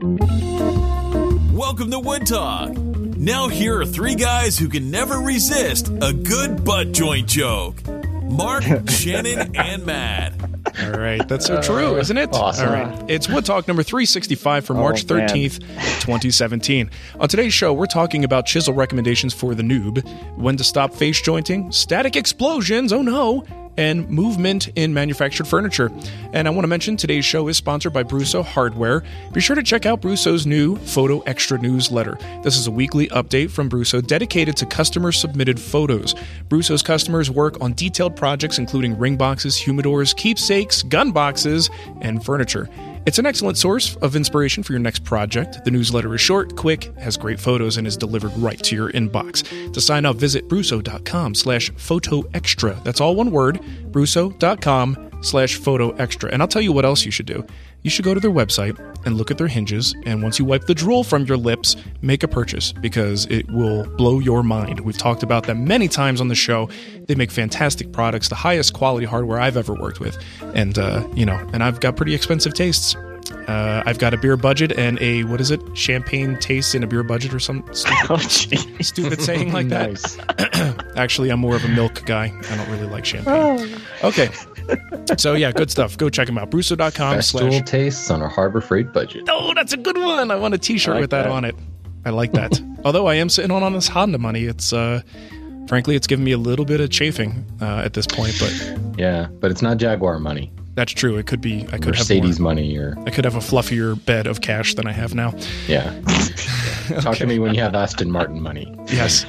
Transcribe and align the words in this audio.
Welcome 0.00 1.90
to 1.90 1.98
Wood 1.98 2.24
Talk. 2.24 2.70
Now, 2.76 3.48
here 3.48 3.80
are 3.80 3.84
three 3.84 4.14
guys 4.14 4.56
who 4.56 4.68
can 4.68 4.92
never 4.92 5.18
resist 5.18 5.88
a 6.00 6.12
good 6.12 6.64
butt 6.64 6.92
joint 6.92 7.26
joke 7.26 7.82
Mark, 8.22 8.62
Shannon, 8.88 9.56
and 9.56 9.84
Matt. 9.84 10.34
All 10.80 10.92
right, 10.92 11.26
that's 11.26 11.46
so 11.46 11.56
uh, 11.56 11.62
true, 11.62 11.96
isn't 11.96 12.16
it? 12.16 12.32
awesome. 12.32 12.68
All 12.68 12.74
right, 12.74 13.10
it's 13.10 13.28
Wood 13.28 13.44
Talk 13.44 13.66
number 13.66 13.82
365 13.82 14.66
for 14.66 14.74
oh, 14.74 14.76
March 14.76 15.02
Oh, 15.02 15.14
13th, 15.14 15.58
2017. 16.00 16.90
On 17.18 17.28
today's 17.28 17.52
show, 17.52 17.72
we're 17.72 17.86
talking 17.86 18.22
about 18.22 18.46
chisel 18.46 18.74
recommendations 18.74 19.34
for 19.34 19.56
the 19.56 19.64
noob, 19.64 20.06
when 20.36 20.56
to 20.58 20.64
stop 20.64 20.94
face 20.94 21.20
jointing, 21.20 21.72
static 21.72 22.14
explosions, 22.14 22.92
oh 22.92 23.02
no, 23.02 23.44
and 23.78 24.10
movement 24.10 24.68
in 24.76 24.92
manufactured 24.92 25.46
furniture. 25.46 25.90
And 26.34 26.46
I 26.46 26.50
want 26.50 26.64
to 26.64 26.68
mention 26.68 26.98
today's 26.98 27.24
show 27.24 27.48
is 27.48 27.56
sponsored 27.56 27.94
by 27.94 28.02
Brusso 28.02 28.44
Hardware. 28.44 29.02
Be 29.32 29.40
sure 29.40 29.56
to 29.56 29.62
check 29.62 29.86
out 29.86 30.02
Brusso's 30.02 30.46
new 30.46 30.76
Photo 30.76 31.20
Extra 31.20 31.58
newsletter. 31.58 32.18
This 32.42 32.58
is 32.58 32.66
a 32.66 32.70
weekly 32.70 33.08
update 33.08 33.50
from 33.50 33.70
Brusso 33.70 34.06
dedicated 34.06 34.56
to 34.58 34.66
customer 34.66 35.12
submitted 35.12 35.58
photos. 35.58 36.14
Brusso's 36.48 36.82
customers 36.82 37.30
work 37.30 37.58
on 37.62 37.72
detailed 37.72 38.16
projects 38.16 38.58
including 38.58 38.98
ring 38.98 39.16
boxes, 39.16 39.56
humidors, 39.56 40.14
keepsakes, 40.14 40.82
gun 40.82 41.12
boxes, 41.12 41.70
and 42.02 42.24
furniture. 42.24 42.68
It's 43.08 43.18
an 43.18 43.24
excellent 43.24 43.56
source 43.56 43.96
of 44.02 44.16
inspiration 44.16 44.62
for 44.62 44.74
your 44.74 44.80
next 44.80 45.02
project. 45.02 45.64
The 45.64 45.70
newsletter 45.70 46.14
is 46.14 46.20
short, 46.20 46.56
quick, 46.56 46.94
has 46.98 47.16
great 47.16 47.40
photos, 47.40 47.78
and 47.78 47.86
is 47.86 47.96
delivered 47.96 48.36
right 48.36 48.62
to 48.64 48.76
your 48.76 48.92
inbox. 48.92 49.72
To 49.72 49.80
sign 49.80 50.04
up, 50.04 50.16
visit 50.16 50.46
brusso.com 50.46 51.34
slash 51.34 51.70
photo 51.76 52.22
extra. 52.34 52.78
That's 52.84 53.00
all 53.00 53.16
one 53.16 53.30
word, 53.30 53.62
brusso.com 53.92 55.22
slash 55.22 55.54
photo 55.54 55.92
extra. 55.92 56.30
And 56.30 56.42
I'll 56.42 56.48
tell 56.48 56.60
you 56.60 56.70
what 56.70 56.84
else 56.84 57.06
you 57.06 57.10
should 57.10 57.24
do. 57.24 57.46
You 57.82 57.90
should 57.90 58.04
go 58.04 58.12
to 58.12 58.20
their 58.20 58.30
website 58.30 58.78
and 59.06 59.16
look 59.16 59.30
at 59.30 59.38
their 59.38 59.46
hinges, 59.46 59.94
and 60.04 60.22
once 60.22 60.38
you 60.38 60.44
wipe 60.44 60.66
the 60.66 60.74
drool 60.74 61.04
from 61.04 61.24
your 61.26 61.36
lips, 61.36 61.76
make 62.02 62.22
a 62.22 62.28
purchase 62.28 62.72
because 62.72 63.24
it 63.26 63.48
will 63.50 63.84
blow 63.96 64.18
your 64.18 64.42
mind. 64.42 64.80
We've 64.80 64.98
talked 64.98 65.22
about 65.22 65.44
them 65.46 65.64
many 65.64 65.86
times 65.88 66.20
on 66.20 66.28
the 66.28 66.34
show. 66.34 66.68
They 67.06 67.14
make 67.14 67.30
fantastic 67.30 67.92
products, 67.92 68.28
the 68.28 68.34
highest 68.34 68.72
quality 68.74 69.06
hardware 69.06 69.38
I've 69.40 69.56
ever 69.56 69.74
worked 69.74 70.00
with, 70.00 70.18
and 70.54 70.76
uh, 70.78 71.06
you 71.14 71.24
know, 71.24 71.36
and 71.52 71.62
I've 71.62 71.78
got 71.80 71.96
pretty 71.96 72.14
expensive 72.14 72.52
tastes. 72.54 72.96
Uh, 73.46 73.82
I've 73.86 73.98
got 73.98 74.12
a 74.14 74.16
beer 74.16 74.36
budget 74.36 74.72
and 74.72 74.98
a 75.00 75.24
what 75.24 75.40
is 75.40 75.50
it? 75.50 75.60
Champagne 75.74 76.38
taste 76.38 76.74
in 76.74 76.82
a 76.82 76.86
beer 76.86 77.02
budget 77.02 77.32
or 77.32 77.38
some 77.40 77.62
stupid, 77.72 78.10
Oh, 78.10 78.16
stupid 78.80 79.20
saying 79.22 79.52
like 79.52 79.68
that. 79.68 80.92
Actually, 80.96 81.30
I'm 81.30 81.40
more 81.40 81.54
of 81.56 81.64
a 81.64 81.68
milk 81.68 82.04
guy. 82.06 82.32
I 82.50 82.56
don't 82.56 82.68
really 82.70 82.86
like 82.86 83.04
champagne. 83.04 83.80
Okay. 84.02 84.30
So 85.18 85.32
yeah, 85.34 85.52
good 85.52 85.70
stuff. 85.70 85.96
Go 85.96 86.10
check 86.10 86.26
them 86.26 86.36
out. 86.38 86.50
Brusso.com 86.50 87.16
Festool 87.16 87.50
slash. 87.50 87.62
tastes 87.64 88.10
on 88.10 88.20
a 88.22 88.28
Harbor 88.28 88.60
Freight 88.60 88.92
budget. 88.92 89.24
Oh, 89.28 89.52
that's 89.54 89.72
a 89.72 89.76
good 89.78 89.96
one. 89.96 90.30
I 90.30 90.36
want 90.36 90.52
a 90.54 90.58
T-shirt 90.58 90.94
like 90.94 91.00
with 91.00 91.10
that, 91.10 91.22
that. 91.22 91.30
on 91.32 91.44
it. 91.46 91.56
I 92.04 92.10
like 92.10 92.32
that. 92.32 92.60
Although 92.84 93.06
I 93.06 93.14
am 93.14 93.28
sitting 93.30 93.50
on 93.50 93.62
on 93.62 93.72
this 93.72 93.88
Honda 93.88 94.18
money, 94.18 94.44
it's 94.44 94.72
uh, 94.72 95.00
frankly, 95.66 95.96
it's 95.96 96.06
giving 96.06 96.24
me 96.24 96.32
a 96.32 96.38
little 96.38 96.64
bit 96.66 96.80
of 96.80 96.90
chafing 96.90 97.44
uh, 97.60 97.82
at 97.84 97.94
this 97.94 98.06
point. 98.06 98.36
But 98.38 98.98
Yeah, 98.98 99.28
but 99.40 99.50
it's 99.50 99.62
not 99.62 99.78
Jaguar 99.78 100.18
money. 100.20 100.52
that's 100.74 100.92
true. 100.92 101.16
It 101.16 101.26
could 101.26 101.40
be. 101.40 101.66
I 101.72 101.78
could 101.78 101.96
Mercedes 101.96 102.36
have 102.36 102.40
more. 102.40 102.50
money 102.50 102.76
or 102.76 102.94
I 103.06 103.10
could 103.10 103.24
have 103.24 103.34
a 103.34 103.40
fluffier 103.40 104.02
bed 104.04 104.26
of 104.26 104.42
cash 104.42 104.74
than 104.74 104.86
I 104.86 104.92
have 104.92 105.14
now. 105.14 105.34
yeah. 105.66 105.98
Talk 107.00 107.16
to 107.16 107.26
me 107.26 107.38
when 107.38 107.54
you 107.54 107.60
have 107.62 107.74
Aston 107.74 108.10
Martin 108.10 108.40
money. 108.42 108.72
Yes. 108.88 109.24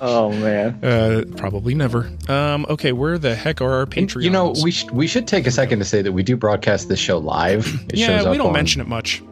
Oh 0.00 0.30
man. 0.30 0.82
Uh, 0.84 1.24
probably 1.36 1.74
never. 1.74 2.10
Um, 2.28 2.66
okay, 2.68 2.92
where 2.92 3.18
the 3.18 3.34
heck 3.34 3.60
are 3.60 3.72
our 3.72 3.86
Patreons? 3.86 4.22
You 4.22 4.30
know, 4.30 4.54
we 4.62 4.70
should 4.70 4.90
we 4.90 5.06
should 5.06 5.26
take 5.26 5.46
a 5.46 5.50
second 5.50 5.78
to 5.80 5.84
say 5.84 6.02
that 6.02 6.12
we 6.12 6.22
do 6.22 6.36
broadcast 6.36 6.88
this 6.88 6.98
show 7.00 7.18
live. 7.18 7.66
It 7.90 7.98
shows 7.98 8.08
yeah, 8.08 8.22
up 8.22 8.30
we 8.30 8.38
don't 8.38 8.52
mention 8.52 8.80
it 8.80 8.88
much. 8.88 9.22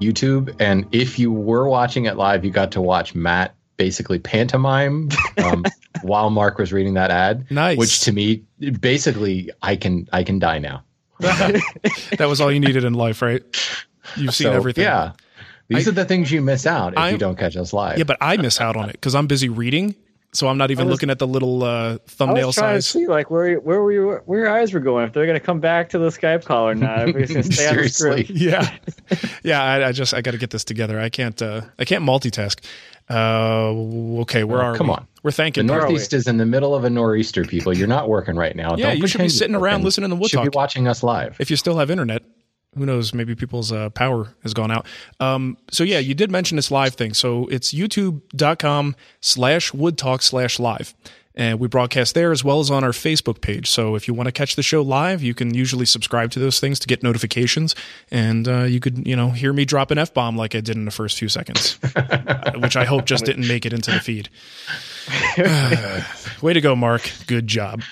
YouTube, 0.00 0.54
and 0.58 0.86
if 0.92 1.18
you 1.18 1.30
were 1.32 1.68
watching 1.68 2.06
it 2.06 2.16
live, 2.16 2.44
you 2.44 2.50
got 2.50 2.72
to 2.72 2.80
watch 2.80 3.14
Matt 3.14 3.54
basically 3.76 4.18
pantomime 4.18 5.08
um, 5.42 5.64
while 6.02 6.30
Mark 6.30 6.58
was 6.58 6.72
reading 6.72 6.94
that 6.94 7.10
ad. 7.10 7.50
Nice. 7.50 7.78
Which 7.78 8.00
to 8.00 8.12
me, 8.12 8.42
basically, 8.80 9.50
I 9.62 9.76
can 9.76 10.08
I 10.12 10.22
can 10.24 10.38
die 10.38 10.58
now. 10.58 10.84
that 11.20 12.26
was 12.28 12.40
all 12.40 12.50
you 12.50 12.60
needed 12.60 12.84
in 12.84 12.94
life, 12.94 13.20
right? 13.22 13.42
You've 14.16 14.34
seen 14.34 14.46
So, 14.46 14.52
everything. 14.52 14.84
Yeah. 14.84 15.12
These 15.68 15.86
I- 15.86 15.90
are 15.90 15.94
the 15.94 16.04
things 16.04 16.30
you 16.32 16.40
miss 16.40 16.66
out 16.66 16.94
if 16.94 16.98
I'm- 16.98 17.12
you 17.12 17.18
don't 17.18 17.38
catch 17.38 17.56
us 17.56 17.72
live. 17.72 17.98
Yeah, 17.98 18.04
but 18.04 18.16
I 18.20 18.36
miss 18.38 18.60
out 18.60 18.76
on 18.76 18.88
it 18.88 18.92
because 18.92 19.14
I'm 19.14 19.26
busy 19.26 19.48
reading, 19.50 19.94
so 20.32 20.46
I'm 20.48 20.58
not 20.58 20.70
even 20.70 20.86
was- 20.86 20.92
looking 20.94 21.10
at 21.10 21.18
the 21.18 21.26
little 21.26 21.62
uh, 21.64 21.94
I 21.94 21.98
thumbnail 22.06 22.48
was 22.48 22.56
trying 22.56 22.76
size. 22.80 22.86
to 22.92 22.98
see 23.00 23.06
like 23.06 23.30
where 23.30 23.56
where 23.58 23.82
we 23.84 23.98
were, 23.98 24.22
where 24.26 24.40
your 24.40 24.50
eyes 24.50 24.72
were 24.72 24.80
going. 24.80 25.06
If 25.06 25.12
they're 25.12 25.26
gonna 25.26 25.40
come 25.40 25.60
back 25.60 25.88
to 25.90 25.98
the 25.98 26.08
Skype 26.08 26.44
call 26.44 26.68
or 26.68 26.74
not. 26.74 27.08
If 27.08 27.14
we're 27.14 27.26
gonna 27.26 27.42
stay 27.52 27.68
on 27.68 27.76
the 27.76 27.88
Seriously. 27.88 28.24
script. 28.24 28.40
yeah, 28.40 28.76
yeah. 29.42 29.62
I, 29.62 29.88
I 29.88 29.92
just 29.92 30.14
I 30.14 30.20
got 30.20 30.30
to 30.32 30.38
get 30.38 30.50
this 30.50 30.64
together. 30.64 31.00
I 31.00 31.08
can't. 31.08 31.40
Uh, 31.42 31.62
I 31.78 31.84
can't 31.84 32.04
multitask. 32.04 32.64
Uh, 33.08 34.20
okay, 34.22 34.44
where 34.44 34.62
Oh, 34.62 34.66
are 34.66 34.76
come 34.76 34.86
we? 34.86 34.92
on. 34.94 35.06
We're 35.24 35.32
thanking. 35.32 35.66
The. 35.66 35.74
Northeast 35.76 36.12
is 36.12 36.28
in 36.28 36.36
the 36.36 36.46
middle 36.46 36.74
of 36.76 36.84
a 36.84 36.90
nor'easter, 36.90 37.44
people. 37.44 37.76
You're 37.76 37.88
not 37.88 38.08
working 38.08 38.36
right 38.36 38.54
now. 38.54 38.76
Yeah, 38.76 38.88
Don't 38.90 38.98
you 38.98 39.06
should 39.08 39.20
be 39.20 39.28
sitting 39.28 39.56
around 39.56 39.82
listening 39.84 40.10
to 40.10 40.16
Wood 40.16 40.30
should 40.30 40.36
Talk. 40.36 40.44
You 40.44 40.46
should 40.46 40.52
be 40.52 40.56
watching 40.56 40.86
us 40.88 41.02
live. 41.02 41.36
if 41.40 41.50
you 41.50 41.56
still 41.56 41.76
have 41.78 41.90
internet 41.90 42.22
who 42.76 42.86
knows 42.86 43.12
maybe 43.12 43.34
people's 43.34 43.72
uh, 43.72 43.90
power 43.90 44.28
has 44.42 44.54
gone 44.54 44.70
out. 44.70 44.86
Um, 45.18 45.56
so 45.70 45.84
yeah 45.84 45.98
you 45.98 46.14
did 46.14 46.30
mention 46.30 46.56
this 46.56 46.70
live 46.70 46.94
thing. 46.94 47.14
So 47.14 47.46
it's 47.48 47.72
youtube.com 47.72 48.96
slash 49.20 49.74
wood 49.74 49.98
talk 49.98 50.22
slash 50.22 50.58
live. 50.58 50.94
And 51.36 51.60
we 51.60 51.68
broadcast 51.68 52.14
there 52.14 52.32
as 52.32 52.42
well 52.44 52.60
as 52.60 52.70
on 52.70 52.84
our 52.84 52.90
facebook 52.90 53.40
page. 53.40 53.70
So 53.70 53.94
if 53.94 54.08
you 54.08 54.14
want 54.14 54.26
to 54.26 54.32
catch 54.32 54.56
the 54.56 54.62
show 54.62 54.82
live 54.82 55.22
you 55.22 55.34
can 55.34 55.52
usually 55.54 55.86
subscribe 55.86 56.30
to 56.32 56.38
those 56.38 56.60
things 56.60 56.78
to 56.80 56.86
get 56.86 57.02
notifications. 57.02 57.74
And 58.10 58.46
uh, 58.46 58.62
you 58.62 58.78
could 58.78 59.06
you 59.06 59.16
know 59.16 59.30
hear 59.30 59.52
me 59.52 59.64
drop 59.64 59.90
an 59.90 59.98
f-bomb 59.98 60.36
like 60.36 60.54
i 60.54 60.60
did 60.60 60.76
in 60.76 60.84
the 60.84 60.90
first 60.90 61.18
few 61.18 61.28
seconds 61.28 61.78
which 62.56 62.76
i 62.76 62.84
hope 62.84 63.04
just 63.04 63.24
didn't 63.24 63.48
make 63.48 63.66
it 63.66 63.72
into 63.72 63.90
the 63.90 64.00
feed. 64.00 64.28
Way 66.42 66.52
to 66.52 66.60
go 66.60 66.76
mark. 66.76 67.10
Good 67.26 67.46
job 67.46 67.82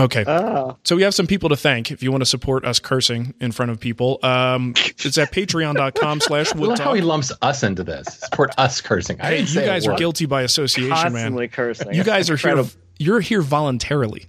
okay 0.00 0.24
Oh, 0.26 0.76
so 0.84 0.96
we 0.96 1.02
have 1.02 1.14
some 1.14 1.26
people 1.26 1.48
to 1.50 1.56
thank 1.56 1.90
if 1.90 2.02
you 2.02 2.10
want 2.10 2.22
to 2.22 2.26
support 2.26 2.64
us 2.64 2.78
cursing 2.78 3.34
in 3.40 3.52
front 3.52 3.70
of 3.70 3.80
people. 3.80 4.18
Um, 4.22 4.74
it's 4.76 5.18
at 5.18 5.32
patreon.com 5.32 6.20
slash 6.28 6.54
I 6.54 6.58
love 6.58 6.78
how 6.78 6.94
he 6.94 7.00
lumps 7.00 7.32
us 7.42 7.62
into 7.62 7.84
this. 7.84 8.06
Support 8.18 8.52
us 8.58 8.80
cursing. 8.80 9.20
I 9.20 9.24
Hey, 9.24 9.30
didn't 9.38 9.48
you 9.48 9.54
say 9.54 9.66
guys 9.66 9.86
are 9.86 9.96
guilty 9.96 10.26
by 10.26 10.42
association, 10.42 10.90
constantly 10.90 11.42
man. 11.44 11.48
cursing. 11.50 11.94
You 11.94 12.04
guys 12.04 12.30
are 12.30 12.36
here. 12.36 12.64
You're 12.98 13.20
here 13.20 13.42
voluntarily. 13.42 14.26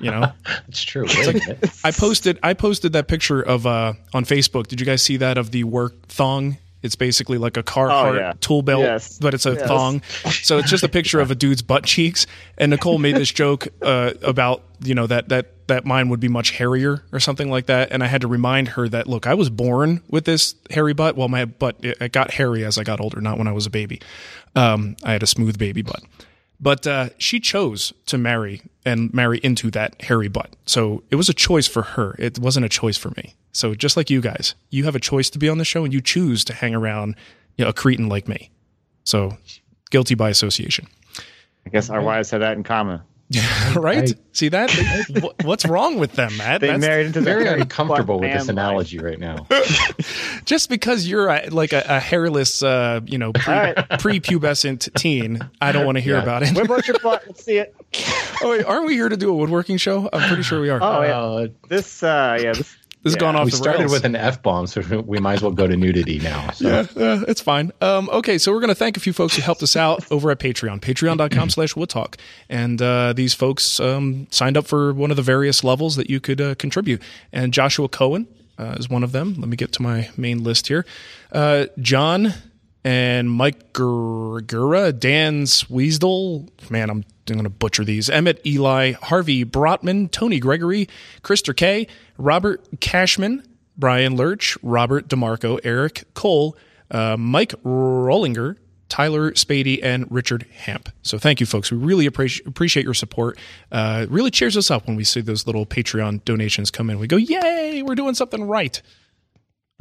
You 0.00 0.10
know, 0.10 0.32
it's 0.68 0.82
true. 0.82 1.04
Wait 1.04 1.28
a 1.28 1.32
minute. 1.34 1.70
I 1.84 1.92
posted 1.92 2.38
I 2.42 2.54
posted 2.54 2.94
that 2.94 3.06
picture 3.08 3.40
of 3.40 3.66
uh 3.66 3.92
on 4.12 4.24
Facebook. 4.24 4.66
Did 4.66 4.80
you 4.80 4.86
guys 4.86 5.02
see 5.02 5.18
that 5.18 5.38
of 5.38 5.50
the 5.52 5.64
work 5.64 6.08
thong? 6.08 6.56
It's 6.82 6.96
basically 6.96 7.38
like 7.38 7.56
a 7.56 7.62
Carhartt 7.62 8.10
Oh, 8.10 8.12
yeah. 8.14 8.32
tool 8.40 8.62
belt, 8.62 8.82
Yes. 8.82 9.18
but 9.18 9.34
it's 9.34 9.46
a 9.46 9.52
Yes. 9.54 9.66
thong. 9.68 10.02
So 10.42 10.58
it's 10.58 10.68
just 10.70 10.82
a 10.84 10.88
picture 10.88 11.20
of 11.20 11.30
a 11.30 11.34
dude's 11.34 11.62
butt 11.62 11.84
cheeks. 11.84 12.26
And 12.58 12.70
Nicole 12.70 12.98
made 12.98 13.16
this 13.16 13.30
joke 13.30 13.68
uh, 13.82 14.12
about 14.22 14.62
you 14.82 14.94
know 14.94 15.06
that 15.06 15.28
that 15.28 15.66
that 15.68 15.84
mine 15.86 16.08
would 16.08 16.18
be 16.20 16.28
much 16.28 16.50
hairier 16.50 17.04
or 17.12 17.20
something 17.20 17.48
like 17.50 17.66
that. 17.66 17.92
And 17.92 18.02
I 18.02 18.06
had 18.08 18.20
to 18.22 18.26
remind 18.28 18.68
her 18.68 18.88
that 18.88 19.06
look, 19.06 19.26
I 19.28 19.34
was 19.34 19.48
born 19.48 20.02
with 20.10 20.24
this 20.24 20.54
hairy 20.70 20.92
butt. 20.92 21.16
Well, 21.16 21.28
my 21.28 21.44
butt 21.44 21.76
it, 21.82 21.96
it 22.00 22.12
got 22.12 22.32
hairy 22.32 22.64
as 22.64 22.78
I 22.78 22.82
got 22.84 23.00
older, 23.00 23.20
not 23.20 23.38
when 23.38 23.46
I 23.46 23.52
was 23.52 23.64
a 23.66 23.70
baby. 23.70 24.00
Um, 24.56 24.96
I 25.04 25.12
had 25.12 25.22
a 25.22 25.26
smooth 25.26 25.56
baby 25.58 25.82
butt. 25.82 26.02
But 26.62 26.86
uh, 26.86 27.08
she 27.18 27.40
chose 27.40 27.92
to 28.06 28.16
marry 28.16 28.62
and 28.86 29.12
marry 29.12 29.38
into 29.38 29.70
that 29.72 30.00
hairy 30.00 30.28
butt. 30.28 30.54
So 30.64 31.02
it 31.10 31.16
was 31.16 31.28
a 31.28 31.34
choice 31.34 31.66
for 31.66 31.82
her. 31.82 32.14
It 32.20 32.38
wasn't 32.38 32.64
a 32.64 32.68
choice 32.68 32.96
for 32.96 33.10
me. 33.16 33.34
So 33.50 33.74
just 33.74 33.96
like 33.96 34.08
you 34.08 34.20
guys, 34.20 34.54
you 34.70 34.84
have 34.84 34.94
a 34.94 35.00
choice 35.00 35.28
to 35.30 35.38
be 35.40 35.48
on 35.48 35.58
the 35.58 35.64
show 35.64 35.84
and 35.84 35.92
you 35.92 36.00
choose 36.00 36.44
to 36.44 36.54
hang 36.54 36.74
around 36.74 37.16
you 37.56 37.64
know, 37.64 37.70
a 37.70 37.72
cretin 37.72 38.08
like 38.08 38.28
me. 38.28 38.50
So 39.02 39.36
guilty 39.90 40.14
by 40.14 40.30
association. 40.30 40.86
I 41.66 41.70
guess 41.70 41.90
our 41.90 42.00
wives 42.00 42.30
have 42.30 42.40
that 42.40 42.56
in 42.56 42.62
common. 42.62 43.00
right? 43.76 44.10
I- 44.10 44.14
See 44.34 44.48
that? 44.48 44.70
Wh- 44.70 45.44
What's 45.44 45.66
wrong 45.66 45.98
with 45.98 46.12
them, 46.14 46.34
Matt? 46.38 46.62
They 46.62 46.68
That's- 46.68 46.80
married 46.80 47.06
into 47.08 47.20
the 47.20 47.24
Very 47.26 47.46
uncomfortable 47.60 48.18
with 48.18 48.32
this 48.32 48.46
man 48.46 48.56
life. 48.56 48.64
analogy 48.66 48.98
right 48.98 49.18
now. 49.18 49.46
just 50.46 50.70
because 50.70 51.06
you're 51.06 51.28
a, 51.28 51.48
like 51.50 51.72
a, 51.74 51.84
a 51.86 52.00
hairless, 52.00 52.62
uh, 52.62 53.00
you 53.04 53.18
know, 53.18 53.32
pre, 53.32 53.52
All 53.54 53.60
right. 53.60 53.76
prepubescent 53.76 54.92
teen, 54.94 55.38
I 55.60 55.72
don't 55.72 55.84
want 55.84 55.96
to 55.96 56.00
hear 56.00 56.16
Yeah. 56.16 56.22
about 56.22 56.42
it. 56.44 56.54
Whip 56.56 56.70
out 56.70 56.86
your 56.88 56.98
butt. 57.00 57.24
Let's 57.26 57.44
see 57.44 57.58
it. 57.58 57.74
Oh, 58.42 58.50
wait, 58.50 58.64
aren't 58.64 58.86
we 58.86 58.94
here 58.94 59.08
to 59.10 59.16
do 59.18 59.28
a 59.30 59.34
woodworking 59.34 59.76
show? 59.76 60.08
I'm 60.12 60.26
pretty 60.28 60.42
sure 60.44 60.60
we 60.60 60.70
are. 60.70 60.78
Oh, 60.82 61.02
yeah. 61.02 61.20
Uh, 61.20 61.46
This, 61.68 62.02
uh, 62.02 62.38
yeah, 62.40 62.52
this, 62.54 62.74
this 63.02 63.14
has 63.14 63.16
yeah. 63.16 63.20
gone 63.20 63.36
off 63.36 63.46
we 63.46 63.50
the 63.50 63.56
started 63.56 63.80
rails. 63.80 63.92
with 63.92 64.04
an 64.04 64.14
f 64.14 64.42
bomb, 64.42 64.66
so 64.68 65.02
we 65.06 65.18
might 65.18 65.34
as 65.34 65.42
well 65.42 65.50
go 65.50 65.66
to 65.66 65.76
nudity 65.76 66.20
now. 66.20 66.50
So. 66.52 66.68
yeah, 66.68 67.02
uh, 67.02 67.24
it's 67.26 67.40
fine. 67.40 67.72
Um, 67.80 68.08
okay, 68.10 68.38
so 68.38 68.52
we're 68.52 68.60
going 68.60 68.68
to 68.68 68.76
thank 68.76 68.96
a 68.96 69.00
few 69.00 69.12
folks 69.12 69.34
who 69.34 69.42
helped 69.42 69.62
us 69.62 69.74
out 69.74 70.04
over 70.12 70.30
at 70.30 70.38
Patreon, 70.38 70.80
patreon.com 70.80 71.50
slash 71.50 71.74
woodtalk. 71.74 72.14
And 72.48 72.80
uh, 72.80 73.12
these 73.12 73.34
folks 73.34 73.80
um, 73.80 74.28
signed 74.30 74.56
up 74.56 74.66
for 74.66 74.92
one 74.94 75.10
of 75.10 75.16
the 75.16 75.22
various 75.22 75.64
levels 75.64 75.96
that 75.96 76.08
you 76.08 76.20
could 76.20 76.40
uh, 76.40 76.54
contribute. 76.54 77.02
And 77.32 77.52
Joshua 77.52 77.88
Cohen 77.88 78.28
uh, 78.56 78.76
is 78.78 78.88
one 78.88 79.02
of 79.02 79.10
them. 79.10 79.34
Let 79.34 79.48
me 79.48 79.56
get 79.56 79.72
to 79.72 79.82
my 79.82 80.08
main 80.16 80.44
list 80.44 80.68
here. 80.68 80.86
Uh, 81.32 81.66
John 81.80 82.34
and 82.84 83.30
Mike 83.30 83.72
Gura, 83.72 84.98
Dan 84.98 85.44
Sweesdel, 85.44 86.48
man, 86.70 86.90
I'm 86.90 87.04
going 87.26 87.44
to 87.44 87.50
butcher 87.50 87.84
these. 87.84 88.10
Emmett, 88.10 88.44
Eli, 88.44 88.92
Harvey 88.92 89.44
Brotman, 89.44 90.10
Tony 90.10 90.40
Gregory, 90.40 90.88
Krister 91.22 91.56
K, 91.56 91.86
Robert 92.22 92.80
Cashman, 92.80 93.42
Brian 93.76 94.16
Lurch, 94.16 94.56
Robert 94.62 95.08
DeMarco, 95.08 95.58
Eric 95.64 96.04
Cole, 96.14 96.56
uh, 96.90 97.16
Mike 97.16 97.52
Rollinger, 97.64 98.58
Tyler 98.88 99.32
Spady, 99.32 99.80
and 99.82 100.06
Richard 100.08 100.46
Hamp. 100.54 100.88
So 101.02 101.18
thank 101.18 101.40
you, 101.40 101.46
folks. 101.46 101.72
We 101.72 101.78
really 101.78 102.06
appreciate 102.06 102.46
appreciate 102.46 102.84
your 102.84 102.94
support. 102.94 103.38
Uh, 103.72 104.02
it 104.04 104.10
really 104.10 104.30
cheers 104.30 104.56
us 104.56 104.70
up 104.70 104.86
when 104.86 104.94
we 104.94 105.02
see 105.02 105.20
those 105.20 105.46
little 105.46 105.66
Patreon 105.66 106.24
donations 106.24 106.70
come 106.70 106.90
in. 106.90 107.00
We 107.00 107.08
go, 107.08 107.16
"Yay, 107.16 107.82
we're 107.82 107.96
doing 107.96 108.14
something 108.14 108.44
right!" 108.44 108.80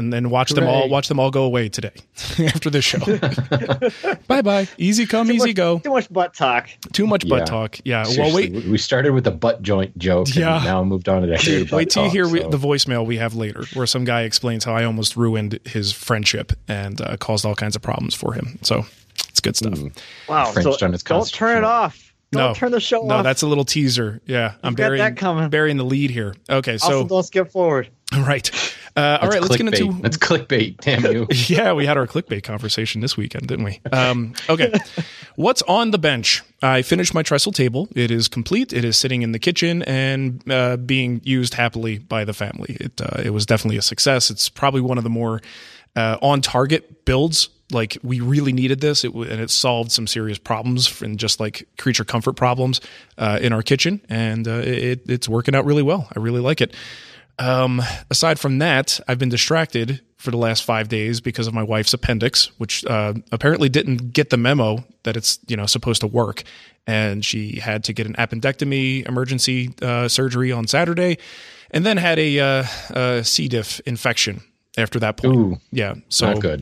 And 0.02 0.12
then 0.12 0.32
watch 0.32 0.50
them 0.52 0.66
all 0.68 0.90
watch 0.90 1.08
them 1.08 1.20
all 1.20 1.30
go 1.30 1.44
away 1.44 1.70
today 1.70 1.92
after 2.40 2.70
this 2.72 2.84
show. 2.84 2.98
bye 4.28 4.42
bye. 4.42 4.68
Easy 4.78 5.06
come, 5.06 5.32
easy 5.32 5.50
much, 5.50 5.56
go. 5.56 5.80
Too 5.80 5.92
much 5.92 6.12
butt 6.12 6.34
talk. 6.34 6.70
Too 6.92 7.06
much 7.06 7.28
butt 7.30 7.40
Yeah. 7.40 7.46
talk. 7.46 7.78
Yeah. 7.84 8.04
Seriously, 8.04 8.24
Well, 8.24 8.36
wait. 8.36 8.66
we- 8.66 8.72
we 8.72 8.78
started 8.78 9.12
with 9.14 9.24
the 9.26 9.32
butt 9.32 9.62
joint 9.62 9.98
joke, 9.98 10.34
Yeah. 10.36 10.56
and 10.58 10.66
now 10.66 10.84
moved 10.84 11.08
on 11.08 11.22
to 11.22 11.28
the 11.28 11.38
hairy 11.38 11.60
Dude, 11.64 11.72
wait 11.72 11.90
till 11.92 12.04
you 12.04 12.10
talk, 12.10 12.14
hear 12.14 12.28
we, 12.28 12.40
the 12.40 12.58
voicemail 12.58 13.06
we 13.06 13.18
have 13.18 13.36
later, 13.36 13.64
where 13.74 13.86
some 13.86 14.04
guy 14.06 14.22
explains 14.24 14.64
how 14.64 14.74
I 14.76 14.84
almost 14.86 15.16
ruined 15.16 15.60
his 15.66 15.92
friendship 15.92 16.54
and 16.68 17.00
uh, 17.02 17.18
caused 17.18 17.46
all 17.46 17.56
kinds 17.56 17.76
of 17.76 17.82
problems 17.82 18.16
for 18.16 18.34
him. 18.34 18.58
So 18.64 18.86
it's 19.30 19.40
good 19.40 19.56
stuff. 19.56 19.78
Wow. 20.28 20.46
Frenched 20.52 20.80
so 20.80 20.86
on 20.86 20.92
don't 20.92 21.30
turn 21.32 21.58
it 21.58 21.64
off. 21.64 22.12
Don't 22.32 22.42
no, 22.50 22.54
turn 22.54 22.72
the 22.72 22.80
show 22.80 23.02
off. 23.02 23.08
no, 23.08 23.16
off. 23.18 23.24
that's 23.26 23.42
a 23.42 23.48
little 23.48 23.66
teaser. 23.66 24.22
Yeah, 24.26 24.54
I'm 24.64 24.74
got 24.74 24.86
burying 24.86 25.04
that 25.04 25.18
coming. 25.18 25.50
burying 25.50 25.76
the 25.76 25.84
lead 25.84 26.12
here. 26.12 26.34
Okay, 26.50 26.78
so 26.78 26.86
also, 26.86 27.08
don't 27.08 27.24
skip 27.24 27.52
forward. 27.52 27.90
right, 28.18 28.50
uh, 28.96 29.20
all 29.22 29.30
let's 29.30 29.56
get 29.56 29.66
clickbait. 29.66 29.80
into 29.80 30.02
That's 30.02 30.18
clickbait. 30.18 30.78
Damn 30.82 31.06
you. 31.06 31.28
yeah, 31.32 31.74
we 31.74 31.86
had 31.86 31.98
our 31.98 32.08
clickbait 32.08 32.44
conversation 32.44 33.02
this 33.02 33.16
weekend, 33.16 33.48
didn't 33.48 33.66
we? 33.66 33.80
Um, 33.92 34.34
okay. 34.50 34.74
What's 35.36 35.62
on 35.64 35.92
the 35.92 35.98
bench? 35.98 36.44
I 36.62 36.82
finished 36.82 37.14
my 37.14 37.24
trestle 37.24 37.52
table. 37.52 37.88
It 37.96 38.12
is 38.12 38.28
complete. 38.28 38.74
It 38.74 38.84
is 38.84 38.98
sitting 38.98 39.22
in 39.22 39.32
the 39.32 39.40
kitchen 39.40 39.82
and 39.84 40.44
uh, 40.52 40.78
being 40.78 41.22
used 41.24 41.54
happily 41.54 42.00
by 42.00 42.26
the 42.26 42.34
family. 42.34 42.78
It 42.80 43.02
uh, 43.02 43.22
it 43.24 43.32
was 43.32 43.46
definitely 43.46 43.78
a 43.78 43.82
success. 43.82 44.30
It's 44.30 44.50
probably 44.50 44.82
one 44.82 44.98
of 44.98 45.04
the 45.04 45.10
more 45.10 45.42
uh, 45.96 46.18
on 46.22 46.42
target 46.42 47.06
builds. 47.06 47.50
Like 47.72 47.98
we 48.04 48.20
really 48.20 48.52
needed 48.52 48.82
this, 48.82 49.06
it, 49.06 49.14
and 49.14 49.40
it 49.40 49.50
solved 49.50 49.94
some 49.94 50.06
serious 50.06 50.38
problems 50.38 51.02
and 51.02 51.18
just 51.18 51.40
like 51.40 51.70
creature 51.78 52.04
comfort 52.04 52.34
problems 52.34 52.82
uh, 53.18 53.40
in 53.42 53.54
our 53.54 53.64
kitchen, 53.64 54.02
and 54.10 54.46
uh, 54.46 54.62
it, 54.66 55.10
it's 55.10 55.30
working 55.30 55.56
out 55.56 55.64
really 55.64 55.84
well. 55.84 56.10
I 56.14 56.20
really 56.20 56.42
like 56.42 56.60
it. 56.60 56.76
Um, 57.42 57.82
aside 58.12 58.40
from 58.40 58.60
that, 58.60 59.00
I've 59.08 59.18
been 59.18 59.30
distracted 59.30 60.02
for 60.18 60.30
the 60.30 60.38
last 60.38 60.64
five 60.64 60.90
days 60.90 61.20
because 61.20 61.48
of 61.48 61.56
my 61.56 61.64
wife's 61.64 61.92
appendix, 61.92 62.52
which 62.60 62.86
uh, 62.86 63.16
apparently 63.32 63.68
didn't 63.68 64.14
get 64.14 64.30
the 64.30 64.38
memo 64.38 64.86
that 65.04 65.18
it's 65.18 65.40
you 65.48 65.58
know 65.58 65.66
supposed 65.66 66.02
to 66.02 66.08
work, 66.08 66.44
and 66.86 67.26
she 67.26 67.60
had 67.60 67.84
to 67.86 67.94
get 67.94 68.06
an 68.06 68.14
appendectomy 68.14 69.08
emergency 69.08 69.74
uh, 69.82 70.08
surgery 70.08 70.52
on 70.52 70.68
Saturday, 70.68 71.18
and 71.72 71.84
then 71.84 71.98
had 71.98 72.20
a, 72.20 72.40
uh, 72.40 72.64
a 72.92 73.24
C. 73.24 73.48
diff 73.48 73.80
infection 73.88 74.42
after 74.78 75.00
that 75.00 75.18
point. 75.18 75.36
Ooh. 75.36 75.58
yeah, 75.72 75.96
so 76.10 76.34
Not 76.34 76.42
good. 76.42 76.62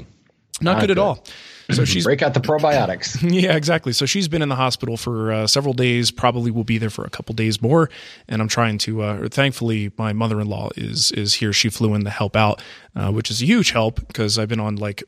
not, 0.62 0.74
Not 0.74 0.80
good, 0.82 0.92
at 0.92 0.98
all. 0.98 1.26
So 1.72 1.86
she's 1.86 2.04
Break 2.04 2.22
out 2.22 2.34
the 2.34 2.40
probiotics. 2.40 3.18
yeah, 3.42 3.56
exactly. 3.56 3.94
So 3.94 4.06
she's 4.06 4.28
been 4.28 4.42
in 4.42 4.50
the 4.50 4.56
hospital 4.56 4.98
for 4.98 5.32
uh, 5.32 5.48
several 5.48 5.74
days. 5.74 6.10
Probably 6.10 6.50
will 6.50 6.64
be 6.64 6.78
there 6.78 6.90
for 6.90 7.06
a 7.06 7.10
couple 7.10 7.36
days 7.36 7.62
more. 7.62 7.90
And 8.28 8.42
I'm 8.42 8.48
trying 8.48 8.78
to. 8.80 9.02
Uh, 9.04 9.30
thankfully, 9.30 9.92
my 9.98 10.14
mother-in-law 10.14 10.70
is 10.76 11.12
is 11.12 11.36
here. 11.36 11.54
She 11.54 11.70
flew 11.70 11.94
in 11.94 12.04
to 12.06 12.10
help 12.10 12.36
out, 12.36 12.62
uh, 12.96 13.12
which 13.12 13.30
is 13.30 13.42
a 13.42 13.46
huge 13.46 13.72
help 13.72 14.06
because 14.08 14.40
I've 14.40 14.50
been 14.50 14.60
on 14.60 14.78
like 14.78 15.04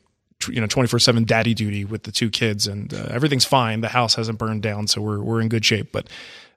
you 0.48 0.60
know 0.60 0.66
24 0.66 0.98
seven 0.98 1.24
daddy 1.24 1.54
duty 1.54 1.84
with 1.84 2.04
the 2.04 2.12
two 2.12 2.30
kids, 2.30 2.66
and 2.66 2.94
uh, 2.94 3.06
everything's 3.10 3.44
fine. 3.44 3.80
The 3.80 3.88
house 3.88 4.14
hasn't 4.14 4.38
burned 4.38 4.62
down, 4.62 4.86
so 4.86 5.00
we're 5.00 5.20
we're 5.20 5.40
in 5.40 5.48
good 5.48 5.64
shape. 5.64 5.90
But 5.90 6.08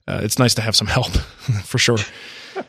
uh, 0.07 0.21
it's 0.23 0.37
nice 0.37 0.53
to 0.55 0.61
have 0.61 0.75
some 0.75 0.87
help 0.87 1.11
for 1.63 1.77
sure. 1.77 1.97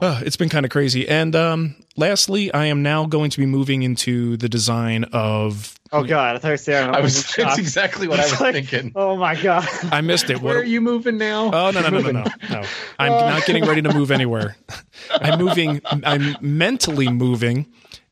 Uh, 0.00 0.18
it's 0.24 0.36
been 0.36 0.48
kind 0.48 0.64
of 0.64 0.70
crazy. 0.70 1.06
And 1.06 1.36
um, 1.36 1.76
lastly, 1.96 2.52
I 2.52 2.66
am 2.66 2.82
now 2.82 3.06
going 3.06 3.30
to 3.30 3.38
be 3.38 3.46
moving 3.46 3.82
into 3.82 4.36
the 4.36 4.48
design 4.48 5.04
of. 5.12 5.74
Oh 5.92 6.04
God, 6.04 6.36
I 6.36 6.38
thought 6.38 6.48
you 6.48 6.52
were 6.52 6.56
saying 6.56 6.94
I 6.94 7.00
was. 7.00 7.34
That's 7.34 7.58
exactly 7.66 8.06
what 8.06 8.20
I 8.20 8.22
was 8.24 8.40
Like, 8.40 8.54
thinking. 8.54 8.92
Oh 8.94 9.16
my 9.16 9.40
God. 9.40 9.66
I 9.90 10.00
missed 10.00 10.30
it. 10.30 10.40
Where 10.40 10.54
What- 10.54 10.62
are 10.64 10.66
you 10.66 10.80
moving 10.80 11.18
now? 11.18 11.46
Oh 11.52 11.70
no 11.72 11.80
no 11.82 11.88
no 11.88 12.00
no 12.00 12.10
no 12.12 12.24
no! 12.50 12.62
I'm 12.98 13.10
not 13.10 13.44
getting 13.46 13.64
ready 13.66 13.82
to 13.82 13.92
move 13.92 14.10
anywhere. 14.10 14.56
I'm 15.20 15.38
moving. 15.38 15.80
I'm 15.84 16.36
mentally 16.40 17.08
moving 17.08 17.66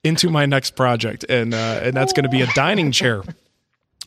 into 0.05 0.29
my 0.31 0.47
next 0.47 0.73
project, 0.77 1.25
and 1.29 1.55
uh, 1.55 1.81
and 1.83 1.97
that's 1.97 2.13
going 2.13 2.25
to 2.25 2.31
be 2.31 2.43
a 2.43 2.47
dining 2.55 2.91
chair. 2.93 3.23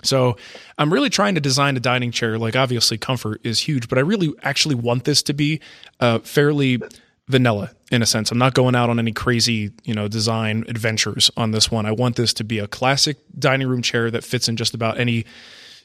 So 0.04 0.36
I'm 0.80 0.92
really 0.92 1.10
trying 1.12 1.36
to 1.36 1.42
design 1.42 1.78
a 1.78 1.80
dining 1.80 2.12
chair. 2.12 2.38
Like 2.40 2.56
obviously, 2.56 2.98
comfort 2.98 3.40
is 3.44 3.60
huge, 3.62 3.88
but 3.88 3.98
I 3.98 4.02
really 4.02 4.34
actually 4.44 4.76
want 4.76 5.04
this 5.06 5.22
to 5.24 5.34
be 5.34 5.62
uh, 6.00 6.20
fairly 6.20 6.82
vanilla 7.32 7.72
in 7.92 8.02
a 8.02 8.06
sense. 8.06 8.32
I'm 8.32 8.38
not 8.38 8.54
going 8.54 8.76
out 8.76 8.90
on 8.90 9.00
any 9.00 9.12
crazy, 9.12 9.72
you 9.84 9.94
know, 9.94 10.08
design 10.08 10.66
adventures 10.68 11.32
on 11.36 11.52
this 11.52 11.72
one. 11.72 11.86
I 11.86 11.92
want 11.92 12.16
this 12.16 12.34
to 12.36 12.44
be 12.44 12.60
a 12.60 12.68
classic 12.68 13.18
dining 13.38 13.68
room 13.68 13.82
chair 13.82 14.12
that 14.12 14.24
fits 14.24 14.48
in 14.48 14.56
just 14.56 14.74
about 14.74 15.00
any 15.00 15.26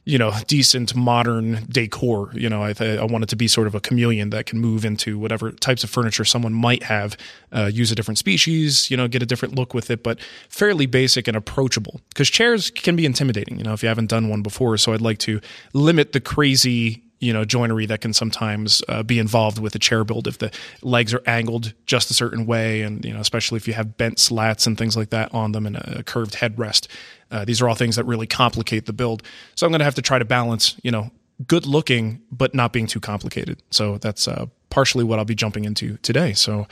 you 0.06 0.18
know, 0.18 0.32
decent 0.46 0.94
modern 0.94 1.66
decor. 1.68 2.30
You 2.32 2.48
know, 2.48 2.62
I, 2.62 2.74
I 2.78 3.04
want 3.04 3.24
it 3.24 3.30
to 3.30 3.36
be 3.36 3.48
sort 3.48 3.66
of 3.66 3.74
a 3.74 3.80
chameleon 3.80 4.30
that 4.30 4.46
can 4.46 4.60
move 4.60 4.84
into 4.84 5.18
whatever 5.18 5.50
types 5.50 5.82
of 5.82 5.90
furniture 5.90 6.24
someone 6.24 6.52
might 6.52 6.84
have, 6.84 7.16
uh, 7.50 7.64
use 7.64 7.90
a 7.90 7.96
different 7.96 8.16
species, 8.16 8.88
you 8.88 8.96
know, 8.96 9.08
get 9.08 9.20
a 9.20 9.26
different 9.26 9.56
look 9.56 9.74
with 9.74 9.90
it, 9.90 10.04
but 10.04 10.20
fairly 10.48 10.86
basic 10.86 11.26
and 11.26 11.36
approachable. 11.36 12.00
Because 12.10 12.30
chairs 12.30 12.70
can 12.70 12.94
be 12.94 13.04
intimidating, 13.04 13.58
you 13.58 13.64
know, 13.64 13.72
if 13.72 13.82
you 13.82 13.88
haven't 13.88 14.08
done 14.08 14.28
one 14.28 14.42
before. 14.42 14.76
So 14.76 14.92
I'd 14.92 15.00
like 15.00 15.18
to 15.18 15.40
limit 15.72 16.12
the 16.12 16.20
crazy 16.20 17.02
you 17.18 17.32
know 17.32 17.44
joinery 17.44 17.86
that 17.86 18.00
can 18.00 18.12
sometimes 18.12 18.82
uh, 18.88 19.02
be 19.02 19.18
involved 19.18 19.58
with 19.58 19.74
a 19.74 19.78
chair 19.78 20.04
build 20.04 20.26
if 20.26 20.38
the 20.38 20.50
legs 20.82 21.14
are 21.14 21.22
angled 21.26 21.72
just 21.86 22.10
a 22.10 22.14
certain 22.14 22.46
way 22.46 22.82
and 22.82 23.04
you 23.04 23.12
know 23.12 23.20
especially 23.20 23.56
if 23.56 23.66
you 23.66 23.74
have 23.74 23.96
bent 23.96 24.18
slats 24.18 24.66
and 24.66 24.76
things 24.76 24.96
like 24.96 25.10
that 25.10 25.32
on 25.34 25.52
them 25.52 25.66
and 25.66 25.76
a, 25.76 26.02
curved 26.02 26.34
headrest. 26.34 26.88
Uh, 27.30 27.44
these 27.44 27.60
are 27.60 27.68
all 27.68 27.74
things 27.74 27.96
that 27.96 28.04
really 28.04 28.26
complicate 28.26 28.86
the 28.86 28.92
build. 28.92 29.22
So 29.54 29.66
i'm 29.66 29.72
going 29.72 29.80
to 29.80 29.84
have 29.84 29.94
to 29.96 30.02
try 30.02 30.18
to 30.18 30.24
balance 30.24 30.76
you 30.82 30.90
know 30.90 31.10
good 31.46 31.66
looking 31.66 32.22
but 32.30 32.54
not 32.54 32.72
being 32.72 32.86
too 32.86 33.00
complicated. 33.00 33.62
So 33.70 33.98
that's 33.98 34.28
uh, 34.28 34.46
partially 34.70 35.04
what 35.04 35.18
i'll 35.18 35.24
be 35.24 35.34
jumping 35.34 35.64
into 35.64 35.96
today. 35.98 36.32
So 36.32 36.66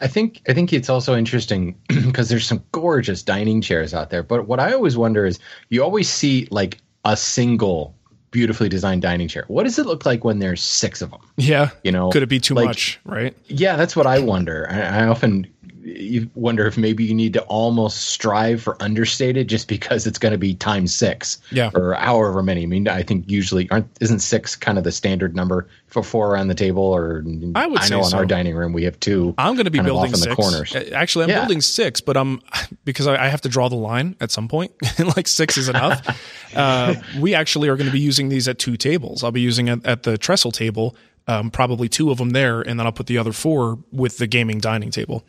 I 0.00 0.08
think 0.08 0.42
I 0.48 0.52
think 0.52 0.72
it's 0.72 0.88
also 0.88 1.16
interesting 1.16 1.78
because 1.88 2.28
there's 2.28 2.46
some 2.46 2.62
gorgeous 2.72 3.22
dining 3.22 3.60
chairs 3.60 3.94
out 3.94 4.10
there. 4.10 4.22
But 4.22 4.48
what 4.48 4.60
I 4.60 4.72
always 4.72 4.96
wonder 4.96 5.24
is 5.24 5.38
you 5.68 5.82
always 5.82 6.08
see 6.08 6.48
like 6.50 6.78
a 7.04 7.16
single 7.16 7.94
beautifully 8.34 8.68
designed 8.68 9.00
dining 9.00 9.28
chair. 9.28 9.44
What 9.46 9.62
does 9.62 9.78
it 9.78 9.86
look 9.86 10.04
like 10.04 10.24
when 10.24 10.40
there's 10.40 10.60
six 10.60 11.00
of 11.00 11.10
them? 11.12 11.20
Yeah. 11.36 11.70
You 11.84 11.92
know, 11.92 12.10
Could 12.10 12.24
it 12.24 12.28
be 12.28 12.40
too 12.40 12.54
like- 12.54 12.66
much, 12.66 13.00
right? 13.04 13.34
Yeah, 13.46 13.76
that's 13.76 13.94
what 13.94 14.06
I 14.08 14.18
wonder. 14.18 14.66
I, 14.68 14.80
I 14.80 15.06
often 15.06 15.46
you 15.86 16.30
wonder 16.34 16.66
if 16.66 16.78
maybe 16.78 17.04
you 17.04 17.14
need 17.14 17.34
to 17.34 17.42
almost 17.42 18.06
strive 18.08 18.62
for 18.62 18.82
understated 18.82 19.48
just 19.48 19.68
because 19.68 20.06
it's 20.06 20.18
going 20.18 20.32
to 20.32 20.38
be 20.38 20.54
times 20.54 20.94
six, 20.94 21.38
Yeah. 21.50 21.70
or 21.74 21.92
however 21.94 22.42
many. 22.42 22.62
I 22.62 22.66
mean, 22.66 22.88
I 22.88 23.02
think 23.02 23.30
usually 23.30 23.68
aren't 23.70 23.86
isn't 24.00 24.20
six 24.20 24.56
kind 24.56 24.78
of 24.78 24.84
the 24.84 24.92
standard 24.92 25.36
number 25.36 25.68
for 25.88 26.02
four 26.02 26.32
around 26.32 26.48
the 26.48 26.54
table, 26.54 26.82
or 26.82 27.22
I 27.54 27.66
would 27.66 27.80
I 27.82 27.88
know 27.88 27.98
in 27.98 28.04
so. 28.04 28.16
our 28.16 28.24
dining 28.24 28.54
room 28.54 28.72
we 28.72 28.84
have 28.84 28.98
two. 28.98 29.34
I'm 29.36 29.54
going 29.54 29.66
to 29.66 29.70
be 29.70 29.80
building 29.80 30.14
off 30.14 30.14
in 30.14 30.20
six. 30.20 30.30
the 30.34 30.34
corners. 30.42 30.74
Actually, 30.92 31.24
I'm 31.24 31.30
Yeah. 31.30 31.40
building 31.40 31.60
six, 31.60 32.00
but 32.00 32.16
I'm 32.16 32.40
because 32.84 33.06
I, 33.06 33.26
I 33.26 33.28
have 33.28 33.42
to 33.42 33.48
draw 33.50 33.68
the 33.68 33.76
line 33.76 34.16
at 34.22 34.30
some 34.30 34.48
point. 34.48 34.72
like 35.16 35.28
six 35.28 35.58
is 35.58 35.68
enough. 35.68 36.00
uh, 36.56 36.94
we 37.18 37.34
actually 37.34 37.68
are 37.68 37.76
going 37.76 37.86
to 37.88 37.92
be 37.92 38.00
using 38.00 38.30
these 38.30 38.48
at 38.48 38.58
two 38.58 38.76
tables. 38.78 39.22
I'll 39.22 39.32
be 39.32 39.42
using 39.42 39.68
it 39.68 39.84
at 39.84 40.04
the 40.04 40.16
trestle 40.16 40.50
table, 40.50 40.96
um, 41.28 41.50
probably 41.50 41.88
two 41.90 42.10
of 42.10 42.16
them 42.18 42.30
there, 42.30 42.62
and 42.62 42.80
then 42.80 42.86
I'll 42.86 42.92
put 42.92 43.06
the 43.06 43.18
other 43.18 43.32
four 43.32 43.78
with 43.92 44.16
the 44.18 44.26
gaming 44.26 44.60
dining 44.60 44.90
table. 44.90 45.24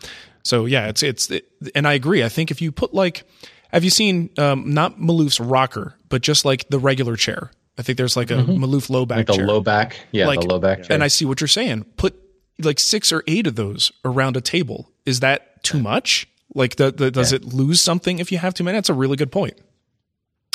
So 0.46 0.66
yeah, 0.66 0.88
it's 0.88 1.04
it's 1.04 1.30
it, 1.30 1.48
and 1.75 1.86
I 1.86 1.94
agree. 1.94 2.24
I 2.24 2.30
think 2.30 2.52
if 2.52 2.62
you 2.62 2.72
put 2.72 2.94
like, 2.94 3.28
have 3.74 3.84
you 3.84 3.90
seen 3.90 4.30
um, 4.38 4.74
not 4.74 5.00
Maloof's 5.00 5.42
rocker, 5.42 5.96
but 6.08 6.22
just 6.22 6.46
like 6.46 6.70
the 6.70 6.80
regular 6.80 7.18
chair? 7.18 7.52
I 7.78 7.82
think 7.82 7.98
there's 7.98 8.16
like 8.16 8.32
a 8.32 8.36
Maloof 8.36 8.90
low 8.90 9.06
back 9.06 9.25
Mm-hmm. 9.25 9.32
Like 9.32 9.40
the 9.40 9.46
low 9.46 9.60
back, 9.60 10.00
yeah, 10.12 10.28
like, 10.28 10.40
the 10.40 10.48
low 10.48 10.60
back. 10.60 10.84
chair. 10.84 10.94
And 10.94 11.04
I 11.04 11.08
see 11.08 11.25
what 11.25 11.42
you're 11.42 11.48
saying. 11.50 11.84
Put 11.98 12.16
like 12.60 12.80
six 12.80 13.12
or 13.12 13.22
eight 13.28 13.48
of 13.48 13.56
those 13.56 13.92
around 14.06 14.38
a 14.38 14.42
table. 14.42 14.92
Is 15.06 15.20
that 15.20 15.64
too 15.64 15.82
much? 15.82 16.28
Like, 16.54 16.78
the, 16.78 16.92
the, 16.92 17.12
does 17.12 17.34
it 17.34 17.44
lose 17.44 17.82
something 17.82 18.20
if 18.20 18.32
you 18.32 18.38
have 18.38 18.54
too 18.54 18.64
many? 18.64 18.78
That's 18.78 18.90
a 18.90 18.94
really 18.94 19.18
good 19.18 19.32
point. 19.32 19.58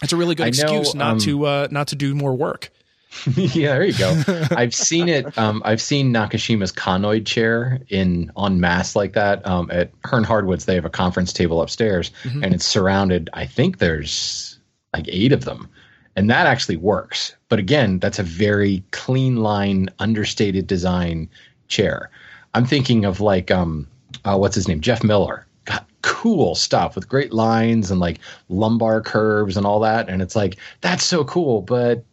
It's 0.03 0.15
a 0.15 0.17
really 0.17 0.35
good 0.35 0.45
I 0.45 0.51
know, 0.51 0.79
excuse 0.81 0.95
not 0.95 1.13
um, 1.13 1.19
to 1.19 1.45
uh, 1.45 1.69
not 1.71 1.89
to 1.89 1.97
do 1.97 2.15
more 2.15 2.35
work. 2.35 2.71
yeah, 3.37 3.73
there 3.75 3.85
you 3.85 3.99
go. 3.99 4.23
I've 4.53 4.75
seen 4.75 5.09
it. 5.09 5.37
Um, 5.37 5.63
I've 5.65 5.81
seen 5.83 6.13
Nakashima's 6.13 6.73
conoid 6.73 7.27
chair 7.27 7.81
in 7.89 8.31
on 8.37 8.61
mass 8.61 8.95
like 8.95 9.15
that. 9.15 9.45
Um, 9.47 9.69
at 9.73 9.91
Hearne 10.05 10.25
Hardwoods, 10.25 10.65
they 10.65 10.75
have 10.77 10.85
a 10.85 10.91
conference 10.91 11.33
table 11.33 11.61
upstairs, 11.61 12.11
Mm-hmm. 12.23 12.45
and 12.45 12.55
it's 12.55 12.65
surrounded. 12.65 13.29
I 13.33 13.47
think 13.47 13.79
there's 13.79 14.59
like 14.95 15.07
eight 15.09 15.33
of 15.33 15.45
them, 15.45 15.69
and 16.17 16.31
that 16.31 16.47
actually 16.47 16.77
works. 16.77 17.35
But 17.49 17.59
again, 17.59 17.99
that's 17.99 18.19
a 18.21 18.23
very 18.25 18.83
clean 18.93 19.37
line, 19.37 19.89
understated 19.99 20.67
design 20.67 21.29
chair. 21.69 22.11
I'm 22.55 22.65
thinking 22.67 23.05
of 23.05 23.21
like 23.21 23.51
um, 23.51 23.87
uh, 24.25 24.37
what's 24.39 24.55
his 24.55 24.69
name, 24.69 24.81
Jeff 24.81 25.03
Miller. 25.03 25.47
Got 25.65 25.87
cool 26.03 26.55
stuff 26.55 26.95
with 26.95 27.09
great 27.09 27.33
lines 27.33 27.91
and 27.91 28.01
like 28.01 28.19
lumbar 28.49 29.01
curves 29.03 29.57
and 29.57 29.67
all 29.67 29.81
that, 29.81 30.09
and 30.09 30.23
it's 30.23 30.37
like 30.37 30.57
that's 30.81 31.05
so 31.05 31.25
cool, 31.25 31.63
but 31.63 32.05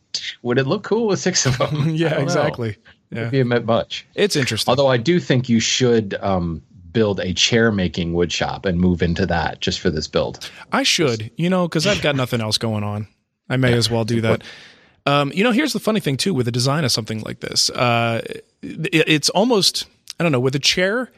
would 0.42 0.58
it 0.58 0.66
look 0.68 0.84
cool 0.84 1.08
with 1.08 1.20
six 1.20 1.46
of 1.46 1.58
them? 1.58 1.90
Yeah, 1.96 2.10
know. 2.10 2.18
exactly. 2.20 2.78
Yeah, 3.10 3.26
Maybe 3.26 3.40
it 3.40 3.46
meant 3.46 3.66
much. 3.66 4.06
it's 4.16 4.36
interesting. 4.36 4.70
Although 4.70 4.88
I 4.88 4.98
do 4.98 5.20
think 5.20 5.48
you 5.48 5.60
should 5.62 6.14
um, 6.16 6.62
build 6.92 7.20
a 7.20 7.34
chair 7.34 7.72
making 7.72 8.14
wood 8.14 8.32
shop 8.32 8.66
and 8.66 8.80
move 8.80 9.02
into 9.02 9.26
that 9.28 9.62
just 9.62 9.80
for 9.80 9.90
this 9.90 10.08
build. 10.08 10.50
I 10.72 10.84
should, 10.84 11.32
you 11.38 11.50
know, 11.50 11.68
because 11.68 11.88
I've 11.88 12.02
got 12.02 12.16
nothing 12.24 12.42
else 12.42 12.58
going 12.58 12.84
on. 12.84 13.08
I 13.50 13.56
may 13.58 13.74
as 13.74 13.90
well 13.90 14.04
do 14.04 14.20
that. 14.28 14.44
Um, 15.06 15.32
you 15.34 15.44
know, 15.44 15.52
here's 15.52 15.72
the 15.72 15.80
funny 15.80 16.02
thing 16.02 16.18
too 16.18 16.34
with 16.34 16.48
the 16.48 16.52
design 16.52 16.84
of 16.84 16.92
something 16.92 17.22
like 17.22 17.40
this. 17.40 17.70
Uh, 17.70 18.22
it, 18.62 19.04
it's 19.08 19.30
almost 19.30 19.86
I 20.20 20.24
don't 20.24 20.32
know 20.34 20.40
with 20.40 20.56
a 20.56 20.60
chair. 20.60 21.10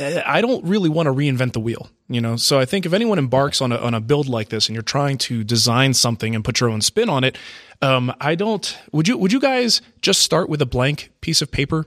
I 0.00 0.40
don't 0.40 0.64
really 0.64 0.88
want 0.88 1.06
to 1.06 1.12
reinvent 1.12 1.52
the 1.52 1.60
wheel, 1.60 1.88
you 2.08 2.20
know. 2.20 2.34
So 2.36 2.58
I 2.58 2.64
think 2.64 2.84
if 2.84 2.92
anyone 2.92 3.18
embarks 3.18 3.60
on 3.60 3.70
a 3.70 3.76
on 3.76 3.94
a 3.94 4.00
build 4.00 4.28
like 4.28 4.48
this 4.48 4.66
and 4.66 4.74
you're 4.74 4.82
trying 4.82 5.18
to 5.18 5.44
design 5.44 5.94
something 5.94 6.34
and 6.34 6.44
put 6.44 6.60
your 6.60 6.68
own 6.68 6.80
spin 6.80 7.08
on 7.08 7.22
it, 7.22 7.38
um, 7.80 8.12
I 8.20 8.34
don't. 8.34 8.76
Would 8.92 9.06
you 9.06 9.16
Would 9.16 9.32
you 9.32 9.40
guys 9.40 9.80
just 10.02 10.20
start 10.20 10.48
with 10.48 10.60
a 10.60 10.66
blank 10.66 11.10
piece 11.20 11.40
of 11.40 11.52
paper, 11.52 11.86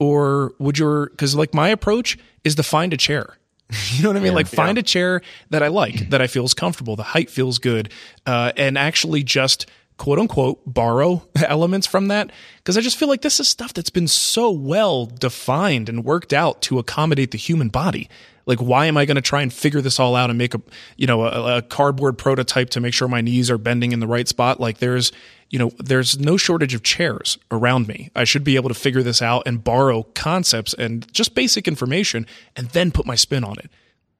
or 0.00 0.52
would 0.58 0.78
your 0.78 1.10
because 1.10 1.36
like 1.36 1.54
my 1.54 1.68
approach 1.68 2.18
is 2.42 2.56
to 2.56 2.62
find 2.62 2.92
a 2.92 2.96
chair. 2.96 3.36
You 3.92 4.02
know 4.02 4.08
what 4.08 4.16
I 4.16 4.20
mean? 4.20 4.34
like 4.34 4.46
find 4.46 4.78
a 4.78 4.82
chair 4.82 5.20
that 5.50 5.62
I 5.62 5.68
like, 5.68 6.08
that 6.10 6.22
I 6.22 6.26
feel 6.26 6.44
is 6.44 6.54
comfortable, 6.54 6.96
the 6.96 7.02
height 7.02 7.28
feels 7.28 7.58
good, 7.58 7.92
uh, 8.26 8.52
and 8.56 8.78
actually 8.78 9.22
just 9.22 9.66
quote 9.98 10.18
unquote 10.18 10.60
borrow 10.66 11.28
elements 11.36 11.86
from 11.86 12.08
that. 12.08 12.30
Because 12.56 12.78
I 12.78 12.80
just 12.80 12.96
feel 12.96 13.08
like 13.08 13.22
this 13.22 13.38
is 13.38 13.48
stuff 13.48 13.74
that's 13.74 13.90
been 13.90 14.08
so 14.08 14.50
well 14.50 15.06
defined 15.06 15.88
and 15.88 16.04
worked 16.04 16.32
out 16.32 16.62
to 16.62 16.78
accommodate 16.78 17.32
the 17.32 17.38
human 17.38 17.68
body. 17.68 18.08
Like, 18.46 18.60
why 18.60 18.86
am 18.86 18.96
I 18.96 19.04
going 19.04 19.16
to 19.16 19.20
try 19.20 19.42
and 19.42 19.52
figure 19.52 19.82
this 19.82 20.00
all 20.00 20.16
out 20.16 20.30
and 20.30 20.38
make 20.38 20.54
a, 20.54 20.62
you 20.96 21.06
know, 21.06 21.24
a, 21.24 21.58
a 21.58 21.62
cardboard 21.62 22.16
prototype 22.16 22.70
to 22.70 22.80
make 22.80 22.94
sure 22.94 23.06
my 23.06 23.20
knees 23.20 23.50
are 23.50 23.58
bending 23.58 23.92
in 23.92 24.00
the 24.00 24.06
right 24.06 24.26
spot? 24.26 24.58
Like, 24.58 24.78
there's, 24.78 25.12
you 25.50 25.58
know, 25.58 25.70
there's 25.78 26.18
no 26.18 26.38
shortage 26.38 26.72
of 26.72 26.82
chairs 26.82 27.36
around 27.50 27.88
me. 27.88 28.10
I 28.16 28.24
should 28.24 28.44
be 28.44 28.56
able 28.56 28.70
to 28.70 28.74
figure 28.74 29.02
this 29.02 29.20
out 29.20 29.42
and 29.44 29.62
borrow 29.62 30.04
concepts 30.14 30.72
and 30.72 31.12
just 31.12 31.34
basic 31.34 31.68
information 31.68 32.26
and 32.56 32.68
then 32.70 32.90
put 32.90 33.04
my 33.04 33.16
spin 33.16 33.44
on 33.44 33.58
it. 33.58 33.70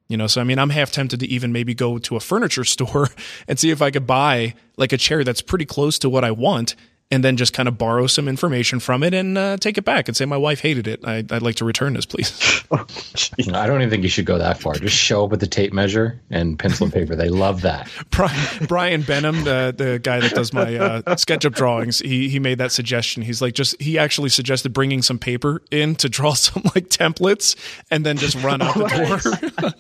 You 0.09 0.17
know, 0.17 0.27
so 0.27 0.41
I 0.41 0.45
mean, 0.45 0.59
I'm 0.59 0.71
half 0.71 0.91
tempted 0.91 1.21
to 1.21 1.27
even 1.27 1.53
maybe 1.53 1.75
go 1.75 1.99
to 1.99 2.17
a 2.17 2.21
furniture 2.21 2.65
store 2.65 3.09
and 3.47 3.59
see 3.59 3.71
if 3.71 3.83
I 3.83 3.91
could 3.91 4.07
buy 4.07 4.55
like 4.77 4.93
a 4.93 4.97
chair 4.97 5.25
that's 5.25 5.43
pretty 5.43 5.67
close 5.67 5.99
to 6.01 6.09
what 6.09 6.25
I 6.25 6.31
want 6.31 6.75
and 7.11 7.25
then 7.25 7.37
just 7.37 7.55
kind 7.55 7.69
of 7.69 7.79
borrow 7.79 8.07
some 8.07 8.29
information 8.29 8.81
from 8.81 9.03
it 9.03 9.15
and 9.15 9.39
uh, 9.39 9.57
take 9.57 9.79
it 9.79 9.85
back 9.85 10.09
and 10.09 10.17
say, 10.17 10.27
my 10.27 10.37
wife 10.37 10.61
hated 10.61 10.87
it. 10.87 11.01
I, 11.05 11.19
I'd 11.19 11.43
like 11.43 11.57
to 11.57 11.65
return 11.65 11.95
this, 11.95 12.05
please. 12.05 12.63
I 12.73 13.67
don't 13.67 13.81
even 13.81 13.89
think 13.89 14.03
you 14.03 14.11
should 14.11 14.27
go 14.27 14.37
that 14.37 14.61
far. 14.61 14.75
Just 14.75 14.97
show 14.97 15.25
up 15.25 15.31
with 15.31 15.41
the 15.41 15.47
tape 15.47 15.73
measure 15.73 16.21
and 16.29 16.59
pencil 16.59 16.85
and 16.85 16.93
paper. 16.93 17.17
They 17.17 17.31
love 17.31 17.63
that. 17.63 17.91
Brian, 18.11 18.67
Brian 18.67 19.03
Benham, 19.03 19.45
the, 19.45 19.75
the 19.77 19.99
guy 20.03 20.21
that 20.21 20.33
does 20.33 20.53
my 20.53 20.77
uh, 20.77 21.03
SketchUp 21.03 21.55
drawings, 21.55 22.01
he, 22.01 22.29
he 22.29 22.39
made 22.39 22.59
that 22.59 22.73
suggestion. 22.73 23.23
He's 23.23 23.41
like, 23.41 23.55
just, 23.55 23.81
he 23.81 23.99
actually 23.99 24.29
suggested 24.29 24.75
bringing 24.75 25.01
some 25.01 25.19
paper 25.19 25.63
in 25.71 25.95
to 25.97 26.11
draw 26.11 26.33
some 26.35 26.63
like 26.75 26.89
templates 26.89 27.57
and 27.91 28.05
then 28.05 28.19
just 28.19 28.37
run 28.43 28.61
out 28.61 28.75
the 28.75 29.63
door. 29.63 29.73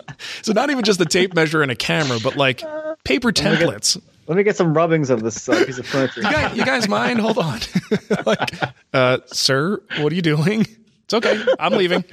so 0.42 0.52
not 0.54 0.70
even 0.70 0.82
just 0.82 0.98
the 0.98 1.04
tape 1.04 1.34
measure 1.34 1.60
and 1.60 1.70
a 1.70 1.76
camera, 1.76 2.18
but 2.22 2.36
like 2.36 2.62
paper 3.04 3.32
templates. 3.32 4.00
Let 4.28 4.36
me 4.36 4.42
get 4.42 4.56
some 4.56 4.74
rubbings 4.74 5.08
of 5.08 5.22
this 5.22 5.48
uh, 5.48 5.64
piece 5.64 5.78
of 5.78 5.86
furniture. 5.86 6.20
you 6.20 6.30
guys, 6.30 6.56
you 6.56 6.64
guys 6.64 6.88
mind? 6.88 7.18
Hold 7.18 7.38
on. 7.38 7.60
like, 8.26 8.50
uh, 8.92 9.18
sir, 9.26 9.80
what 10.00 10.12
are 10.12 10.14
you 10.16 10.22
doing? 10.22 10.66
It's 11.04 11.14
okay. 11.14 11.42
I'm 11.58 11.72
leaving. 11.72 12.04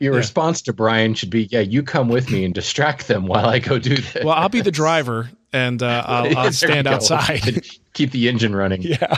Your 0.00 0.14
response 0.14 0.62
to 0.62 0.72
Brian 0.72 1.14
should 1.14 1.30
be, 1.30 1.44
"Yeah, 1.44 1.60
you 1.60 1.84
come 1.84 2.08
with 2.08 2.28
me 2.28 2.44
and 2.44 2.52
distract 2.52 3.06
them 3.06 3.26
while 3.26 3.46
I 3.46 3.60
go 3.60 3.78
do 3.78 3.94
this." 3.94 4.24
Well, 4.24 4.34
I'll 4.34 4.48
be 4.48 4.60
the 4.60 4.72
driver 4.72 5.30
and 5.52 5.80
uh, 5.82 6.04
I'll, 6.08 6.36
I'll 6.36 6.52
stand 6.52 6.86
go. 6.86 6.94
outside. 6.94 7.64
Keep 7.94 8.10
the 8.10 8.28
engine 8.28 8.56
running. 8.56 8.82
yeah. 8.82 9.16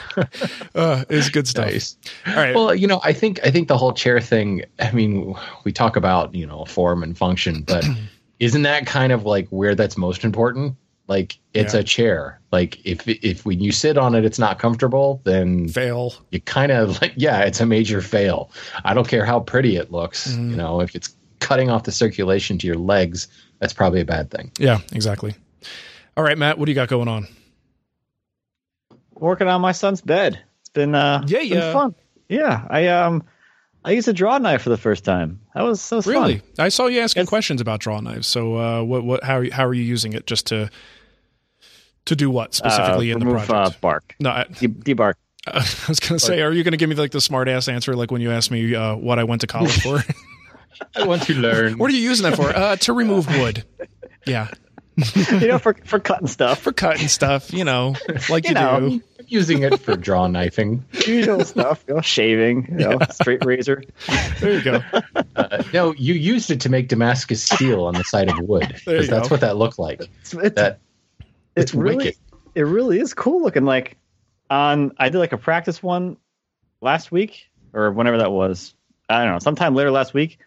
Uh, 0.75 1.05
it's 1.09 1.31
good 1.31 1.49
stuff. 1.49 1.64
Nice. 1.64 1.97
All 2.26 2.35
right. 2.35 2.55
Well, 2.55 2.75
you 2.75 2.87
know, 2.87 3.00
I 3.02 3.14
think 3.14 3.40
I 3.43 3.50
think 3.50 3.69
the 3.69 3.78
whole 3.78 3.95
chair 3.95 4.21
thing. 4.21 4.62
I 4.78 4.93
mean, 4.93 5.35
we 5.64 5.73
talk 5.73 5.97
about 5.97 6.35
you 6.35 6.47
know 6.47 6.66
form 6.66 7.02
and 7.02 7.16
function, 7.16 7.62
but 7.62 7.87
isn't 8.40 8.62
that 8.62 8.87
kind 8.87 9.12
of 9.12 9.25
like 9.25 9.49
where 9.49 9.75
that's 9.75 9.97
most 9.97 10.25
important? 10.25 10.76
Like 11.09 11.39
it's 11.55 11.73
Yeah. 11.75 11.81
a 11.81 11.85
chair. 11.85 12.41
Like 12.51 12.85
if 12.85 13.07
if 13.07 13.45
when 13.47 13.61
you 13.61 13.71
sit 13.73 13.97
on 13.97 14.15
it, 14.15 14.25
it's 14.25 14.39
not 14.39 14.59
comfortable, 14.59 15.21
then 15.25 15.69
Fail. 15.69 16.15
you 16.31 16.41
kind 16.41 16.73
of 16.73 17.01
like 17.01 17.13
yeah, 17.17 17.41
it's 17.43 17.61
a 17.61 17.67
major 17.67 18.01
fail. 18.03 18.51
I 18.85 18.93
don't 18.95 19.07
care 19.07 19.25
how 19.25 19.41
pretty 19.41 19.77
it 19.77 19.93
looks. 19.93 20.33
Mm-hmm. 20.33 20.51
You 20.51 20.57
know, 20.57 20.81
if 20.81 20.95
it's 20.97 21.15
cutting 21.39 21.71
off 21.71 21.85
the 21.85 21.93
circulation 21.93 22.59
to 22.59 22.67
your 22.67 22.77
legs, 22.77 23.29
that's 23.61 23.73
probably 23.73 24.01
a 24.01 24.05
bad 24.05 24.31
thing. 24.31 24.51
Yeah, 24.59 24.79
exactly. 24.93 25.35
All 26.17 26.25
right, 26.25 26.37
Matt, 26.37 26.59
what 26.59 26.65
do 26.65 26.73
you 26.73 26.75
got 26.77 26.89
going 26.89 27.09
on? 27.09 27.29
Working 29.15 29.49
on 29.49 29.61
my 29.61 29.73
son's 29.73 30.01
bed. 30.01 30.41
It's 30.61 30.69
been 30.71 30.95
uh, 30.95 31.23
Yeah, 31.27 31.39
it's 31.39 31.49
been 31.51 31.59
yeah. 31.59 31.73
fun. 31.73 31.95
Yeah, 32.29 32.67
I 32.69 32.89
um, 32.89 33.23
I 33.85 33.93
used 33.93 34.09
a 34.09 34.13
draw 34.13 34.37
knife 34.39 34.63
for 34.63 34.71
the 34.71 34.77
first 34.77 35.05
time. 35.05 35.41
That 35.55 35.63
was 35.63 35.89
that 35.89 35.97
was 35.97 36.07
Really? 36.07 36.39
fun. 36.39 36.49
I 36.59 36.69
saw 36.69 36.87
you 36.87 37.01
asking 37.01 37.23
Yes. 37.23 37.29
questions 37.29 37.61
about 37.61 37.81
draw 37.81 38.01
knives. 38.01 38.27
So, 38.27 38.57
uh, 38.57 38.83
what, 38.83 39.05
what, 39.05 39.23
how, 39.25 39.39
are 39.39 39.45
you, 39.45 39.53
how 39.53 39.65
are 39.65 39.75
you 39.75 39.85
using 39.85 40.13
it? 40.13 40.27
Just 40.27 40.47
to, 40.49 40.69
to 42.07 42.17
do 42.17 42.31
what 42.31 42.55
specifically 42.55 43.11
uh, 43.13 43.15
in 43.15 43.21
the 43.21 43.27
remove, 43.27 43.47
project? 43.47 43.77
Uh, 43.77 43.79
bark. 43.81 44.15
no, 44.21 44.31
I, 44.31 44.45
De- 44.59 44.69
debark. 44.69 45.15
I 45.47 45.59
was 45.89 46.01
going 46.01 46.19
to 46.19 46.25
say, 46.25 46.41
are 46.43 46.53
you 46.53 46.65
going 46.65 46.73
to 46.73 46.77
give 46.79 46.89
me 46.89 46.97
like 46.97 47.13
the 47.13 47.21
smart 47.21 47.49
ass 47.49 47.69
answer, 47.69 47.95
like 47.95 48.11
when 48.11 48.21
you 48.21 48.33
asked 48.33 48.51
me 48.51 48.75
uh, 48.75 48.97
what 48.97 49.19
I 49.21 49.25
went 49.25 49.43
to 49.43 49.47
college 49.47 49.81
for? 49.83 50.03
I 50.97 51.07
want 51.07 51.23
to 51.23 51.35
learn. 51.35 51.79
what 51.79 51.91
are 51.91 51.95
you 51.95 52.01
using 52.03 52.29
that 52.29 52.37
for? 52.37 52.49
Uh, 52.51 52.77
to 52.77 52.93
remove 52.93 53.27
wood. 53.29 53.65
Yeah, 54.27 54.49
you 55.31 55.47
know, 55.47 55.59
for 55.59 55.75
for 55.85 55.99
cutting 56.01 56.27
stuff, 56.27 56.59
for 56.61 56.73
cutting 56.73 57.09
stuff. 57.09 57.53
You 57.53 57.65
know, 57.65 57.95
like 58.29 58.45
you, 58.45 58.49
You 58.51 58.55
know. 58.55 58.81
do. 58.81 58.87
I'm 58.87 59.03
using 59.29 59.63
it 59.63 59.81
for 59.81 59.97
draw 59.97 60.27
knifing. 60.27 60.85
usual 61.07 61.45
stuff. 61.45 61.85
You 61.89 61.95
know, 61.95 62.01
shaving. 62.01 62.67
You 62.79 62.89
know, 62.91 62.99
straight 63.11 63.45
razor. 63.45 63.83
There 64.41 64.53
you 64.53 64.63
go. 64.63 64.83
Uh, 65.37 65.63
no, 65.73 65.93
you 65.95 66.15
used 66.15 66.51
it 66.51 66.61
to 66.63 66.69
make 66.69 66.89
Damascus 66.89 67.43
steel 67.43 67.85
on 67.85 67.95
the 67.95 68.05
side 68.05 68.29
of 68.29 68.39
wood. 68.41 68.81
There 68.85 68.97
you 68.97 69.01
'cause 69.03 69.09
that's 69.11 69.29
go. 69.29 69.35
what 69.35 69.41
that 69.41 69.57
looked 69.57 69.79
like. 69.79 70.01
It's, 70.21 70.35
it's, 70.35 70.55
That 70.57 70.81
it's 71.57 71.75
really, 71.75 71.97
wicked. 71.97 72.17
It 72.55 72.63
really 72.63 73.01
is 73.01 73.15
cool 73.15 73.43
looking. 73.43 73.65
Like 73.65 73.97
on, 74.51 74.93
I 74.99 75.09
did 75.09 75.19
like 75.19 75.33
a 75.33 75.39
practice 75.39 75.83
one 75.83 76.17
last 76.81 77.11
week 77.11 77.49
or 77.73 77.91
whenever 77.91 78.19
that 78.19 78.31
was. 78.31 78.75
I 79.09 79.25
don't 79.25 79.35
know, 79.35 79.39
sometime 79.39 79.75
later 79.75 79.91
last 79.91 80.15
week 80.15 80.39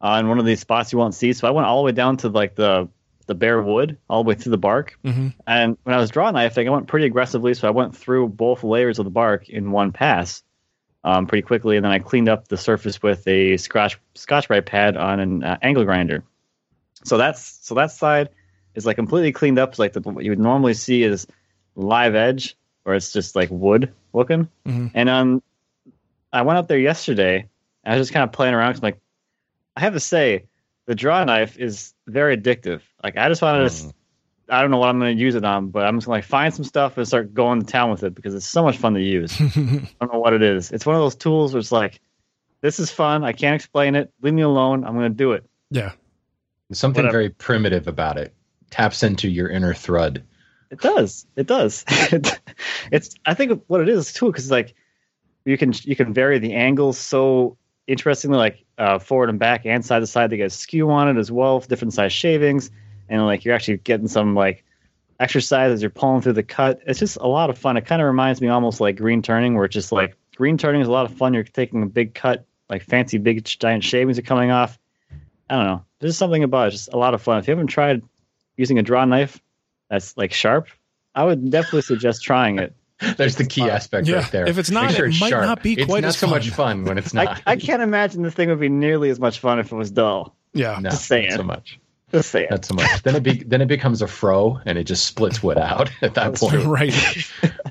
on 0.00 0.28
one 0.28 0.38
of 0.38 0.44
these 0.44 0.60
spots 0.60 0.92
you 0.92 0.98
won't 0.98 1.14
see. 1.14 1.32
So 1.32 1.46
I 1.46 1.50
went 1.50 1.66
all 1.66 1.78
the 1.78 1.86
way 1.86 1.92
down 1.92 2.16
to 2.18 2.28
like 2.28 2.54
the 2.54 2.88
the 3.26 3.34
bare 3.34 3.60
wood 3.60 3.98
all 4.08 4.24
the 4.24 4.28
way 4.28 4.34
through 4.34 4.50
the 4.50 4.58
bark. 4.58 4.98
Mhm. 5.04 5.34
And 5.46 5.76
when 5.84 5.94
I 5.94 5.98
was 5.98 6.10
draw 6.10 6.30
knifing, 6.30 6.66
I 6.66 6.70
went 6.70 6.86
pretty 6.86 7.06
aggressively, 7.06 7.52
so 7.54 7.68
I 7.68 7.70
went 7.70 7.94
through 7.94 8.28
both 8.30 8.64
layers 8.64 8.98
of 8.98 9.04
the 9.04 9.10
bark 9.10 9.50
in 9.50 9.70
one 9.70 9.92
pass, 9.92 10.42
um, 11.04 11.26
pretty 11.26 11.42
quickly, 11.42 11.76
and 11.76 11.84
then 11.84 11.92
I 11.92 11.98
cleaned 11.98 12.28
up 12.30 12.48
the 12.48 12.56
surface 12.56 13.02
with 13.02 13.28
a 13.28 13.58
scotch 13.58 13.98
scotch 14.14 14.48
brite 14.48 14.66
pad 14.66 14.96
on 14.96 15.20
an 15.20 15.44
uh, 15.44 15.58
angle 15.62 15.84
grinder. 15.84 16.24
So 17.04 17.18
that's 17.18 17.58
so 17.62 17.74
that 17.74 17.90
side 17.92 18.30
is 18.78 18.86
like 18.86 18.96
completely 18.96 19.32
cleaned 19.32 19.58
up. 19.58 19.70
It's 19.70 19.78
like 19.78 19.92
the, 19.92 20.00
what 20.00 20.24
you 20.24 20.30
would 20.30 20.38
normally 20.38 20.74
see 20.74 21.02
is 21.02 21.26
live 21.74 22.14
edge, 22.14 22.56
or 22.84 22.94
it's 22.94 23.12
just 23.12 23.36
like 23.36 23.50
wood 23.50 23.92
looking. 24.12 24.48
Mhm. 24.64 24.90
And 24.94 25.08
um, 25.08 25.42
I 26.32 26.42
went 26.42 26.58
up 26.58 26.68
there 26.68 26.78
yesterday. 26.78 27.48
And 27.84 27.94
I 27.94 27.98
was 27.98 28.06
just 28.06 28.14
kind 28.14 28.24
of 28.24 28.32
playing 28.32 28.54
around. 28.54 28.72
Cause 28.72 28.80
I'm 28.80 28.84
like, 28.86 29.00
I 29.76 29.80
have 29.80 29.92
to 29.94 30.00
say, 30.00 30.44
the 30.86 30.94
draw 30.94 31.22
knife 31.24 31.58
is 31.58 31.92
very 32.06 32.36
addictive. 32.36 32.80
Like 33.04 33.16
I 33.18 33.28
just 33.28 33.42
wanted 33.42 33.70
to. 33.70 33.92
I 34.50 34.62
don't 34.62 34.70
know 34.70 34.78
what 34.78 34.88
I'm 34.88 34.98
going 34.98 35.14
to 35.14 35.22
use 35.22 35.34
it 35.34 35.44
on, 35.44 35.68
but 35.68 35.84
I'm 35.84 35.98
just 35.98 36.06
going 36.06 36.22
to 36.22 36.24
like 36.24 36.30
find 36.30 36.54
some 36.54 36.64
stuff 36.64 36.96
and 36.96 37.06
start 37.06 37.34
going 37.34 37.60
to 37.60 37.66
town 37.66 37.90
with 37.90 38.02
it 38.02 38.14
because 38.14 38.34
it's 38.34 38.46
so 38.46 38.62
much 38.62 38.78
fun 38.78 38.94
to 38.94 39.00
use. 39.02 39.38
I 39.40 39.44
don't 40.00 40.10
know 40.10 40.20
what 40.20 40.32
it 40.32 40.42
is. 40.42 40.72
It's 40.72 40.86
one 40.86 40.96
of 40.96 41.02
those 41.02 41.16
tools 41.16 41.52
where 41.52 41.60
it's 41.60 41.70
like, 41.70 42.00
this 42.62 42.80
is 42.80 42.90
fun. 42.90 43.24
I 43.24 43.32
can't 43.34 43.54
explain 43.54 43.94
it. 43.94 44.10
Leave 44.22 44.32
me 44.32 44.40
alone. 44.40 44.84
I'm 44.84 44.94
going 44.94 45.10
to 45.12 45.14
do 45.14 45.32
it. 45.32 45.44
Yeah. 45.70 45.92
There's 46.70 46.78
something 46.78 47.02
Whatever. 47.02 47.18
very 47.18 47.28
primitive 47.30 47.88
about 47.88 48.16
it. 48.16 48.32
Taps 48.70 49.02
into 49.02 49.28
your 49.28 49.48
inner 49.48 49.74
thread. 49.74 50.24
It 50.70 50.80
does. 50.80 51.26
It 51.36 51.46
does. 51.46 51.84
it's. 52.92 53.14
I 53.24 53.34
think 53.34 53.62
what 53.66 53.80
it 53.80 53.88
is 53.88 54.12
too, 54.12 54.26
because 54.26 54.50
like 54.50 54.74
you 55.44 55.56
can 55.56 55.72
you 55.82 55.96
can 55.96 56.12
vary 56.12 56.38
the 56.38 56.54
angles 56.54 56.98
so 56.98 57.56
interestingly, 57.86 58.36
like 58.36 58.64
uh, 58.76 58.98
forward 58.98 59.30
and 59.30 59.38
back 59.38 59.64
and 59.64 59.84
side 59.84 60.00
to 60.00 60.06
side. 60.06 60.30
They 60.30 60.36
get 60.36 60.52
skew 60.52 60.90
on 60.90 61.08
it 61.08 61.18
as 61.18 61.32
well, 61.32 61.60
different 61.60 61.94
size 61.94 62.12
shavings, 62.12 62.70
and 63.08 63.24
like 63.24 63.44
you're 63.44 63.54
actually 63.54 63.78
getting 63.78 64.08
some 64.08 64.34
like 64.34 64.64
exercise 65.18 65.72
as 65.72 65.82
you're 65.82 65.90
pulling 65.90 66.20
through 66.20 66.34
the 66.34 66.42
cut. 66.42 66.80
It's 66.86 66.98
just 66.98 67.16
a 67.16 67.26
lot 67.26 67.50
of 67.50 67.58
fun. 67.58 67.76
It 67.76 67.86
kind 67.86 68.02
of 68.02 68.06
reminds 68.06 68.40
me 68.40 68.48
almost 68.48 68.80
like 68.80 68.96
green 68.96 69.22
turning, 69.22 69.54
where 69.54 69.64
it's 69.64 69.74
just 69.74 69.90
like 69.90 70.16
green 70.36 70.58
turning 70.58 70.82
is 70.82 70.88
a 70.88 70.92
lot 70.92 71.10
of 71.10 71.16
fun. 71.16 71.32
You're 71.32 71.44
taking 71.44 71.82
a 71.82 71.86
big 71.86 72.14
cut, 72.14 72.44
like 72.68 72.82
fancy 72.82 73.16
big 73.16 73.42
giant 73.44 73.84
shavings 73.84 74.18
are 74.18 74.22
coming 74.22 74.50
off. 74.50 74.78
I 75.48 75.56
don't 75.56 75.64
know. 75.64 75.84
There's 76.00 76.18
something 76.18 76.44
about 76.44 76.68
it. 76.68 76.70
Just 76.72 76.92
a 76.92 76.98
lot 76.98 77.14
of 77.14 77.22
fun. 77.22 77.38
If 77.38 77.48
you 77.48 77.52
haven't 77.52 77.68
tried 77.68 78.02
using 78.58 78.78
a 78.78 78.82
draw 78.82 79.06
knife 79.06 79.40
that's 79.88 80.14
like 80.18 80.34
sharp, 80.34 80.68
I 81.14 81.24
would 81.24 81.50
definitely 81.50 81.82
suggest 81.82 82.22
trying 82.22 82.58
it. 82.58 82.74
There's 83.16 83.36
the 83.36 83.46
key 83.46 83.62
aspect 83.70 84.06
Yeah, 84.08 84.16
right 84.16 84.32
there. 84.32 84.46
if 84.48 84.58
it's 84.58 84.70
not, 84.70 84.90
sure 84.92 85.06
it 85.06 85.10
it's 85.10 85.20
might 85.20 85.30
sharp. 85.30 85.44
not 85.46 85.62
be 85.62 85.74
it's 85.74 85.86
quite 85.86 86.02
not 86.02 86.08
as 86.08 86.18
so 86.18 86.26
much 86.26 86.48
fun. 86.50 86.78
fun 86.80 86.84
when 86.84 86.98
it's 86.98 87.14
not. 87.14 87.40
I 87.46 87.56
can't 87.56 87.80
imagine 87.80 88.22
the 88.22 88.30
thing 88.30 88.48
would 88.50 88.60
be 88.60 88.68
nearly 88.68 89.08
as 89.08 89.18
much 89.18 89.38
fun 89.38 89.58
if 89.60 89.72
it 89.72 89.76
was 89.76 89.90
dull. 89.90 90.36
Yeah. 90.52 90.78
no, 90.80 90.90
just 90.90 91.06
saying. 91.06 91.30
not 91.30 91.36
so 91.36 91.42
much. 91.44 91.78
Just 92.10 92.30
saying. 92.30 92.48
Not 92.50 92.64
so 92.64 92.74
much. 92.74 93.02
Then 93.02 93.16
it 93.16 93.22
be, 93.22 93.42
then 93.46 93.60
it 93.60 93.68
becomes 93.68 94.02
a 94.02 94.08
froe, 94.08 94.60
and 94.66 94.76
it 94.78 94.84
just 94.84 95.06
splits 95.06 95.42
wood 95.42 95.58
out 95.58 95.90
at 96.02 96.14
that 96.14 96.34
point. 96.34 96.64
right. 96.64 96.92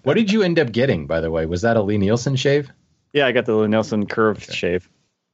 What 0.04 0.14
did 0.14 0.32
you 0.32 0.44
end 0.44 0.60
up 0.60 0.72
getting, 0.72 1.08
by 1.08 1.20
the 1.22 1.30
way? 1.32 1.46
Was 1.46 1.64
that 1.64 1.76
a 1.76 1.82
Lie-Nielsen 1.82 2.36
shave? 2.38 2.72
yeah, 3.14 3.26
I 3.26 3.32
got 3.34 3.46
the 3.46 3.54
Lie-Nielsen 3.56 4.06
curved 4.06 4.54
shave. 4.54 4.88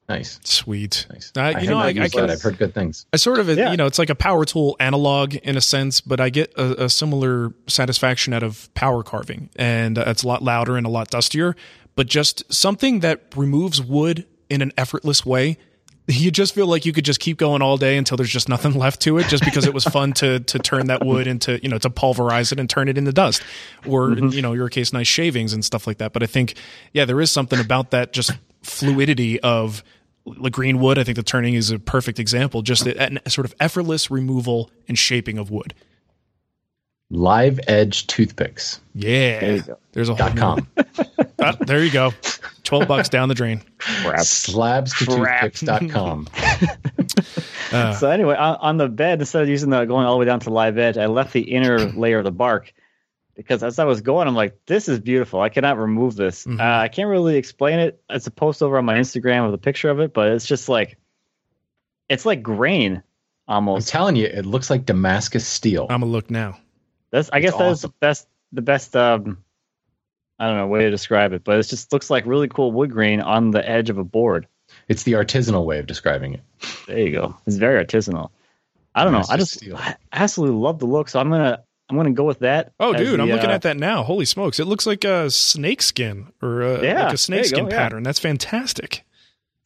Nice, 0.09 0.39
Sweet. 0.43 1.07
nice. 1.09 1.31
Uh, 1.35 1.39
I 1.41 1.49
you 1.51 1.55
have 1.55 1.63
know, 1.65 1.73
not 1.75 1.85
I, 1.85 1.87
I 1.87 1.89
used 1.91 2.13
can. 2.13 2.27
that. 2.27 2.33
I've 2.33 2.41
heard 2.41 2.57
good 2.57 2.73
things. 2.73 3.05
I 3.13 3.17
sort 3.17 3.39
of, 3.39 3.47
Yeah. 3.47 3.71
you 3.71 3.77
know, 3.77 3.85
it's 3.85 3.97
like 3.97 4.09
a 4.09 4.15
power 4.15 4.43
tool 4.43 4.75
analog 4.81 5.33
in 5.35 5.55
a 5.55 5.61
sense, 5.61 6.01
but 6.01 6.19
I 6.19 6.29
get 6.29 6.53
a, 6.57 6.83
a 6.85 6.89
similar 6.89 7.53
satisfaction 7.67 8.33
out 8.33 8.43
of 8.43 8.71
power 8.73 9.01
carving, 9.01 9.49
and 9.55 9.97
uh, 9.97 10.03
it's 10.07 10.23
a 10.23 10.27
lot 10.27 10.43
louder 10.43 10.75
and 10.75 10.85
a 10.85 10.89
lot 10.89 11.09
dustier. 11.09 11.55
But 11.95 12.07
just 12.07 12.51
something 12.53 12.99
that 12.99 13.21
removes 13.35 13.81
wood 13.81 14.25
in 14.49 14.61
an 14.61 14.73
effortless 14.77 15.25
way. 15.25 15.57
You 16.05 16.31
just 16.31 16.53
feel 16.53 16.67
like 16.67 16.85
you 16.85 16.91
could 16.91 17.05
just 17.05 17.21
keep 17.21 17.37
going 17.37 17.61
all 17.61 17.77
day 17.77 17.95
until 17.95 18.17
there's 18.17 18.29
just 18.29 18.49
nothing 18.49 18.73
left 18.73 19.01
to 19.03 19.19
it, 19.19 19.27
just 19.29 19.45
because 19.45 19.65
it 19.65 19.73
was 19.73 19.85
fun 19.85 20.11
to 20.15 20.41
to 20.41 20.59
turn 20.59 20.87
that 20.87 21.05
wood 21.05 21.27
into, 21.27 21.61
you 21.63 21.69
know, 21.69 21.77
to 21.77 21.89
pulverize 21.89 22.51
it 22.51 22.59
and 22.59 22.69
turn 22.69 22.89
it 22.89 22.97
into 22.97 23.13
dust, 23.13 23.41
or 23.87 24.11
you 24.11 24.41
know, 24.41 24.51
your 24.51 24.67
case, 24.67 24.91
nice 24.91 25.07
shavings 25.07 25.53
and 25.53 25.63
stuff 25.63 25.87
like 25.87 25.99
that. 25.99 26.11
But 26.11 26.21
I 26.21 26.25
think, 26.25 26.55
yeah, 26.91 27.05
there 27.05 27.21
is 27.21 27.31
something 27.31 27.57
about 27.57 27.91
that 27.91 28.11
just 28.11 28.31
fluidity 28.63 29.39
of 29.41 29.83
the 30.41 30.49
green 30.49 30.79
wood. 30.79 30.97
I 30.97 31.03
think 31.03 31.15
the 31.17 31.23
turning 31.23 31.53
is 31.53 31.69
a 31.71 31.79
perfect 31.79 32.17
example. 32.19 32.61
Just 32.61 32.85
a, 32.87 33.19
a 33.25 33.29
sort 33.29 33.45
of 33.45 33.53
effortless 33.59 34.09
removal 34.09 34.71
and 34.87 34.97
shaping 34.97 35.37
of 35.37 35.51
wood. 35.51 35.73
Live 37.09 37.59
Edge 37.67 38.07
Toothpicks 38.07 38.79
Yeah, 38.95 39.39
There 39.39 39.55
you 39.57 39.61
go. 39.61 39.77
there's 39.91 40.09
a 40.09 40.15
whole 40.15 40.29
dot 40.29 40.37
com. 40.37 40.67
Ah, 41.45 41.57
there 41.67 41.83
you 41.83 41.91
go. 41.91 42.13
Twelve 42.63 42.87
bucks 42.87 43.09
down 43.09 43.27
the 43.27 43.35
drain. 43.35 43.61
Slabs 44.23 44.97
to 44.99 45.05
toothpicks.com. 45.05 46.27
Uh, 47.73 47.91
So 47.93 48.09
anyway, 48.09 48.35
on, 48.35 48.55
on 48.61 48.77
the 48.77 48.87
bed, 48.87 49.19
instead 49.19 49.41
of 49.41 49.49
using 49.49 49.69
the 49.71 49.83
going 49.85 50.05
all 50.05 50.13
the 50.13 50.19
way 50.19 50.25
down 50.25 50.39
to 50.41 50.51
live 50.51 50.77
edge, 50.77 50.95
I 50.97 51.07
left 51.07 51.33
the 51.33 51.41
inner 51.41 51.79
layer 51.79 52.19
of 52.19 52.23
the 52.23 52.31
bark 52.31 52.71
because 53.35 53.63
as 53.63 53.79
I 53.79 53.85
was 53.85 54.01
going, 54.01 54.27
I'm 54.27 54.35
like, 54.35 54.59
this 54.65 54.87
is 54.87 54.99
beautiful. 54.99 55.41
I 55.41 55.49
cannot 55.49 55.77
remove 55.77 56.15
this. 56.15 56.45
Mhm. 56.45 56.59
Uh, 56.59 56.81
I 56.81 56.87
can't 56.87 57.09
really 57.09 57.37
explain 57.37 57.79
it. 57.79 58.01
It's 58.09 58.27
a 58.27 58.31
post 58.31 58.61
over 58.61 58.77
on 58.77 58.85
my 58.85 58.95
Instagram 58.95 59.45
with 59.45 59.53
a 59.53 59.59
picture 59.59 59.89
of 59.89 59.99
it, 59.99 60.13
but 60.13 60.29
it's 60.29 60.45
just 60.45 60.69
like, 60.69 60.97
it's 62.09 62.25
like 62.25 62.43
grain 62.43 63.03
almost. 63.47 63.89
I'm 63.89 63.91
telling 63.91 64.15
you, 64.15 64.25
it 64.25 64.45
looks 64.45 64.69
like 64.69 64.85
Damascus 64.85 65.47
steel. 65.47 65.87
I'm 65.89 66.01
gonna 66.01 66.11
look 66.11 66.29
now. 66.29 66.57
That's 67.11 67.29
I 67.31 67.37
It's 67.37 67.45
guess 67.51 67.57
that 67.57 67.71
is 67.71 67.81
the 67.81 67.89
best 67.89 68.27
the 68.51 68.61
best 68.61 68.95
um 68.95 69.37
I 70.39 70.47
don't 70.47 70.57
know 70.57 70.67
way 70.67 70.81
to 70.83 70.89
describe 70.91 71.33
it, 71.33 71.43
but 71.43 71.59
it 71.59 71.63
just 71.63 71.93
looks 71.93 72.09
like 72.09 72.25
really 72.25 72.47
cool 72.47 72.71
wood 72.71 72.91
grain 72.91 73.21
on 73.21 73.51
the 73.51 73.67
edge 73.67 73.89
of 73.89 73.97
a 73.97 74.03
board. 74.03 74.47
It's 74.87 75.03
the 75.03 75.13
artisanal 75.13 75.65
way 75.65 75.79
of 75.79 75.87
describing 75.87 76.33
it. 76.33 76.41
There 76.87 76.99
you 76.99 77.11
go. 77.11 77.37
It's 77.45 77.57
very 77.57 77.83
artisanal. 77.83 78.31
I 78.95 79.03
don't 79.03 79.13
know. 79.13 79.23
I 79.29 79.37
just 79.37 79.53
steel. 79.53 79.77
I 79.77 79.95
absolutely 80.11 80.57
love 80.57 80.79
the 80.79 80.85
look, 80.85 81.09
so 81.09 81.19
I'm 81.19 81.29
gonna 81.29 81.63
I'm 81.93 81.99
gonna 81.99 82.15
go 82.15 82.23
with 82.23 82.39
that. 82.39 82.73
Oh, 82.79 82.93
as 82.93 83.01
dude, 83.01 83.19
I'm 83.19 83.29
looking 83.29 83.49
uh, 83.49 83.53
at 83.53 83.61
that 83.63 83.77
now. 83.77 84.03
Holy 84.03 84.25
smokes! 84.25 84.59
It 84.59 84.65
looks 84.65 84.85
like 84.85 85.03
a 85.03 85.29
snake 85.29 85.81
skin 85.81 86.33
or 86.41 86.61
a, 86.61 86.83
Yeah, 86.83 87.05
like 87.05 87.13
a 87.13 87.17
snake 87.17 87.43
there 87.43 87.45
you 87.45 87.51
go, 87.51 87.57
skin 87.57 87.69
yeah. 87.69 87.77
pattern. 87.77 88.03
That's 88.03 88.19
fantastic. 88.19 89.03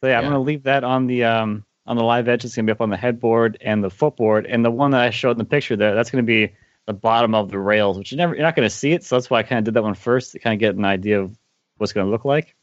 So 0.02 0.08
yeah, 0.08 0.18
I'm 0.18 0.26
gonna 0.26 0.42
leave 0.42 0.64
that 0.64 0.84
on 0.84 1.08
the 1.08 1.24
um 1.24 1.64
on 1.86 1.96
the 1.96 2.04
live 2.04 2.28
edge. 2.28 2.44
It's 2.44 2.56
gonna 2.56 2.66
be 2.66 2.72
up 2.72 2.82
on 2.82 2.90
the 2.90 2.98
headboard 2.98 3.58
and 3.62 3.84
the 3.84 3.90
footboard, 3.90 4.46
and 4.46 4.64
the 4.64 4.72
one 4.72 4.92
that 4.92 5.02
I 5.02 5.10
showed 5.10 5.32
in 5.32 5.38
the 5.38 5.46
picture 5.46 5.76
there, 5.76 5.96
that's 5.96 6.12
gonna 6.12 6.24
be 6.24 6.52
the 6.86 6.94
bottom 6.94 7.34
of 7.34 7.50
the 7.50 7.60
rails, 7.60 7.98
which 7.98 8.12
you 8.12 8.18
never 8.18 8.36
you're 8.36 8.44
not 8.44 8.56
gonna 8.56 8.70
see 8.70 8.92
it. 8.92 9.04
So 9.04 9.16
that's 9.16 9.30
why 9.30 9.40
I 9.40 9.44
kind 9.44 9.60
of 9.60 9.66
did 9.66 9.74
that 9.76 9.84
one 9.84 9.96
first 9.96 10.34
to 10.34 10.40
kind 10.40 10.54
of 10.54 10.60
get 10.60 10.76
an 10.76 10.86
idea 10.86 11.22
of 11.22 11.38
what's 11.78 11.94
gonna 11.94 12.10
look 12.10 12.26
like. 12.26 12.56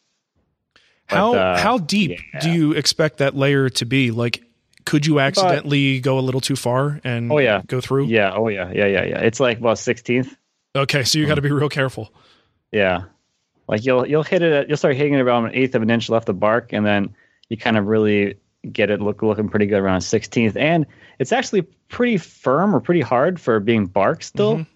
But, 1.08 1.16
How 1.16 1.34
uh, 1.34 1.58
how 1.58 1.78
deep 1.78 2.20
yeah. 2.32 2.40
do 2.40 2.50
you 2.50 2.72
expect 2.72 3.18
that 3.18 3.34
layer 3.34 3.68
to 3.70 3.84
be? 3.84 4.10
Like, 4.10 4.42
could 4.84 5.06
you 5.06 5.18
accidentally 5.20 6.00
go 6.00 6.18
a 6.18 6.20
little 6.20 6.40
too 6.40 6.56
far 6.56 7.00
and 7.04 7.30
Oh, 7.32 7.38
yeah. 7.38 7.62
go 7.66 7.80
through? 7.80 8.06
Yeah. 8.06 8.32
Oh 8.34 8.48
yeah. 8.48 8.70
Yeah. 8.72 8.86
Yeah. 8.86 9.04
Yeah. 9.04 9.18
It's 9.20 9.40
like 9.40 9.58
about 9.58 9.78
sixteenth. 9.78 10.36
Okay, 10.76 11.04
so 11.04 11.18
you 11.18 11.26
got 11.26 11.36
to 11.36 11.42
be 11.42 11.52
real 11.52 11.68
careful. 11.68 12.12
Yeah. 12.72 13.02
Like 13.68 13.84
you'll 13.84 14.06
you'll 14.06 14.22
hit 14.24 14.42
it 14.42 14.52
at, 14.52 14.68
you'll 14.68 14.76
start 14.76 14.96
hitting 14.96 15.14
it 15.14 15.20
around 15.20 15.46
an 15.46 15.54
eighth 15.54 15.74
of 15.74 15.82
an 15.82 15.90
inch 15.90 16.08
left 16.10 16.28
of 16.28 16.38
bark, 16.40 16.72
and 16.72 16.84
then 16.84 17.14
you 17.48 17.56
kind 17.56 17.76
of 17.78 17.86
really 17.86 18.34
get 18.70 18.90
it 18.90 19.00
look 19.00 19.22
looking 19.22 19.48
pretty 19.48 19.66
good 19.66 19.78
around 19.80 20.00
sixteenth. 20.02 20.56
And 20.56 20.86
it's 21.18 21.32
actually 21.32 21.62
pretty 21.88 22.16
firm 22.18 22.74
or 22.74 22.80
pretty 22.80 23.00
hard 23.00 23.40
for 23.40 23.60
being 23.60 23.86
bark 23.86 24.22
still. 24.22 24.56
Mhm. 24.58 24.66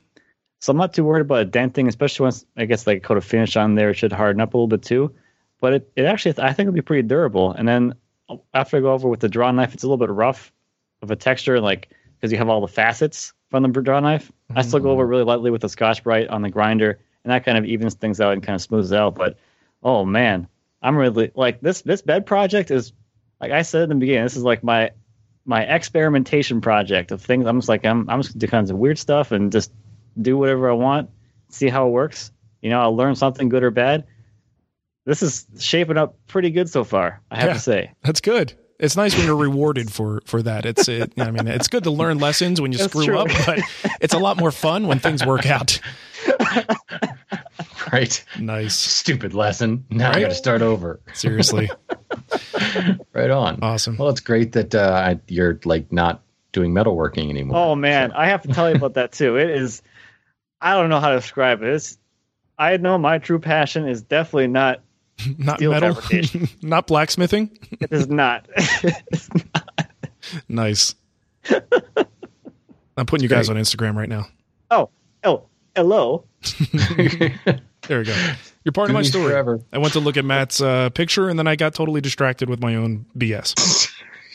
So 0.60 0.70
I'm 0.72 0.76
not 0.76 0.92
too 0.94 1.04
worried 1.04 1.20
about 1.20 1.50
denting, 1.50 1.86
especially 1.88 2.24
once 2.24 2.44
I 2.56 2.64
guess 2.64 2.86
like 2.86 2.98
a 2.98 3.00
coat 3.00 3.16
of 3.16 3.24
finish 3.24 3.56
on 3.56 3.74
there, 3.74 3.90
it 3.90 3.94
should 3.94 4.12
harden 4.12 4.40
up 4.40 4.54
a 4.54 4.56
little 4.56 4.68
bit 4.68 4.82
too. 4.82 5.12
But 5.60 5.72
it, 5.74 5.92
it 5.96 6.04
actually 6.04 6.34
I 6.38 6.52
think 6.52 6.68
it'll 6.68 6.74
be 6.74 6.80
pretty 6.82 7.06
durable. 7.06 7.52
And 7.52 7.66
then 7.66 7.94
after 8.54 8.76
I 8.76 8.80
go 8.80 8.92
over 8.92 9.08
with 9.08 9.20
the 9.20 9.28
draw 9.28 9.50
knife, 9.50 9.74
it's 9.74 9.82
a 9.82 9.86
little 9.86 10.04
bit 10.04 10.12
rough 10.12 10.52
of 11.02 11.10
a 11.10 11.16
texture, 11.16 11.60
like 11.60 11.88
because 12.16 12.32
you 12.32 12.38
have 12.38 12.48
all 12.48 12.60
the 12.60 12.68
facets 12.68 13.32
from 13.50 13.62
the 13.62 13.68
draw 13.68 14.00
knife. 14.00 14.30
I 14.54 14.62
still 14.62 14.80
go 14.80 14.90
over 14.90 15.06
mm. 15.06 15.10
really 15.10 15.24
lightly 15.24 15.50
with 15.50 15.62
the 15.62 15.68
Scotch 15.68 16.02
Brite 16.02 16.28
on 16.28 16.42
the 16.42 16.50
grinder, 16.50 16.98
and 17.24 17.30
that 17.30 17.44
kind 17.44 17.58
of 17.58 17.64
evens 17.64 17.94
things 17.94 18.20
out 18.20 18.32
and 18.32 18.42
kind 18.42 18.54
of 18.54 18.62
smooths 18.62 18.92
it 18.92 18.98
out. 18.98 19.14
But 19.14 19.38
oh 19.82 20.04
man, 20.04 20.48
I'm 20.82 20.96
really 20.96 21.30
like 21.34 21.60
this. 21.60 21.82
This 21.82 22.02
bed 22.02 22.26
project 22.26 22.70
is 22.70 22.92
like 23.40 23.52
I 23.52 23.62
said 23.62 23.84
in 23.84 23.88
the 23.90 23.94
beginning. 23.96 24.24
This 24.24 24.36
is 24.36 24.42
like 24.42 24.62
my 24.62 24.90
my 25.44 25.62
experimentation 25.62 26.60
project 26.60 27.10
of 27.10 27.22
things. 27.22 27.46
I'm 27.46 27.58
just 27.58 27.68
like 27.68 27.84
I'm 27.84 28.08
I'm 28.10 28.20
just 28.20 28.34
gonna 28.34 28.40
do 28.40 28.48
kinds 28.48 28.70
of 28.70 28.78
weird 28.78 28.98
stuff 28.98 29.32
and 29.32 29.50
just 29.52 29.72
do 30.20 30.36
whatever 30.36 30.68
I 30.68 30.74
want, 30.74 31.10
see 31.48 31.68
how 31.68 31.86
it 31.86 31.90
works. 31.90 32.32
You 32.60 32.70
know, 32.70 32.80
I'll 32.80 32.96
learn 32.96 33.14
something 33.14 33.48
good 33.48 33.62
or 33.62 33.70
bad. 33.70 34.06
This 35.08 35.22
is 35.22 35.46
shaping 35.58 35.96
up 35.96 36.16
pretty 36.26 36.50
good 36.50 36.68
so 36.68 36.84
far. 36.84 37.22
I 37.30 37.36
have 37.36 37.46
Yeah. 37.48 37.52
to 37.54 37.58
say. 37.60 37.92
That's 38.02 38.20
good. 38.20 38.52
It's 38.78 38.94
nice 38.94 39.16
when 39.16 39.24
you're 39.24 39.36
rewarded 39.36 39.90
for 39.90 40.20
for 40.26 40.42
that. 40.42 40.66
It's 40.66 40.86
it, 40.86 41.14
I 41.18 41.30
mean, 41.30 41.48
it's 41.48 41.66
good 41.68 41.84
to 41.84 41.90
learn 41.90 42.18
lessons 42.18 42.60
when 42.60 42.72
you 42.72 42.78
That's 42.78 42.92
screw 42.92 43.06
true. 43.06 43.18
up, 43.18 43.28
but 43.46 43.60
it's 44.02 44.12
a 44.12 44.18
lot 44.18 44.36
more 44.36 44.52
fun 44.52 44.86
when 44.86 44.98
things 44.98 45.24
work 45.24 45.46
out. 45.46 45.80
Right? 47.90 48.22
Nice. 48.38 48.74
Stupid 48.74 49.32
lesson. 49.32 49.86
Now 49.88 50.10
I 50.10 50.20
got 50.20 50.28
to 50.28 50.34
start 50.34 50.60
over. 50.60 51.00
Seriously. 51.14 51.70
Right 53.14 53.30
on. 53.30 53.60
Awesome. 53.62 53.96
Well, 53.96 54.10
it's 54.10 54.20
great 54.20 54.52
that 54.52 54.74
uh, 54.74 55.14
you're 55.26 55.58
like 55.64 55.90
not 55.90 56.22
doing 56.52 56.72
metalworking 56.74 57.30
anymore. 57.30 57.56
Oh 57.56 57.74
man, 57.74 58.12
I 58.12 58.26
have 58.26 58.42
to 58.42 58.48
tell 58.48 58.68
you 58.68 58.76
about 58.76 58.94
that 58.94 59.12
too. 59.12 59.36
It 59.36 59.48
is 59.50 59.82
I 60.60 60.74
don't 60.74 60.90
know 60.90 61.00
how 61.00 61.10
to 61.10 61.16
describe 61.16 61.62
it. 61.62 61.68
It's 61.70 61.96
I 62.58 62.76
know 62.76 62.98
my 62.98 63.18
true 63.18 63.38
passion 63.38 63.88
is 63.88 64.02
definitely 64.02 64.48
not 64.48 64.82
Not 65.38 65.56
steel 65.58 65.70
metal. 65.72 65.94
fabrication. 65.94 66.48
Not 66.62 66.86
blacksmithing. 66.86 67.58
it 67.80 67.92
is 67.92 68.08
not. 68.08 68.46
Nice. 70.48 70.94
I'm 72.96 73.06
putting 73.06 73.22
you 73.22 73.28
guys 73.28 73.48
on 73.48 73.56
Instagram 73.56 73.96
right 73.96 74.08
now. 74.08 74.26
Oh, 74.70 74.90
oh, 75.24 75.44
hello. 75.74 76.24
There 77.88 77.98
we 78.00 78.04
go. 78.04 78.32
You're 78.64 78.72
part 78.72 78.90
of 78.90 78.94
my 78.94 79.02
story. 79.02 79.30
forever. 79.30 79.60
I 79.72 79.78
went 79.78 79.94
to 79.94 80.00
look 80.00 80.16
at 80.16 80.24
Matt's 80.24 80.60
uh, 80.60 80.90
picture 80.90 81.28
and 81.28 81.38
then 81.38 81.46
I 81.46 81.56
got 81.56 81.74
totally 81.74 82.00
distracted 82.00 82.50
with 82.50 82.60
my 82.60 82.74
own 82.74 83.06
BS. 83.16 83.58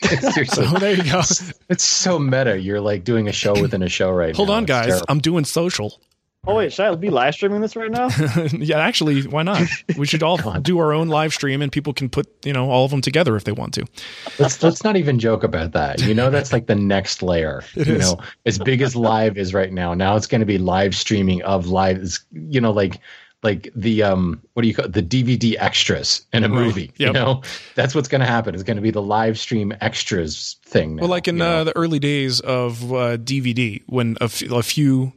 Seriously. 0.02 0.44
So 0.46 0.78
there 0.78 0.94
you 0.96 1.04
go. 1.04 1.20
It's 1.68 1.84
so 1.88 2.18
meta. 2.18 2.58
You're 2.60 2.80
like 2.80 3.04
doing 3.04 3.28
a 3.28 3.32
show 3.32 3.58
within 3.60 3.82
a 3.82 3.88
show 3.88 4.10
right 4.10 4.32
now. 4.32 4.36
Hold 4.36 4.48
now. 4.48 4.54
on, 4.56 4.62
It's 4.64 4.68
guys. 4.68 4.86
terrible. 4.86 5.06
I'm 5.08 5.20
doing 5.20 5.44
social. 5.44 6.00
Oh 6.46 6.56
wait, 6.56 6.72
should 6.72 6.84
I 6.86 6.94
be 6.94 7.08
live 7.08 7.34
streaming 7.34 7.62
this 7.62 7.74
right 7.74 7.90
now? 7.90 8.08
yeah, 8.52 8.78
actually, 8.78 9.22
why 9.22 9.42
not? 9.42 9.62
We 9.96 10.06
should 10.06 10.22
all 10.22 10.36
do 10.60 10.78
our 10.78 10.92
own 10.92 11.08
live 11.08 11.32
stream 11.32 11.62
and 11.62 11.72
people 11.72 11.94
can 11.94 12.10
put, 12.10 12.26
you 12.44 12.52
know, 12.52 12.70
all 12.70 12.84
of 12.84 12.90
them 12.90 13.00
together 13.00 13.34
if 13.36 13.44
they 13.44 13.52
want 13.52 13.72
to. 13.74 13.86
Let's 14.38 14.62
let's 14.62 14.84
not 14.84 14.96
even 14.96 15.18
joke 15.18 15.42
about 15.42 15.72
that. 15.72 16.00
You 16.02 16.14
know, 16.14 16.30
that's 16.30 16.52
like 16.52 16.66
the 16.66 16.74
next 16.74 17.22
layer. 17.22 17.64
you 17.74 17.96
know, 17.98 18.18
as 18.44 18.58
big 18.58 18.82
as 18.82 18.94
live 18.94 19.38
is 19.38 19.54
right 19.54 19.72
now. 19.72 19.94
Now 19.94 20.16
it's 20.16 20.26
going 20.26 20.40
to 20.40 20.46
be 20.46 20.58
live 20.58 20.94
streaming 20.94 21.42
of 21.42 21.66
live. 21.68 22.18
You 22.32 22.60
know, 22.60 22.72
like 22.72 23.00
like 23.42 23.70
the 23.74 24.02
um 24.02 24.42
what 24.52 24.62
do 24.62 24.68
you 24.68 24.74
call 24.74 24.84
it? 24.86 24.92
the 24.92 25.02
DVD 25.02 25.56
extras 25.58 26.26
in 26.32 26.44
a 26.44 26.48
Right. 26.48 26.54
movie. 26.54 26.90
You 26.96 27.06
Yep. 27.06 27.14
know, 27.14 27.42
that's 27.74 27.94
what's 27.94 28.08
going 28.08 28.20
to 28.22 28.26
happen. 28.26 28.54
It's 28.54 28.64
going 28.64 28.76
to 28.76 28.82
be 28.82 28.90
the 28.90 29.02
live 29.02 29.38
stream 29.38 29.72
extras 29.80 30.56
thing. 30.66 30.96
Well, 30.96 31.08
like 31.08 31.26
in 31.28 31.40
uh, 31.40 31.64
the 31.64 31.76
early 31.76 31.98
days 31.98 32.40
of 32.40 32.92
uh, 32.92 33.16
DVD, 33.16 33.82
when 33.86 34.16
a, 34.20 34.24
f- 34.24 34.42
a 34.42 34.62
few, 34.62 35.12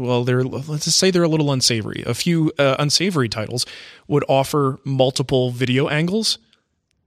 well, 0.00 0.24
they're 0.24 0.42
let's 0.42 0.84
just 0.84 0.98
say 0.98 1.10
they're 1.10 1.22
a 1.22 1.28
little 1.28 1.52
unsavory. 1.52 2.02
A 2.06 2.14
few 2.14 2.52
uh, 2.58 2.76
unsavory 2.78 3.28
titles 3.28 3.66
would 4.08 4.24
offer 4.28 4.78
multiple 4.84 5.50
video 5.50 5.88
angles. 5.88 6.38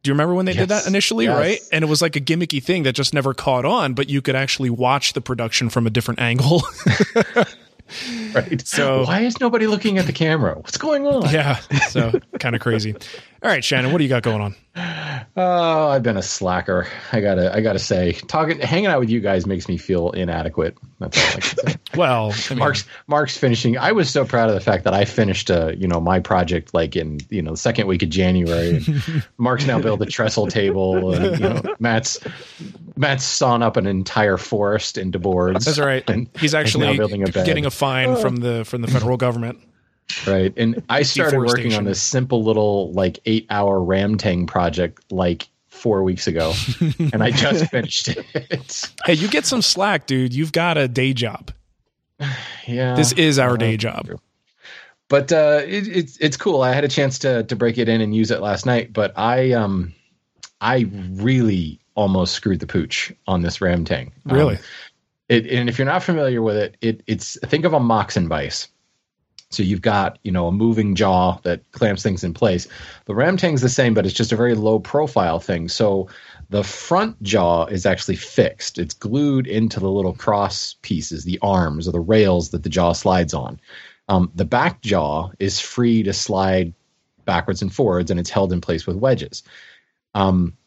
Do 0.03 0.10
you 0.10 0.13
remember 0.13 0.34
when 0.34 0.45
they 0.45 0.53
did 0.53 0.67
that 0.69 0.86
initially? 0.86 1.25
Yes. 1.25 1.38
Right, 1.38 1.60
and 1.71 1.84
it 1.84 1.88
was 1.88 2.01
like 2.01 2.17
a 2.17 2.19
gimmicky 2.19 2.62
thing 2.62 2.84
that 2.84 2.91
just 2.93 3.13
never 3.13 3.34
caught 3.34 3.63
on, 3.63 3.93
but 3.93 4.10
you 4.10 4.21
could 4.21 4.36
actually 4.36 4.69
watch 4.69 5.13
the 5.13 5.21
production 5.21 5.69
from 5.69 5.88
a 5.88 5.89
different 5.89 6.19
angle. 6.19 6.62
right. 8.34 8.67
so- 8.67 9.06
why 9.06 9.21
is 9.21 9.39
nobody 9.39 9.65
looking 9.65 9.97
at 9.97 10.06
the 10.06 10.12
camera? 10.12 10.56
What's 10.56 10.77
going 10.77 11.08
on? 11.08 11.29
yeah, 11.32 11.56
so 11.88 12.19
kind 12.39 12.53
of 12.53 12.62
crazy. 12.62 12.95
All 13.43 13.49
right, 13.49 13.63
Shannon, 13.63 13.91
what 13.91 13.97
do 13.97 14.06
you 14.06 14.10
got 14.10 14.23
going 14.23 14.39
on? 14.41 14.56
Oh, 15.36 15.89
I've 15.89 16.01
been 16.01 16.15
a 16.15 16.21
slacker. 16.21 16.88
I 17.12 17.19
gotta, 17.19 17.53
I 17.53 17.60
gotta 17.60 17.77
say, 17.79 18.13
talking, 18.13 18.60
hanging 18.60 18.86
out 18.88 19.01
with 19.01 19.10
you 19.10 19.19
guys 19.19 19.45
makes 19.45 19.67
me 19.67 19.77
feel 19.77 20.12
inadequate. 20.12 20.77
That's 20.99 21.17
all 21.17 21.27
I 21.27 21.32
can 21.32 21.41
say. 21.41 21.75
Well, 21.95 22.34
I 22.49 22.49
mean, 22.53 22.60
Mark's, 22.60 22.86
Mark's 23.06 23.38
finishing. 23.38 23.77
I 23.77 23.91
was 23.91 24.10
so 24.10 24.25
proud 24.25 24.49
of 24.49 24.56
the 24.56 24.62
fact 24.62 24.84
that 24.86 24.95
I 24.95 25.06
finished, 25.06 25.51
uh, 25.51 25.73
you 25.77 25.88
know, 25.88 25.99
my 26.01 26.19
project 26.19 26.73
like 26.73 26.95
in, 26.95 27.19
you 27.29 27.43
know, 27.43 27.51
the 27.51 27.58
second 27.58 27.86
week 27.86 28.01
of 28.01 28.10
January. 28.10 28.84
Mark's 29.38 29.67
now 29.67 29.79
built 29.79 30.01
a 30.01 30.08
trestle 30.08 30.47
table. 30.47 31.13
And, 31.13 31.39
you 31.39 31.49
know, 31.49 31.62
Matt's, 31.79 32.19
Matt's 32.95 33.25
sawn 33.25 33.62
up 33.62 33.77
an 33.77 33.86
entire 33.86 34.38
forest 34.38 34.97
into 34.97 35.19
boards. 35.19 35.65
that's 35.65 35.77
right. 35.77 36.03
And 36.10 36.27
He's 36.39 36.56
actually 36.56 36.97
building 36.97 37.21
a 37.21 37.32
bed. 37.32 37.45
getting 37.45 37.67
a 37.67 37.71
fine 37.71 38.15
from 38.15 38.38
the 38.38 38.65
from 38.65 38.82
the 38.82 38.88
federal 38.88 39.17
government. 39.17 39.60
Right. 40.28 40.54
And 40.58 40.84
I 40.89 41.04
started 41.04 41.38
working 41.38 41.48
Deforestation. 41.70 41.78
on 41.80 41.84
this 41.86 42.02
simple 42.02 42.44
little 42.44 42.92
like 42.94 43.20
eight 43.26 43.46
hour 43.50 43.80
Ramtang 43.80 44.48
project 44.48 45.04
like 45.12 45.48
four 45.70 46.04
weeks 46.04 46.28
ago. 46.28 46.54
and 47.12 47.24
I 47.24 47.32
just 47.32 47.66
finished 47.72 48.10
it. 48.10 48.92
Hey, 49.06 49.13
you 49.16 49.28
get 49.28 49.46
some 49.46 49.62
slack, 49.62 50.06
dude. 50.08 50.34
You've 50.34 50.52
got 50.52 50.78
a 50.78 50.88
day 50.88 51.13
job. 51.13 51.52
Yeah. 52.66 52.96
This 52.96 53.12
is 53.13 53.39
our 53.39 53.58
day 53.58 53.76
job. 53.76 54.10
But 55.10 55.34
uh 55.34 55.62
it, 55.66 55.86
it's 55.88 56.18
it's 56.18 56.38
cool. 56.38 56.62
I 56.62 56.72
had 56.74 56.86
a 56.86 56.88
chance 56.88 57.20
to 57.20 57.44
to 57.44 57.56
break 57.58 57.78
it 57.78 57.89
in 57.89 58.00
and 58.00 58.16
use 58.16 58.32
it 58.32 58.39
last 58.39 58.66
night, 58.66 58.94
but 58.94 59.12
I 59.18 59.52
um 59.52 59.94
I 60.62 60.89
really 61.12 61.82
almost 61.96 62.34
screwed 62.36 62.62
the 62.62 62.68
pooch 62.68 63.12
on 63.28 63.42
this 63.42 63.58
Ramtang. 63.60 64.12
Um, 64.30 64.38
Really? 64.38 64.58
it, 65.28 65.46
and 65.48 65.68
if 65.68 65.78
you're 65.78 65.86
not 65.86 66.04
familiar 66.04 66.42
with 66.42 66.56
it, 66.56 66.78
it 66.82 67.04
it's 67.06 67.38
think 67.48 67.66
of 67.66 67.74
a 67.74 67.80
Moxon 67.82 68.30
vise. 68.30 68.70
So 69.54 69.63
you've 69.63 69.82
got 69.82 70.20
you 70.24 70.32
know 70.32 70.48
a 70.48 70.52
moving 70.52 70.96
jaw 70.96 71.38
that 71.44 71.72
clamps 71.72 72.04
things 72.04 72.24
in 72.24 72.34
place. 72.34 72.68
The 73.06 73.16
ram 73.16 73.38
Ramtang's 73.38 73.62
the 73.62 73.70
same, 73.70 73.94
but 73.94 74.06
it's 74.06 74.16
just 74.16 74.32
a 74.32 74.36
very 74.38 74.56
low 74.56 74.80
profile 74.80 75.39
thing. 75.39 75.70
So 75.70 76.10
the 76.50 76.63
front 76.63 77.22
jaw 77.24 77.66
is 77.66 77.86
actually 77.86 78.16
fixed. 78.18 78.78
It's 78.78 78.94
glued 78.94 79.48
into 79.48 79.80
the 79.80 79.89
little 79.89 80.13
cross 80.13 80.76
pieces, 80.82 81.24
the 81.24 81.39
arms 81.42 81.88
or 81.88 81.92
the 81.92 82.00
rails 82.00 82.50
that 82.50 82.63
the 82.63 82.70
jaw 82.70 82.94
slides 82.94 83.34
on. 83.34 83.60
Um, 84.10 84.32
the 84.36 84.46
back 84.46 84.82
jaw 84.82 85.32
is 85.39 85.60
free 85.60 86.04
to 86.04 86.13
slide 86.13 86.74
backwards 87.26 87.62
and 87.62 87.74
forwards, 87.74 88.12
and 88.12 88.20
it's 88.20 88.30
held 88.30 88.52
in 88.52 88.62
place 88.62 88.86
with 88.86 88.98
wedges. 88.98 89.44
Um, 90.13 90.58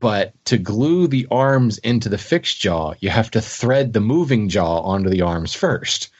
but 0.00 0.32
to 0.46 0.58
glue 0.58 1.06
the 1.06 1.26
arms 1.30 1.78
into 1.78 2.08
the 2.08 2.18
fixed 2.18 2.60
jaw, 2.60 2.94
you 3.00 3.10
have 3.10 3.30
to 3.32 3.40
thread 3.40 3.92
the 3.92 4.00
moving 4.00 4.48
jaw 4.48 4.80
onto 4.80 5.08
the 5.08 5.22
arms 5.22 5.54
first. 5.54 6.10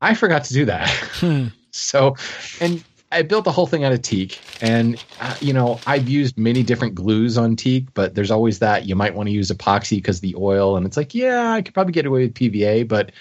I 0.00 0.14
forgot 0.14 0.44
to 0.44 0.54
do 0.54 0.64
that. 0.66 0.88
Hmm. 0.88 1.46
So, 1.70 2.16
and 2.60 2.82
I 3.12 3.22
built 3.22 3.44
the 3.44 3.52
whole 3.52 3.66
thing 3.66 3.84
out 3.84 3.92
of 3.92 4.02
teak. 4.02 4.40
And, 4.60 5.02
uh, 5.20 5.36
you 5.40 5.52
know, 5.52 5.78
I've 5.86 6.08
used 6.08 6.36
many 6.36 6.62
different 6.62 6.94
glues 6.94 7.38
on 7.38 7.56
teak, 7.56 7.92
but 7.94 8.14
there's 8.14 8.30
always 8.30 8.58
that 8.58 8.86
you 8.86 8.96
might 8.96 9.14
want 9.14 9.28
to 9.28 9.32
use 9.32 9.50
epoxy 9.50 9.98
because 9.98 10.20
the 10.20 10.34
oil. 10.36 10.76
And 10.76 10.86
it's 10.86 10.96
like, 10.96 11.14
yeah, 11.14 11.52
I 11.52 11.62
could 11.62 11.74
probably 11.74 11.92
get 11.92 12.06
away 12.06 12.22
with 12.22 12.34
PVA, 12.34 12.88
but 12.88 13.12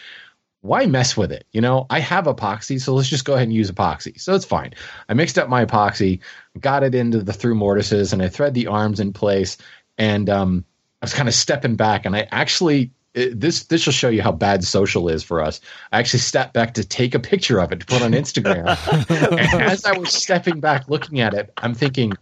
why 0.61 0.85
mess 0.85 1.15
with 1.15 1.31
it? 1.31 1.45
You 1.51 1.61
know, 1.61 1.85
I 1.89 1.99
have 1.99 2.25
epoxy, 2.25 2.81
so 2.81 2.93
let's 2.93 3.09
just 3.09 3.25
go 3.25 3.33
ahead 3.33 3.47
and 3.47 3.53
use 3.53 3.71
epoxy. 3.71 4.19
So 4.19 4.33
it's 4.33 4.45
fine. 4.45 4.73
I 5.07 5.13
mixed 5.13 5.37
up 5.37 5.49
my 5.49 5.65
epoxy, 5.65 6.19
got 6.59 6.83
it 6.83 6.95
into 6.95 7.21
the 7.21 7.33
through 7.33 7.55
mortises, 7.55 8.11
and 8.11 8.21
I 8.21 8.27
thread 8.27 8.53
the 8.53 8.67
arms 8.67 8.99
in 8.99 9.13
place. 9.13 9.57
And 9.97 10.29
um, 10.29 10.65
I 11.01 11.05
was 11.05 11.13
kind 11.13 11.29
of 11.29 11.35
stepping 11.35 11.75
back, 11.75 12.05
and 12.05 12.15
I 12.15 12.27
actually 12.31 12.91
it, 13.13 13.39
this 13.39 13.65
this 13.65 13.85
will 13.85 13.93
show 13.93 14.09
you 14.09 14.21
how 14.21 14.31
bad 14.31 14.63
social 14.63 15.09
is 15.09 15.23
for 15.23 15.41
us. 15.41 15.61
I 15.91 15.99
actually 15.99 16.19
stepped 16.19 16.53
back 16.53 16.75
to 16.75 16.83
take 16.83 17.15
a 17.15 17.19
picture 17.19 17.59
of 17.59 17.71
it 17.71 17.79
to 17.81 17.85
put 17.85 18.01
on 18.01 18.11
Instagram. 18.11 18.67
and 19.53 19.61
as 19.61 19.85
I 19.85 19.97
was 19.97 20.11
stepping 20.11 20.59
back 20.59 20.87
looking 20.87 21.19
at 21.19 21.33
it, 21.33 21.51
I'm 21.57 21.73
thinking 21.73 22.13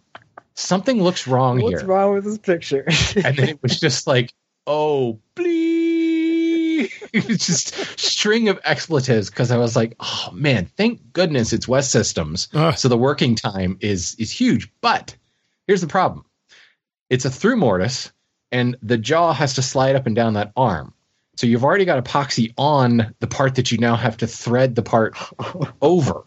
something 0.53 1.01
looks 1.01 1.27
wrong 1.27 1.59
What's 1.59 1.69
here. 1.69 1.77
What's 1.79 1.87
wrong 1.87 2.13
with 2.13 2.23
this 2.23 2.37
picture? 2.37 2.85
And 3.15 3.35
then 3.37 3.49
it 3.49 3.61
was 3.61 3.79
just 3.79 4.07
like, 4.07 4.33
oh, 4.67 5.19
bleep. 5.35 6.55
it's 7.13 7.47
just 7.47 7.99
string 7.99 8.49
of 8.49 8.59
expletives 8.63 9.29
because 9.29 9.51
I 9.51 9.57
was 9.57 9.75
like, 9.75 9.95
oh 9.99 10.29
man, 10.33 10.65
thank 10.77 11.13
goodness 11.13 11.53
it's 11.53 11.67
West 11.67 11.91
Systems. 11.91 12.49
Ugh. 12.53 12.77
So 12.77 12.87
the 12.87 12.97
working 12.97 13.35
time 13.35 13.77
is 13.79 14.15
is 14.15 14.31
huge. 14.31 14.71
But 14.81 15.15
here's 15.67 15.81
the 15.81 15.87
problem. 15.87 16.25
It's 17.09 17.25
a 17.25 17.29
through 17.29 17.57
mortise, 17.57 18.11
and 18.55 18.77
the 18.81 18.97
jaw 18.97 19.33
has 19.33 19.55
to 19.55 19.61
slide 19.61 19.97
up 19.97 20.07
and 20.07 20.15
down 20.15 20.35
that 20.35 20.53
arm. 20.55 20.93
So 21.35 21.45
you've 21.45 21.65
already 21.65 21.83
got 21.83 22.01
epoxy 22.01 22.53
on 22.57 23.13
the 23.19 23.27
part 23.27 23.55
that 23.55 23.69
you 23.69 23.77
now 23.77 23.97
have 23.97 24.15
to 24.17 24.27
thread 24.27 24.75
the 24.75 24.81
part 24.81 25.17
over. 25.81 26.23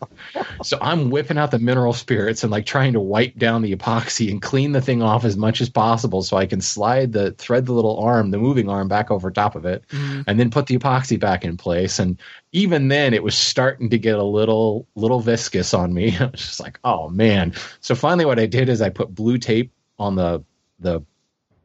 So 0.63 0.77
I'm 0.83 1.09
whipping 1.09 1.39
out 1.39 1.51
the 1.51 1.59
mineral 1.59 1.95
spirits 1.95 2.43
and 2.43 2.53
like 2.53 2.67
trying 2.67 2.93
to 2.93 3.01
wipe 3.01 3.39
down 3.39 3.63
the 3.63 3.75
epoxy 3.75 4.31
and 4.31 4.43
clean 4.43 4.73
the 4.73 4.83
thing 4.83 5.03
off 5.03 5.25
as 5.25 5.39
much 5.39 5.63
as 5.63 5.71
possible 5.71 6.23
so 6.23 6.37
I 6.37 6.45
can 6.45 6.61
slide 6.61 7.15
the 7.15 7.33
thread 7.33 7.65
the 7.65 7.73
little 7.73 7.99
arm, 7.99 8.31
the 8.31 8.37
moving 8.37 8.69
arm 8.69 8.89
back 8.89 9.11
over 9.11 9.31
top 9.31 9.57
of 9.57 9.65
it 9.65 9.83
mm-hmm. 9.89 10.21
and 10.27 10.39
then 10.39 10.51
put 10.51 10.67
the 10.67 10.79
epoxy 10.79 11.19
back 11.19 11.47
in 11.47 11.57
place. 11.57 11.99
And 11.99 12.21
even 12.53 12.89
then 12.89 13.15
it 13.15 13.23
was 13.23 13.35
starting 13.35 13.89
to 13.89 13.99
get 13.99 14.19
a 14.19 14.23
little 14.23 14.87
little 14.95 15.21
viscous 15.21 15.73
on 15.73 15.95
me. 15.95 16.15
I 16.21 16.27
was 16.27 16.41
just 16.43 16.61
like, 16.61 16.79
oh 16.85 17.09
man. 17.09 17.55
So 17.81 17.95
finally 17.95 18.27
what 18.27 18.39
I 18.39 18.45
did 18.45 18.69
is 18.69 18.83
I 18.83 18.91
put 18.91 19.15
blue 19.15 19.39
tape 19.39 19.73
on 19.99 20.17
the 20.17 20.45
the 20.79 21.01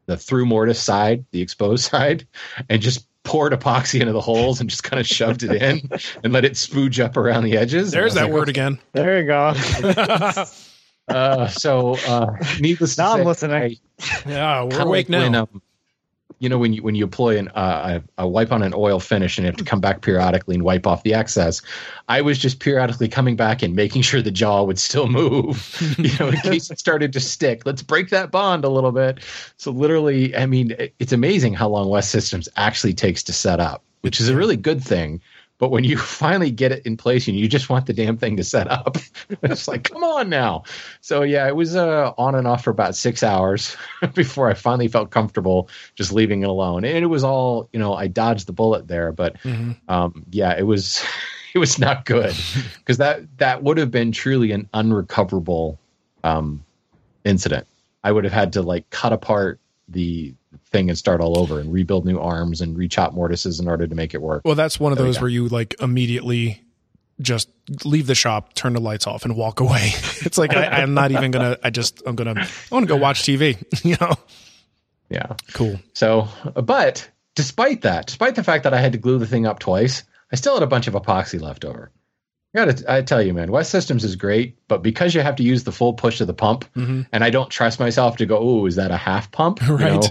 the 0.06 0.18
through 0.18 0.46
mortise 0.46 0.80
side, 0.80 1.26
the 1.32 1.42
exposed 1.42 1.84
side, 1.92 2.28
and 2.70 2.82
just 2.82 3.08
poured 3.24 3.54
epoxy 3.54 4.02
into 4.02 4.12
the 4.12 4.20
holes 4.22 4.60
and 4.60 4.70
just 4.70 4.84
kind 4.84 5.00
of 5.00 5.08
shoved 5.08 5.44
it 5.44 5.62
in 5.62 5.90
and 6.24 6.34
let 6.34 6.44
it 6.44 6.54
spooge 6.54 7.02
up 7.04 7.16
around 7.16 7.44
the 7.46 7.56
edges. 7.58 7.92
There's 7.92 8.16
that 8.16 8.24
like, 8.26 8.34
word 8.34 8.50
again. 8.50 8.80
there 8.94 9.20
you 9.22 9.28
go. 9.28 9.54
Uh, 11.06 11.48
so 11.50 11.98
uh, 12.08 12.34
needless 12.62 12.96
to 12.96 13.02
Now 13.02 13.12
I'm 13.12 13.18
say, 13.20 13.26
listening. 13.26 13.56
I- 13.58 13.78
Yeah, 14.30 14.64
we're 14.64 14.80
awake 14.84 15.10
like 15.10 15.20
when, 15.22 15.32
now. 15.34 15.50
um, 15.54 15.62
you 16.44 16.50
know, 16.50 16.58
when 16.58 16.74
you 16.74 16.84
when 16.84 16.94
you 16.94 17.06
apply 17.06 17.36
an 17.36 17.48
uh, 17.56 18.02
a, 18.18 18.28
wipe 18.28 18.52
on 18.52 18.62
an 18.64 18.74
oil 18.76 19.00
finish 19.00 19.38
and 19.38 19.46
you 19.46 19.50
have 19.50 19.56
to 19.56 19.64
come 19.64 19.80
back 19.80 20.02
periodically 20.02 20.56
and 20.56 20.64
wipe 20.66 20.86
off 20.86 21.04
the 21.04 21.14
excess, 21.14 21.62
I 22.10 22.20
was 22.20 22.38
just 22.38 22.60
periodically 22.60 23.08
coming 23.08 23.38
back 23.38 23.64
and 23.64 23.74
making 23.78 24.02
sure 24.02 24.22
the 24.22 24.30
jaw 24.30 24.64
would 24.64 24.78
still 24.78 25.08
move, 25.08 25.96
you 25.98 26.12
know, 26.20 26.28
in 26.28 26.36
case 26.42 26.70
it 26.70 26.80
started 26.80 27.14
to 27.14 27.22
stick. 27.22 27.66
Let's 27.66 27.82
break 27.82 28.10
that 28.10 28.30
bond 28.30 28.66
a 28.66 28.70
little 28.70 28.92
bit. 28.92 29.22
So 29.56 29.72
literally, 29.72 30.36
I 30.36 30.46
mean, 30.46 30.76
it's 31.00 31.14
amazing 31.14 31.54
how 31.54 31.70
long 31.70 31.88
West 31.88 32.12
Systems 32.12 32.50
actually 32.58 32.94
takes 32.94 33.24
to 33.24 33.32
set 33.32 33.62
up, 33.62 33.82
which 34.02 34.20
is 34.20 34.28
a 34.28 34.36
really 34.36 34.58
good 34.58 34.84
thing. 34.84 35.22
But 35.64 35.70
when 35.70 35.86
you 35.86 35.98
finally 36.20 36.52
get 36.52 36.74
it 36.74 36.86
in 36.86 36.98
place 36.98 37.30
and 37.30 37.38
you 37.38 37.48
just 37.48 37.70
want 37.70 37.86
the 37.86 37.94
damn 37.94 38.18
thing 38.18 38.36
to 38.36 38.44
set 38.44 38.70
up, 38.70 38.98
it's 39.44 39.66
like, 39.66 39.86
come 39.86 40.04
on 40.04 40.28
now. 40.28 40.64
So 41.00 41.22
yeah, 41.22 41.48
it 41.48 41.56
was 41.56 41.74
uh, 41.74 42.12
on 42.18 42.36
and 42.36 42.46
off 42.46 42.66
for 42.66 42.70
about 42.70 42.98
six 42.98 43.24
hours 43.24 43.78
before 44.14 44.50
I 44.50 44.56
finally 44.56 44.90
felt 44.90 45.10
comfortable 45.10 45.70
just 45.96 46.12
leaving 46.12 46.44
it 46.44 46.50
alone. 46.50 46.84
And 46.84 46.98
it 46.98 47.08
was 47.08 47.24
all, 47.24 47.70
you 47.72 47.80
know, 47.80 47.94
I 47.94 48.08
dodged 48.08 48.46
the 48.46 48.52
bullet 48.52 48.90
there, 48.90 49.14
but 49.14 49.38
Mhm. 49.44 49.78
um, 49.88 50.26
yeah, 50.32 50.54
it 50.58 50.64
was, 50.64 51.02
it 51.56 51.60
was 51.60 51.80
not 51.80 52.04
good 52.04 52.36
because 52.80 52.98
that 52.98 53.22
that 53.38 53.64
would 53.64 53.78
have 53.78 53.90
been 53.90 54.12
truly 54.12 54.52
an 54.52 54.68
unrecoverable 54.74 55.80
um, 56.26 56.66
incident. 57.24 57.68
I 58.04 58.12
would 58.12 58.26
have 58.26 58.34
had 58.34 58.52
to 58.54 58.62
like 58.64 58.90
cut 58.90 59.14
apart 59.14 59.62
the 59.88 60.34
thing 60.74 60.90
and 60.90 60.98
start 60.98 61.22
all 61.22 61.40
over 61.40 61.60
and 61.62 61.72
rebuild 61.72 62.06
new 62.06 62.20
arms 62.20 62.60
and 62.60 62.76
rechop 62.76 63.14
mortises 63.14 63.62
in 63.62 63.68
order 63.70 63.88
to 63.88 63.96
make 63.96 64.14
it 64.14 64.22
work. 64.22 64.42
Well, 64.44 64.56
that's 64.56 64.78
one 64.80 64.92
of 64.92 64.98
There 64.98 65.08
those 65.08 65.22
where 65.22 65.30
you 65.30 65.48
like 65.48 65.76
immediately 65.80 66.62
just 67.22 67.48
leave 67.86 68.08
the 68.08 68.16
shop, 68.16 68.54
turn 68.56 68.74
the 68.74 68.82
lights 68.82 69.08
off, 69.08 69.24
and 69.24 69.36
walk 69.38 69.62
away. 69.62 69.92
it's 70.22 70.38
like 70.38 70.54
I, 70.56 70.66
I'm 70.82 70.94
not 70.94 71.12
even 71.12 71.32
gonna. 71.32 71.58
I 71.64 71.70
just 71.70 72.02
I'm 72.06 72.16
gonna 72.16 72.34
I 72.42 72.48
want 72.76 72.84
to 72.84 72.88
go 72.88 72.98
watch 72.98 73.22
TV. 73.24 73.64
you 73.86 73.96
know, 74.02 74.14
Yeah. 75.10 75.36
cool. 75.54 75.80
So, 75.94 76.28
but 76.56 77.08
despite 77.36 77.82
that, 77.84 78.08
despite 78.08 78.36
the 78.36 78.44
fact 78.44 78.64
that 78.66 78.74
I 78.74 78.82
had 78.82 78.92
to 78.94 78.98
glue 78.98 79.20
the 79.20 79.28
thing 79.28 79.46
up 79.46 79.60
twice, 79.60 80.04
I 80.32 80.36
still 80.36 80.56
had 80.56 80.64
a 80.64 80.68
bunch 80.68 80.88
of 80.88 80.96
epoxy 80.96 81.40
left 81.40 81.64
over. 81.64 81.92
I 82.56 82.66
gotta, 82.66 82.92
I 82.92 83.02
tell 83.02 83.22
you, 83.22 83.34
man, 83.34 83.52
West 83.52 83.72
Systems 83.72 84.04
is 84.04 84.16
great, 84.16 84.58
but 84.68 84.84
because 84.84 85.16
you 85.16 85.22
have 85.22 85.36
to 85.38 85.44
use 85.44 85.64
the 85.64 85.72
full 85.72 85.94
push 85.94 86.22
of 86.22 86.28
the 86.28 86.36
pump, 86.36 86.66
mm-hmm. 86.76 87.02
and 87.12 87.24
I 87.24 87.32
don't 87.32 87.50
trust 87.50 87.80
myself 87.80 88.18
to 88.18 88.28
go, 88.28 88.38
oh, 88.38 88.66
is 88.68 88.76
that 88.76 88.92
a 88.92 88.98
half 88.98 89.32
pump? 89.32 89.60
You 89.64 89.76
Right. 89.78 89.94
know, 89.94 90.02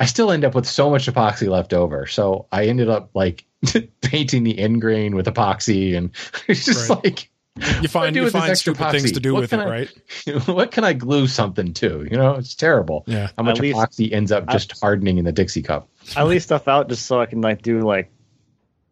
I 0.00 0.06
still 0.06 0.30
end 0.30 0.44
up 0.44 0.54
with 0.54 0.66
so 0.66 0.90
much 0.90 1.06
epoxy 1.06 1.48
left 1.48 1.72
over. 1.72 2.06
So 2.06 2.46
I 2.52 2.66
ended 2.66 2.88
up 2.88 3.10
like 3.14 3.44
painting 4.02 4.42
the 4.44 4.58
end 4.58 4.80
grain 4.80 5.14
with 5.14 5.26
epoxy, 5.26 5.96
and 5.96 6.10
it's 6.48 6.64
just 6.64 6.88
Right. 6.90 7.04
like, 7.04 7.30
You 7.82 7.88
find 7.88 8.14
you 8.16 8.28
find 8.30 8.50
extra 8.50 8.74
stupid 8.74 8.90
things 8.90 9.12
to 9.12 9.20
do 9.20 9.32
What 9.34 9.40
with 9.42 9.52
it, 9.52 9.60
I- 9.60 9.68
right? 9.68 9.88
what 10.46 10.70
can 10.72 10.82
I 10.84 10.92
glue 10.92 11.26
something 11.26 11.72
to? 11.74 12.06
You 12.10 12.16
know, 12.16 12.34
it's 12.34 12.54
terrible. 12.54 13.04
Yeah. 13.06 13.28
How 13.38 13.44
much 13.44 13.60
least- 13.60 13.78
epoxy 13.78 14.12
ends 14.12 14.32
up 14.32 14.48
just 14.48 14.78
hardening 14.80 15.18
in 15.18 15.24
the 15.24 15.32
Dixie 15.32 15.62
cup. 15.62 15.88
I 16.16 16.24
leave 16.24 16.42
stuff 16.42 16.66
out 16.68 16.88
just 16.88 17.06
so 17.06 17.20
I 17.20 17.26
can 17.26 17.40
like 17.40 17.62
do 17.62 17.80
like 17.80 18.10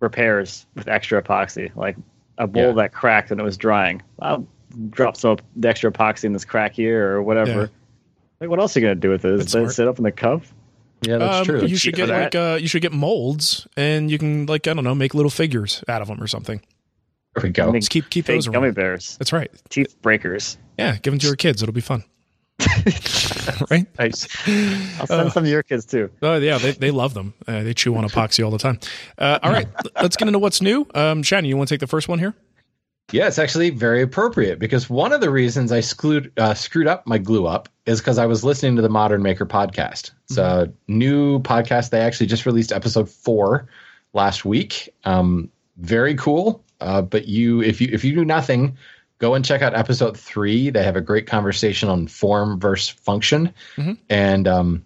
repairs 0.01 0.66
with 0.75 0.88
extra 0.88 1.23
epoxy. 1.23 1.75
Like 1.77 1.97
a 2.38 2.47
bowl 2.47 2.68
Yeah. 2.68 2.73
that 2.83 2.92
cracked 2.92 3.31
and 3.31 3.40
it 3.40 3.45
was 3.45 3.57
drying. 3.57 4.03
I'll 4.21 4.47
drop 4.90 5.16
some 5.16 5.33
of 5.33 5.40
the 5.57 5.68
extra 5.68 5.92
epoxy 5.92 6.25
in 6.25 6.33
this 6.33 6.45
crack 6.45 6.73
here 6.73 7.12
or 7.12 7.23
whatever. 7.23 7.51
Yeah. 7.62 7.66
Like 8.40 8.51
what 8.51 8.59
else 8.59 8.77
are 8.77 8.81
you 8.81 8.87
gonna 8.87 8.95
do 8.97 9.11
with 9.11 9.25
it? 9.25 9.55
Let 9.55 9.64
it 9.64 9.71
sit 9.71 9.87
up 9.88 9.99
in 9.99 10.05
the 10.05 10.12
cup? 10.12 10.42
Yeah, 11.03 11.19
that's 11.19 11.37
Um, 11.41 11.45
true. 11.45 11.67
You 11.67 11.77
should 11.77 11.95
get 11.95 12.09
For 12.09 12.19
like 12.21 12.35
uh, 12.35 12.59
you 12.61 12.69
should 12.69 12.83
get 12.83 12.93
molds, 12.93 13.67
and 13.77 14.11
you 14.11 14.19
can 14.19 14.47
like 14.47 14.67
I 14.69 14.75
don't 14.75 14.85
know, 14.85 14.95
make 14.95 15.15
little 15.15 15.31
figures 15.31 15.83
out 15.88 16.03
of 16.03 16.09
them 16.09 16.23
or 16.23 16.27
something. 16.27 16.61
There 17.35 17.43
we 17.45 17.51
go. 17.51 17.73
Make 17.73 17.83
Just 17.83 17.91
keep 17.91 18.11
keep 18.11 18.27
fake 18.27 18.37
those 18.37 18.49
gummy 18.49 18.71
bears, 18.73 19.17
That's 19.19 19.33
right. 19.33 19.51
teeth 19.71 20.01
breakers. 20.03 20.59
Yeah, 20.79 20.93
give 20.97 21.12
them 21.12 21.19
to 21.19 21.27
your 21.27 21.37
kids. 21.37 21.62
It'll 21.62 21.73
be 21.73 21.81
fun. 21.81 22.05
right? 23.71 23.87
Nice. 23.99 24.29
I'll 25.01 25.07
send 25.07 25.33
some 25.33 25.45
to 25.45 25.51
your 25.51 25.62
kids 25.62 25.85
too. 25.87 26.11
Oh 26.21 26.37
yeah, 26.37 26.59
they, 26.59 26.73
they 26.73 26.91
love 26.91 27.15
them. 27.15 27.35
Uh, 27.47 27.62
they 27.62 27.75
chew 27.75 27.95
on 27.97 28.05
epoxy 28.07 28.45
all 28.45 28.51
the 28.51 28.59
time. 28.59 28.79
Uh, 29.19 29.38
all 29.43 29.51
right, 29.51 29.67
let's 30.01 30.17
get 30.17 30.29
into 30.29 30.38
what's 30.38 30.61
new. 30.62 30.87
Um, 30.95 31.23
Shannon, 31.23 31.47
you 31.49 31.57
want 31.57 31.69
to 31.69 31.75
take 31.75 31.81
the 31.81 31.87
first 31.87 32.09
one 32.09 32.19
here? 32.19 32.35
Yeah, 33.11 33.27
it's 33.27 33.38
actually 33.38 33.71
very 33.71 34.01
appropriate 34.01 34.59
because 34.59 34.88
one 34.88 35.12
of 35.12 35.21
the 35.21 35.31
reasons 35.31 35.71
I 35.73 35.81
screwed 35.81 36.33
uh, 36.38 36.55
screwed 36.55 36.87
up 36.87 37.07
my 37.07 37.19
glue 37.19 37.47
up 37.47 37.69
is 37.85 38.01
because 38.01 38.17
I 38.17 38.27
was 38.27 38.43
listening 38.45 38.77
to 38.77 38.83
the 38.83 38.88
Modern 38.88 39.23
Maker 39.23 39.45
podcast. 39.45 40.12
It's 40.25 40.38
a 40.38 40.73
new 40.88 41.41
podcast. 41.41 41.91
They 41.91 42.01
actually 42.01 42.27
just 42.27 42.47
released 42.47 42.73
episode 42.73 43.11
four 43.11 43.69
last 44.15 44.45
week. 44.47 44.95
Um, 45.05 45.51
very 45.77 46.15
cool. 46.15 46.65
Uh, 46.81 47.03
but 47.03 47.29
you, 47.29 47.61
if 47.62 47.81
you 47.81 47.88
if 47.93 48.03
you 48.03 48.15
do 48.15 48.25
nothing, 48.25 48.79
go 49.19 49.35
and 49.35 49.45
check 49.45 49.61
out 49.61 49.75
episode 49.75 50.17
three. 50.17 50.71
They 50.71 50.83
have 50.83 50.97
a 50.97 51.01
great 51.03 51.27
conversation 51.27 51.88
on 51.91 52.07
form 52.07 52.59
versus 52.59 52.88
function, 52.88 53.53
Mhm. 53.77 53.99
and 54.09 54.49
um, 54.49 54.85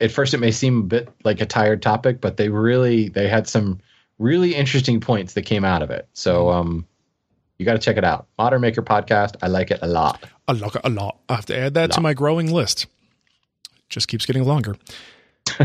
at 0.00 0.12
first 0.12 0.34
it 0.34 0.38
may 0.40 0.50
seem 0.50 0.80
a 0.80 0.84
bit 0.84 1.08
like 1.24 1.40
a 1.40 1.46
tired 1.46 1.80
topic, 1.80 2.20
but 2.20 2.36
they 2.36 2.48
really 2.50 3.08
they 3.08 3.28
had 3.28 3.48
some 3.48 3.80
really 4.18 4.54
interesting 4.54 5.00
points 5.00 5.32
that 5.34 5.42
came 5.42 5.64
out 5.64 5.80
of 5.82 5.90
it. 5.90 6.06
So 6.12 6.50
um, 6.50 6.86
you 7.58 7.64
got 7.64 7.72
to 7.72 7.78
check 7.78 7.96
it 7.96 8.04
out. 8.04 8.26
Modern 8.38 8.60
Maker 8.60 8.82
podcast. 8.82 9.36
I 9.42 9.48
like 9.48 9.70
it 9.70 9.78
a 9.82 9.88
lot. 9.88 10.24
I 10.48 10.52
like 10.52 10.74
it 10.74 10.82
a 10.84 10.90
lot. 10.90 11.18
I 11.28 11.36
have 11.36 11.46
to 11.46 11.58
add 11.58 11.74
that 11.74 11.92
to 11.92 12.00
my 12.00 12.14
growing 12.14 12.52
list. 12.52 12.86
Just 13.88 14.08
keeps 14.08 14.26
getting 14.26 14.44
longer. 14.44 14.76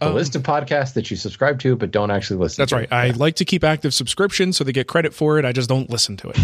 A 0.00 0.10
list 0.10 0.34
of 0.34 0.42
podcasts 0.42 0.94
that 0.94 1.08
you 1.10 1.16
subscribe 1.16 1.60
to 1.60 1.76
but 1.76 1.90
don't 1.90 2.10
actually 2.10 2.38
listen. 2.38 2.56
To. 2.56 2.60
That's 2.62 2.70
to. 2.70 2.76
right. 2.76 2.92
I 2.92 3.16
like 3.16 3.36
to 3.36 3.44
keep 3.44 3.64
active 3.64 3.94
subscriptions 3.94 4.56
so 4.56 4.64
they 4.64 4.72
get 4.72 4.88
credit 4.88 5.14
for 5.14 5.38
it. 5.38 5.44
I 5.44 5.52
just 5.52 5.68
don't 5.68 5.88
listen 5.88 6.16
to 6.18 6.30
it. 6.30 6.38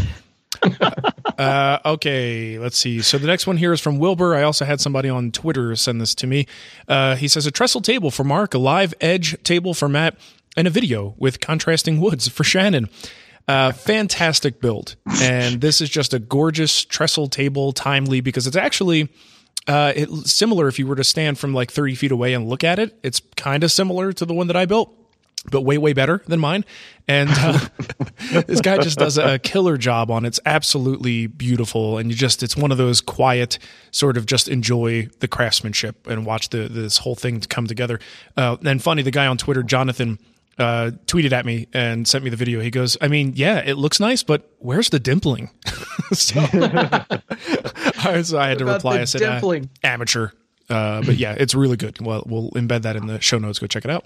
uh, 1.38 1.79
okay, 1.85 2.59
let's 2.59 2.77
see. 2.77 3.03
So 3.03 3.19
the 3.19 3.27
next 3.27 3.47
one 3.47 3.57
here 3.57 3.73
is 3.73 3.81
from 3.81 3.99
Wilbur. 3.99 4.35
I 4.35 4.43
also 4.43 4.64
had 4.64 4.81
somebody 4.81 5.09
on 5.09 5.33
Twitter 5.33 5.75
send 5.77 6.01
this 6.01 6.14
to 6.16 6.27
me. 6.27 6.47
Uh, 6.87 7.16
he 7.16 7.29
says 7.29 7.47
a 7.47 7.51
trestle 7.51 7.81
table 7.81 8.11
for 8.11 8.25
Mark, 8.25 8.55
a 8.55 8.59
live 8.59 8.95
edge 9.01 9.43
table 9.43 9.75
for 9.75 9.88
Matt, 9.88 10.16
and 10.57 10.66
a 10.66 10.71
video 10.71 11.14
with 11.19 11.40
contrasting 11.40 12.01
woods 12.01 12.29
for 12.29 12.45
Shannon. 12.45 12.88
Uh, 13.51 13.73
fantastic 13.73 14.61
build. 14.61 14.95
And 15.21 15.61
this 15.61 15.81
is 15.81 15.91
just 15.91 16.15
a 16.15 16.21
gorgeous 16.21 16.85
trestle 16.85 17.27
table, 17.27 17.73
timely, 17.73 18.21
because 18.21 18.47
it's 18.47 18.55
actually 18.55 19.09
uh, 19.67 19.93
it, 19.97 20.09
similar 20.25 20.69
if 20.69 20.79
you 20.79 20.87
were 20.87 20.95
to 20.95 21.03
stand 21.03 21.37
from 21.37 21.53
like 21.53 21.73
30 21.73 21.97
feet 21.97 22.13
away 22.13 22.33
and 22.33 22.49
look 22.49 22.63
at 22.63 22.79
it. 22.79 22.97
It's 23.03 23.21
kind 23.37 23.65
of 23.65 23.73
similar 23.73 24.13
to 24.13 24.25
the 24.25 24.35
one 24.35 24.47
that 24.47 24.55
I 24.55 24.67
built, 24.67 24.97
but 25.51 25.63
way, 25.63 25.79
way 25.79 25.95
better 25.95 26.23
than 26.29 26.39
mine. 26.39 26.65
And 27.09 27.29
uh, 27.33 27.59
this 28.47 28.61
guy 28.61 28.79
just 28.79 28.99
does 28.99 29.19
a 29.19 29.41
killer 29.41 29.77
job 29.77 30.13
on 30.13 30.25
it. 30.25 30.29
It's 30.29 30.41
absolutely 30.47 31.27
beautiful. 31.27 31.99
And 31.99 32.09
you 32.09 32.17
just, 32.17 32.45
it's 32.45 32.57
one 32.57 32.71
of 32.71 32.79
those 32.79 33.01
quiet, 33.01 33.59
sort 33.91 34.17
of 34.17 34.27
just 34.27 34.47
enjoy 34.47 35.09
the 35.19 35.27
craftsmanship 35.27 36.07
and 36.07 36.25
watch 36.25 36.51
the 36.51 36.69
this 36.69 36.99
whole 36.99 37.17
thing 37.17 37.41
come 37.41 37.67
together. 37.67 37.99
Uh, 38.37 38.59
and 38.65 38.81
funny, 38.81 39.03
the 39.03 39.11
guy 39.11 39.27
on 39.27 39.39
Twitter, 39.39 39.65
Jonathan, 39.65 40.21
uh, 40.61 40.90
tweeted 41.07 41.33
at 41.33 41.44
me 41.46 41.66
and 41.73 42.07
sent 42.07 42.23
me 42.23 42.31
the 42.31 42.37
video. 42.37 42.61
He 42.61 42.70
goes, 42.70 42.96
I 43.01 43.09
mean, 43.09 43.33
yeah, 43.35 43.59
it 43.59 43.75
looks 43.79 43.99
nice, 43.99 44.23
but 44.23 44.49
where's 44.59 44.90
the 44.90 45.01
dimpling? 45.01 45.51
so, 46.12 46.40
so 48.23 48.38
I 48.38 48.49
had 48.49 48.59
to 48.59 48.64
About 48.64 48.75
reply. 48.75 48.96
the 48.96 49.03
I 49.03 49.05
said, 49.05 49.23
uh, 49.23 49.61
amateur. 49.83 50.29
Uh, 50.68 51.03
but 51.03 51.16
yeah, 51.16 51.35
it's 51.37 51.55
really 51.55 51.77
good. 51.77 52.01
Well, 52.01 52.23
we'll 52.27 52.51
embed 52.51 52.83
that 52.83 52.94
in 52.94 53.07
the 53.07 53.20
show 53.20 53.38
notes. 53.38 53.59
Go 53.59 53.66
check 53.66 53.85
it 53.85 53.90
out. 53.90 54.05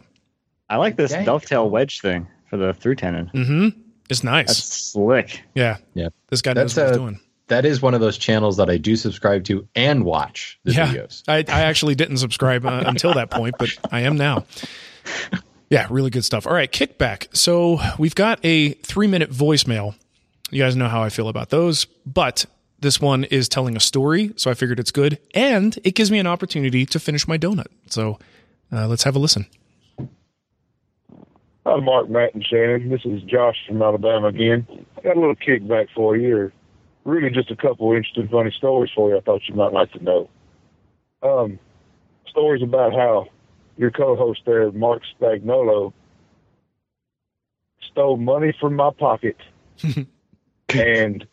I 0.70 0.76
like 0.76 0.96
this 0.96 1.10
Yeah. 1.10 1.24
dovetail 1.24 1.68
wedge 1.68 2.00
thing 2.00 2.26
for 2.48 2.56
the 2.56 2.72
through 2.72 2.94
tenon. 2.94 3.30
Mm-hmm. 3.34 3.80
It's 4.08 4.24
nice. 4.24 4.46
That's 4.46 4.58
slick. 4.92 5.42
yeah. 5.54 5.76
Yeah. 5.94 6.08
This 6.30 6.40
guy 6.40 6.52
knows 6.54 6.74
That's 6.74 6.76
what 6.76 6.86
he's 6.88 6.96
a- 6.96 7.00
doing. 7.00 7.20
That 7.48 7.66
is 7.66 7.82
one 7.82 7.92
of 7.92 8.00
those 8.00 8.16
channels 8.16 8.56
that 8.56 8.70
I 8.70 8.78
do 8.78 8.96
subscribe 8.96 9.44
to 9.44 9.68
and 9.74 10.04
watch 10.06 10.58
the 10.64 10.72
yeah. 10.72 10.88
videos. 10.94 11.22
I, 11.28 11.44
I 11.48 11.62
actually 11.64 11.94
didn't 11.94 12.16
subscribe 12.16 12.64
uh, 12.64 12.84
until 12.86 13.12
that 13.14 13.30
point, 13.30 13.56
but 13.58 13.68
I 13.92 14.00
am 14.00 14.16
now. 14.16 14.46
Yeah, 15.74 15.88
really 15.90 16.10
good 16.10 16.24
stuff. 16.24 16.46
All 16.46 16.52
right, 16.52 16.70
kickback. 16.70 17.36
So 17.36 17.80
we've 17.98 18.14
got 18.14 18.38
a 18.44 18.74
three 18.74 19.08
minute 19.08 19.32
voicemail. 19.32 19.96
You 20.52 20.62
guys 20.62 20.76
know 20.76 20.86
how 20.86 21.02
I 21.02 21.08
feel 21.08 21.28
about 21.28 21.50
those, 21.50 21.84
but 22.06 22.46
this 22.78 23.00
one 23.00 23.24
is 23.24 23.48
telling 23.48 23.76
a 23.76 23.80
story, 23.80 24.32
so 24.36 24.52
I 24.52 24.54
figured 24.54 24.78
it's 24.78 24.92
good, 24.92 25.18
and 25.34 25.76
it 25.82 25.96
gives 25.96 26.12
me 26.12 26.20
an 26.20 26.28
opportunity 26.28 26.86
to 26.86 27.00
finish 27.00 27.26
my 27.26 27.36
donut. 27.38 27.66
So 27.88 28.20
uh, 28.70 28.86
let's 28.86 29.02
have 29.02 29.16
a 29.16 29.18
listen. 29.18 29.46
Hi, 31.66 31.80
Mark, 31.80 32.08
Matt, 32.08 32.34
and 32.34 32.46
Shannon. 32.46 32.88
This 32.88 33.04
is 33.04 33.20
Josh 33.22 33.56
from 33.66 33.82
Alabama 33.82 34.28
again. 34.28 34.68
Got 35.02 35.16
a 35.16 35.18
little 35.18 35.34
kickback 35.34 35.88
for 35.92 36.16
you, 36.16 36.52
really 37.02 37.30
just 37.30 37.50
a 37.50 37.56
couple 37.56 37.90
interesting, 37.90 38.28
funny 38.28 38.52
stories 38.56 38.92
for 38.94 39.10
you 39.10 39.16
I 39.16 39.22
thought 39.22 39.42
you 39.48 39.56
might 39.56 39.72
like 39.72 39.90
to 39.90 40.04
know. 40.04 40.30
Um, 41.20 41.58
stories 42.28 42.62
about 42.62 42.92
how 42.92 43.26
your 43.76 43.90
co-host 43.90 44.42
there, 44.46 44.70
Mark 44.72 45.02
Spagnuolo, 45.18 45.92
stole 47.90 48.16
money 48.16 48.54
from 48.60 48.74
my 48.74 48.90
pocket 48.90 49.36
and 50.68 51.26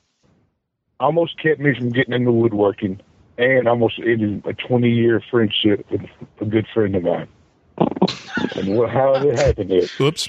almost 1.00 1.40
kept 1.42 1.60
me 1.60 1.74
from 1.76 1.90
getting 1.90 2.14
into 2.14 2.32
woodworking 2.32 3.00
and 3.38 3.68
almost 3.68 4.00
ended 4.00 4.44
a 4.46 4.54
20-year 4.54 5.22
friendship 5.32 5.86
with 5.90 6.02
a 6.40 6.46
good 6.46 6.68
friend 6.74 6.96
of 6.96 7.04
mine. 7.04 7.28
and 8.56 8.76
what, 8.76 8.90
how 8.90 9.18
did 9.18 9.34
it 9.34 9.40
happen 9.40 9.72
is, 9.72 9.92
Oops. 10.00 10.28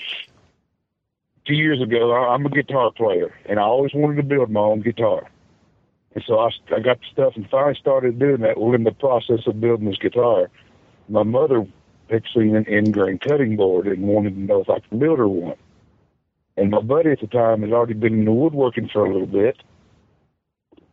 two 1.46 1.54
years 1.54 1.82
ago, 1.82 2.12
I'm 2.14 2.46
a 2.46 2.48
guitar 2.48 2.90
player, 2.92 3.34
and 3.46 3.58
I 3.58 3.62
always 3.62 3.92
wanted 3.94 4.16
to 4.16 4.22
build 4.22 4.50
my 4.50 4.60
own 4.60 4.80
guitar. 4.80 5.28
And 6.14 6.24
so 6.26 6.38
I, 6.38 6.48
I 6.74 6.80
got 6.80 7.00
the 7.00 7.06
stuff 7.12 7.32
and 7.36 7.48
finally 7.50 7.76
started 7.78 8.18
doing 8.18 8.40
that. 8.42 8.58
Well, 8.58 8.74
in 8.74 8.84
the 8.84 8.92
process 8.92 9.40
of 9.46 9.60
building 9.60 9.86
this 9.86 9.98
guitar, 9.98 10.50
my 11.08 11.22
mother 11.22 11.66
seen 12.34 12.56
an 12.56 12.68
end-grain 12.68 13.18
cutting 13.18 13.56
board 13.56 13.86
and 13.86 14.02
wanted 14.02 14.34
to 14.34 14.40
know 14.40 14.60
if 14.60 14.70
I 14.70 14.80
could 14.80 14.98
build 14.98 15.18
her 15.18 15.28
one. 15.28 15.56
And 16.56 16.70
my 16.70 16.80
buddy 16.80 17.10
at 17.10 17.20
the 17.20 17.26
time 17.26 17.62
had 17.62 17.72
already 17.72 17.94
been 17.94 18.20
in 18.20 18.24
the 18.24 18.32
woodworking 18.32 18.88
for 18.88 19.04
a 19.04 19.12
little 19.12 19.26
bit, 19.26 19.56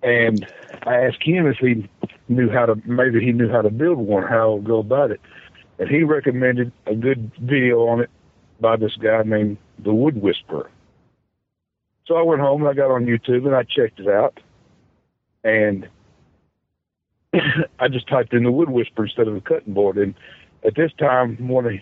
and 0.01 0.47
I 0.83 0.95
asked 0.95 1.23
him 1.23 1.47
if 1.47 1.57
he 1.57 1.89
knew 2.29 2.49
how 2.49 2.65
to, 2.67 2.75
maybe 2.85 3.23
he 3.23 3.31
knew 3.31 3.49
how 3.49 3.61
to 3.61 3.69
build 3.69 3.97
one, 3.97 4.23
how 4.23 4.57
to 4.57 4.61
go 4.61 4.79
about 4.79 5.11
it. 5.11 5.19
And 5.77 5.89
he 5.89 6.03
recommended 6.03 6.71
a 6.85 6.95
good 6.95 7.31
video 7.41 7.87
on 7.87 8.01
it 8.01 8.09
by 8.59 8.77
this 8.77 8.95
guy 8.95 9.23
named 9.23 9.57
the 9.79 9.93
Wood 9.93 10.21
Whisperer. 10.21 10.69
So 12.05 12.15
I 12.15 12.21
went 12.21 12.41
home 12.41 12.61
and 12.61 12.69
I 12.69 12.73
got 12.73 12.91
on 12.91 13.05
YouTube 13.05 13.45
and 13.45 13.55
I 13.55 13.63
checked 13.63 13.99
it 13.99 14.07
out, 14.07 14.39
and 15.43 15.87
I 17.79 17.87
just 17.89 18.07
typed 18.07 18.33
in 18.33 18.43
the 18.43 18.51
Wood 18.51 18.69
Whisperer 18.69 19.05
instead 19.05 19.27
of 19.27 19.35
the 19.35 19.41
cutting 19.41 19.73
board. 19.73 19.97
And 19.97 20.15
at 20.63 20.75
this 20.75 20.91
time, 20.97 21.35
one 21.47 21.65
of 21.65 21.73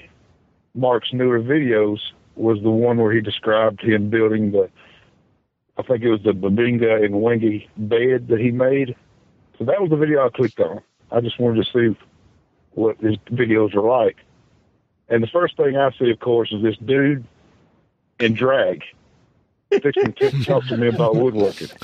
Mark's 0.76 1.12
newer 1.14 1.40
videos 1.40 2.00
was 2.36 2.62
the 2.62 2.70
one 2.70 2.98
where 2.98 3.12
he 3.12 3.22
described 3.22 3.82
him 3.82 4.10
building 4.10 4.52
the, 4.52 4.70
I 5.78 5.84
think 5.84 6.04
it 6.04 6.10
was 6.10 6.22
the 6.24 6.32
Bubinga 6.32 7.04
and 7.04 7.16
Wenge 7.16 7.68
bed 7.78 8.28
that 8.28 8.40
he 8.40 8.52
made. 8.52 8.96
So 9.58 9.66
that 9.66 9.82
was 9.82 9.90
the 9.90 9.98
video 9.98 10.26
I 10.26 10.30
clicked 10.30 10.60
on. 10.60 10.82
I 11.12 11.22
just 11.22 11.40
wanted 11.40 11.66
to 11.66 11.72
see 11.72 12.00
what 12.72 12.98
his 13.00 13.18
videos 13.32 13.74
are 13.74 13.82
like. 13.82 14.18
And 15.10 15.24
the 15.24 15.28
first 15.28 15.58
thing 15.58 15.78
I 15.78 15.92
see, 15.98 16.12
of 16.12 16.20
course, 16.20 16.52
is 16.52 16.62
this 16.62 16.78
dude 16.78 17.26
in 18.20 18.34
drag 18.34 18.84
fixing 19.70 20.14
to 20.14 20.32
talk 20.44 20.66
to 20.68 20.78
me 20.78 20.88
about 20.88 21.16
woodworking. 21.16 21.68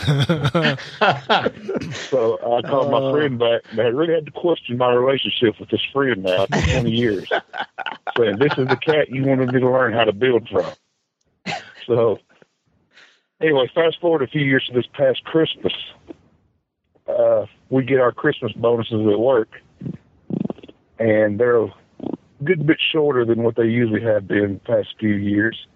so 1.93 2.39
I 2.39 2.62
called 2.62 2.91
my 2.91 3.12
friend 3.12 3.38
back, 3.38 3.62
and 3.72 3.82
I 3.82 3.86
really 3.86 4.13
had 4.13 4.26
to 4.26 4.32
question 4.32 4.78
my 4.78 4.93
relationship 4.93 5.60
with 5.60 5.69
this 5.69 5.84
friend 5.91 6.24
now 6.24 6.46
for 6.46 6.62
20 6.62 6.91
years. 6.91 7.30
Saying, 8.17 8.38
this 8.38 8.54
is 8.58 8.67
the 8.67 8.78
cat 8.78 9.10
you 9.10 9.24
wanted 9.26 9.54
me 9.54 9.60
to 9.60 9.69
learn 9.69 9.93
how 9.93 10.06
to 10.06 10.13
build 10.13 10.48
from. 10.50 10.72
So, 11.86 12.19
anyway, 13.41 13.69
fast 13.74 14.00
forward 14.00 14.22
a 14.22 14.28
few 14.28 14.41
years 14.41 14.65
to 14.67 14.74
this 14.74 14.88
past 14.93 15.24
Christmas. 15.26 15.74
Uh, 17.08 17.46
we 17.69 17.84
get 17.84 18.00
our 18.00 18.12
Christmas 18.12 18.54
bonuses 18.54 19.06
at 19.12 19.19
work, 19.19 19.50
and 21.00 21.39
they're 21.39 21.63
a 21.63 21.74
good 22.43 22.65
bit 22.65 22.78
shorter 22.91 23.26
than 23.26 23.43
what 23.43 23.56
they 23.56 23.65
usually 23.65 24.02
have 24.02 24.28
been 24.28 24.54
the 24.54 24.74
past 24.74 24.96
few 25.00 25.15
years. 25.15 25.67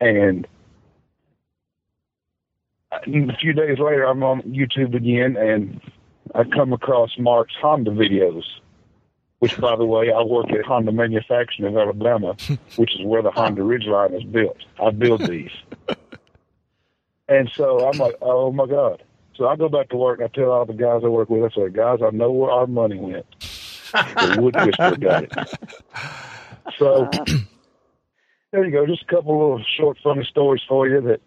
And 0.00 0.46
a 3.06 3.36
few 3.36 3.52
days 3.52 3.78
later, 3.78 4.04
I'm 4.04 4.22
on 4.22 4.42
YouTube 4.42 4.94
again, 4.94 5.36
and 5.36 5.80
I 6.34 6.44
come 6.44 6.72
across 6.72 7.10
Mark's 7.18 7.54
Honda 7.60 7.90
videos. 7.90 8.44
Which, 9.40 9.56
by 9.60 9.76
the 9.76 9.84
way, 9.84 10.10
I 10.12 10.20
work 10.22 10.50
at 10.50 10.64
Honda 10.64 10.90
Manufacturing 10.90 11.72
in 11.72 11.78
Alabama, 11.78 12.36
which 12.76 12.98
is 12.98 13.06
where 13.06 13.22
the 13.22 13.30
Honda 13.30 13.62
Ridgeline 13.62 14.16
is 14.16 14.24
built. 14.24 14.56
I 14.82 14.90
build 14.90 15.28
these, 15.28 15.52
and 17.28 17.48
so 17.54 17.88
I'm 17.88 17.98
like, 17.98 18.16
oh 18.20 18.50
my 18.50 18.66
god. 18.66 19.04
So 19.36 19.46
I 19.46 19.54
go 19.54 19.68
back 19.68 19.90
to 19.90 19.96
work 19.96 20.18
and 20.18 20.28
I 20.28 20.34
tell 20.34 20.50
all 20.50 20.66
the 20.66 20.72
guys 20.72 21.02
I 21.04 21.08
work 21.08 21.30
with, 21.30 21.44
I 21.44 21.54
say, 21.54 21.70
guys, 21.70 22.00
I 22.04 22.10
know 22.10 22.32
where 22.32 22.50
our 22.50 22.66
money 22.66 22.98
went. 22.98 23.24
The 23.92 24.36
wood 24.40 24.56
whisperer 24.56 24.96
got 24.96 25.22
it. 25.22 25.32
So 26.76 27.08
there 28.52 28.64
you 28.64 28.72
go. 28.72 28.84
Just 28.86 29.02
a 29.02 29.06
couple 29.06 29.54
of 29.54 29.62
short, 29.76 29.98
funny 30.02 30.26
stories 30.28 30.62
for 30.68 30.88
you 30.88 31.00
that 31.02 31.20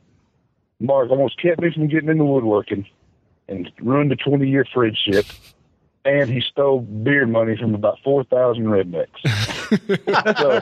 Mark 0.81 1.11
almost 1.11 1.39
kept 1.39 1.61
me 1.61 1.71
from 1.71 1.87
getting 1.87 2.09
into 2.09 2.25
woodworking 2.25 2.87
and 3.47 3.71
ruined 3.81 4.11
a 4.11 4.15
20 4.15 4.49
year 4.49 4.65
friendship. 4.73 5.25
And 6.03 6.31
he 6.31 6.41
stole 6.41 6.79
beer 6.79 7.27
money 7.27 7.55
from 7.55 7.75
about 7.75 7.99
4,000 8.03 8.63
rednecks. 8.63 9.21
so, 10.39 10.59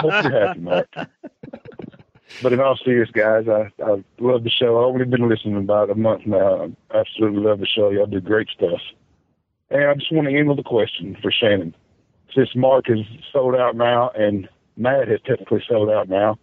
hope 0.00 0.24
you're 0.24 0.46
happy, 0.46 0.60
Mark. 0.60 0.88
But 2.42 2.52
in 2.52 2.60
all 2.60 2.76
seriousness, 2.76 3.14
guys, 3.14 3.46
I, 3.48 3.70
I 3.84 4.02
love 4.18 4.42
the 4.42 4.50
show. 4.50 4.78
I've 4.78 4.94
only 4.94 5.04
been 5.04 5.28
listening 5.28 5.56
about 5.56 5.90
a 5.90 5.94
month 5.94 6.26
now. 6.26 6.72
I 6.90 6.98
absolutely 6.98 7.42
love 7.42 7.60
the 7.60 7.66
show. 7.66 7.90
Y'all 7.90 8.06
do 8.06 8.20
great 8.20 8.48
stuff. 8.48 8.80
And 9.70 9.84
I 9.84 9.94
just 9.94 10.12
want 10.12 10.28
to 10.28 10.36
end 10.36 10.48
with 10.48 10.58
a 10.58 10.64
question 10.64 11.16
for 11.22 11.30
Shannon. 11.30 11.76
Since 12.34 12.56
Mark 12.56 12.90
is 12.90 13.06
sold 13.32 13.54
out 13.54 13.76
now 13.76 14.10
and 14.10 14.48
Matt 14.76 15.06
has 15.08 15.20
technically 15.24 15.62
sold 15.68 15.90
out 15.90 16.08
now, 16.08 16.38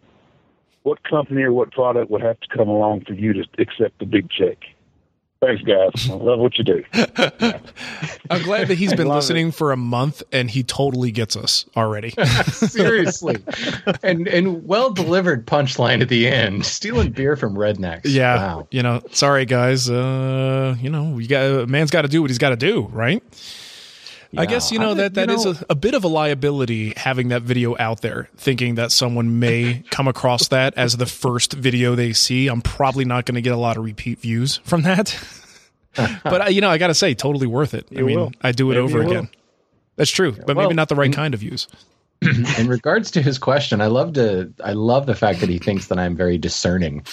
what 0.84 1.04
company 1.04 1.44
or 1.44 1.52
what 1.54 1.72
product 1.72 2.10
would 2.12 2.22
have 2.22 2.40
to 2.40 2.48
come 2.56 2.68
along 2.70 3.06
for 3.06 3.14
you 3.14 3.34
to 3.34 3.44
accept 3.58 4.00
the 4.00 4.06
big 4.06 4.30
check? 4.30 4.58
Thanks, 5.42 5.64
guys. 5.64 6.10
I 6.10 6.16
love 6.16 6.40
what 6.40 6.58
you 6.58 6.66
do. 6.66 6.84
I'm 8.30 8.42
glad 8.44 8.68
that 8.68 8.76
he's 8.78 8.94
been 8.94 9.08
listening 9.08 9.52
for 9.52 9.72
a 9.72 9.78
month 9.78 10.22
and 10.34 10.52
he 10.52 10.64
totally 10.64 11.12
gets 11.12 11.38
us 11.38 11.66
already. 11.78 12.10
Seriously, 12.52 13.38
and 14.04 14.28
and 14.28 14.66
well 14.68 14.92
delivered 14.92 15.48
punchline 15.48 16.02
at 16.02 16.10
the 16.10 16.28
end. 16.28 16.66
Stealing 16.66 17.12
beer 17.12 17.38
from 17.38 17.56
rednecks. 17.56 18.02
Yeah, 18.04 18.36
Wow. 18.36 18.68
you 18.72 18.84
know, 18.84 19.02
sorry 19.12 19.46
guys. 19.46 19.90
Uh, 19.90 20.76
you 20.82 20.90
know, 20.90 21.18
you 21.20 21.28
got 21.30 21.44
a 21.46 21.68
man's 21.68 21.90
got 21.92 22.02
to 22.02 22.10
do 22.10 22.22
what 22.22 22.30
he's 22.30 22.38
got 22.38 22.50
to 22.50 22.58
do, 22.58 22.82
right? 22.92 23.24
I 24.38 24.46
guess 24.46 24.72
you 24.72 24.78
know 24.80 24.92
I- 24.92 24.96
that 24.96 25.14
that 25.16 25.30
you 25.30 25.36
is 25.36 25.46
know- 25.46 25.52
a, 25.52 25.66
a 25.70 25.76
bit 25.76 25.94
of 25.96 26.04
a 26.04 26.08
liability 26.08 26.94
having 26.96 27.30
that 27.30 27.42
video 27.42 27.76
out 27.80 28.02
there, 28.02 28.30
thinking 28.38 28.76
that 28.76 28.92
someone 28.92 29.40
may 29.40 29.84
come 29.92 30.08
across 30.08 30.50
that 30.50 30.74
as 30.78 30.98
the 30.98 31.06
first 31.08 31.54
video 31.54 31.96
they 31.96 32.14
see. 32.14 32.48
I'm 32.48 32.62
probably 32.62 33.06
not 33.06 33.26
going 33.26 33.36
to 33.36 33.42
get 33.42 33.54
a 33.54 33.58
lot 33.58 33.78
of 33.78 33.84
repeat 33.84 34.20
views 34.20 34.58
from 34.64 34.84
that, 34.84 35.18
but 35.96 36.42
uh, 36.48 36.50
you 36.50 36.62
know, 36.62 36.70
I 36.70 36.78
got 36.78 36.88
to 36.88 36.94
say, 36.94 37.14
totally 37.16 37.48
worth 37.48 37.74
it. 37.74 37.88
I 37.92 38.02
mean, 38.02 38.16
will. 38.20 38.32
I 38.42 38.52
do 38.52 38.70
it 38.72 38.76
Maybe 38.76 38.84
over 38.84 39.00
you 39.00 39.06
will. 39.06 39.12
again. 39.12 39.30
That's 39.96 40.12
true, 40.12 40.32
but 40.32 40.56
well, 40.56 40.68
maybe 40.68 40.76
not 40.76 40.90
the 40.90 40.96
right 40.96 41.08
in- 41.08 41.14
kind 41.14 41.34
of 41.34 41.40
views. 41.40 41.68
in 42.58 42.68
regards 42.68 43.12
to 43.12 43.22
his 43.22 43.38
question, 43.38 43.82
I 43.82 43.88
love 43.88 44.14
to 44.14 44.54
I 44.64 44.74
love 44.74 45.06
the 45.06 45.16
fact 45.16 45.40
that 45.40 45.50
he 45.50 45.58
thinks 45.58 45.88
that 45.88 45.98
I'm 45.98 46.16
very 46.16 46.38
discerning. 46.38 47.04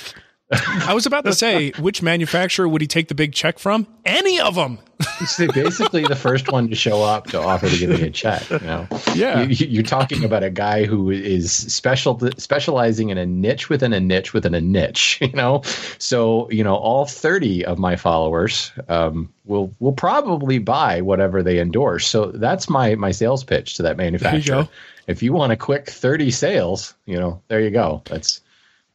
I 0.52 0.94
was 0.94 1.07
about 1.07 1.24
to 1.24 1.33
say, 1.33 1.70
which 1.81 2.02
manufacturer 2.02 2.68
would 2.68 2.81
he 2.81 2.87
take 2.87 3.09
the 3.09 3.14
big 3.14 3.33
check 3.33 3.59
from? 3.59 3.87
Any 4.05 4.38
of 4.40 4.55
them. 4.55 4.79
He's 5.19 5.37
basically 5.53 6.03
the 6.03 6.16
first 6.16 6.51
one 6.51 6.69
to 6.69 6.75
show 6.75 7.03
up 7.03 7.27
to 7.29 7.40
offer 7.40 7.69
to 7.69 7.77
give 7.77 7.90
me 7.90 8.03
a 8.03 8.11
check. 8.11 8.49
You 8.51 8.59
know, 8.61 8.87
Yeah. 9.14 9.42
You, 9.42 9.66
you're 9.66 9.83
talking 9.83 10.25
about 10.25 10.42
a 10.42 10.51
guy 10.51 10.85
who 10.85 11.11
is 11.11 11.53
special 11.53 12.21
specializing 12.38 13.11
in 13.11 13.19
a 13.19 13.27
niche 13.27 13.69
within 13.69 13.92
a 13.92 14.01
niche 14.01 14.33
within 14.33 14.55
a 14.55 14.61
niche. 14.61 15.21
You 15.27 15.33
know, 15.33 15.62
so 15.99 16.49
you 16.51 16.62
know 16.62 16.77
all 16.77 17.05
30 17.05 17.64
of 17.64 17.79
my 17.79 17.97
followers 17.97 18.71
um, 18.88 19.33
will 19.45 19.75
will 19.81 19.92
probably 19.92 20.59
buy 20.59 21.01
whatever 21.01 21.42
they 21.42 21.59
endorse. 21.59 22.07
So 22.07 22.27
that's 22.27 22.69
my 22.69 22.95
my 22.95 23.11
sales 23.11 23.42
pitch 23.42 23.75
to 23.75 23.83
that 23.83 23.97
manufacturer. 23.97 24.62
go. 24.62 24.69
If 25.09 25.23
you 25.23 25.33
want 25.33 25.53
a 25.53 25.57
quick 25.57 25.90
30 25.90 26.31
sales, 26.31 26.95
you 27.07 27.19
know, 27.19 27.40
there 27.49 27.61
you 27.61 27.71
go. 27.71 28.03
That's 28.07 28.40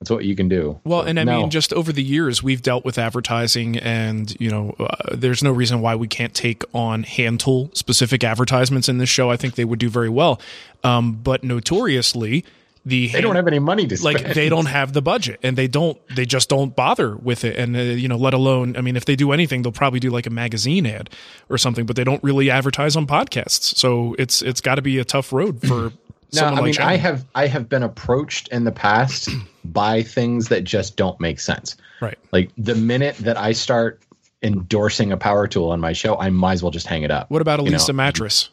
that's 0.01 0.09
what 0.09 0.25
you 0.25 0.35
can 0.35 0.49
do. 0.49 0.81
Well, 0.83 1.01
and 1.03 1.19
I 1.19 1.23
no. 1.23 1.41
mean, 1.41 1.51
just 1.51 1.71
over 1.73 1.93
the 1.93 2.01
years, 2.01 2.41
we've 2.41 2.63
dealt 2.63 2.83
with 2.83 2.97
advertising, 2.97 3.77
and 3.77 4.35
you 4.41 4.49
know, 4.49 4.75
uh, 4.79 5.15
there's 5.15 5.43
no 5.43 5.51
reason 5.51 5.79
why 5.79 5.93
we 5.93 6.07
can't 6.07 6.33
take 6.33 6.63
on 6.73 7.03
hand 7.03 7.39
tool 7.39 7.69
specific 7.73 8.23
advertisements 8.23 8.89
in 8.89 8.97
this 8.97 9.09
show. 9.09 9.29
I 9.29 9.37
think 9.37 9.53
they 9.53 9.63
would 9.63 9.77
do 9.77 9.89
very 9.89 10.09
well, 10.09 10.41
um, 10.83 11.13
but 11.21 11.43
notoriously, 11.43 12.43
the 12.83 13.09
they 13.09 13.21
don't 13.21 13.35
have 13.35 13.45
any 13.45 13.59
money 13.59 13.85
to 13.85 13.95
spend. 13.95 14.23
like 14.23 14.33
they 14.33 14.49
don't 14.49 14.65
have 14.65 14.93
the 14.93 15.03
budget, 15.03 15.39
and 15.43 15.55
they 15.55 15.67
don't, 15.67 15.99
they 16.15 16.25
just 16.25 16.49
don't 16.49 16.75
bother 16.75 17.15
with 17.15 17.45
it, 17.45 17.55
and 17.55 17.77
uh, 17.77 17.81
you 17.81 18.07
know, 18.07 18.17
let 18.17 18.33
alone, 18.33 18.75
I 18.75 18.81
mean, 18.81 18.95
if 18.95 19.05
they 19.05 19.15
do 19.15 19.31
anything, 19.31 19.61
they'll 19.61 19.71
probably 19.71 19.99
do 19.99 20.09
like 20.09 20.25
a 20.25 20.31
magazine 20.31 20.87
ad 20.87 21.11
or 21.47 21.59
something, 21.59 21.85
but 21.85 21.95
they 21.95 22.03
don't 22.03 22.23
really 22.23 22.49
advertise 22.49 22.95
on 22.95 23.05
podcasts. 23.05 23.77
So 23.77 24.15
it's 24.17 24.41
it's 24.41 24.61
got 24.61 24.75
to 24.75 24.81
be 24.81 24.97
a 24.97 25.05
tough 25.05 25.31
road 25.31 25.61
for. 25.61 25.93
No, 26.33 26.45
I 26.45 26.49
like 26.51 26.63
mean, 26.63 26.75
I 26.79 26.95
have 26.95 27.25
I 27.35 27.47
have 27.47 27.67
been 27.67 27.83
approached 27.83 28.47
in 28.49 28.63
the 28.63 28.71
past 28.71 29.29
by 29.65 30.01
things 30.01 30.47
that 30.49 30.63
just 30.63 30.95
don't 30.95 31.19
make 31.19 31.39
sense. 31.39 31.75
right. 32.01 32.17
Like 32.31 32.51
the 32.57 32.75
minute 32.75 33.17
that 33.17 33.37
I 33.37 33.51
start 33.51 34.01
endorsing 34.43 35.11
a 35.11 35.17
power 35.17 35.47
tool 35.47 35.69
on 35.71 35.79
my 35.79 35.93
show, 35.93 36.17
I 36.17 36.29
might 36.29 36.53
as 36.53 36.63
well 36.63 36.71
just 36.71 36.87
hang 36.87 37.03
it 37.03 37.11
up. 37.11 37.29
What 37.29 37.41
about 37.41 37.59
a 37.59 37.63
You 37.63 37.71
know, 37.71 37.77
Leesa 37.77 37.93
mattress? 37.93 38.49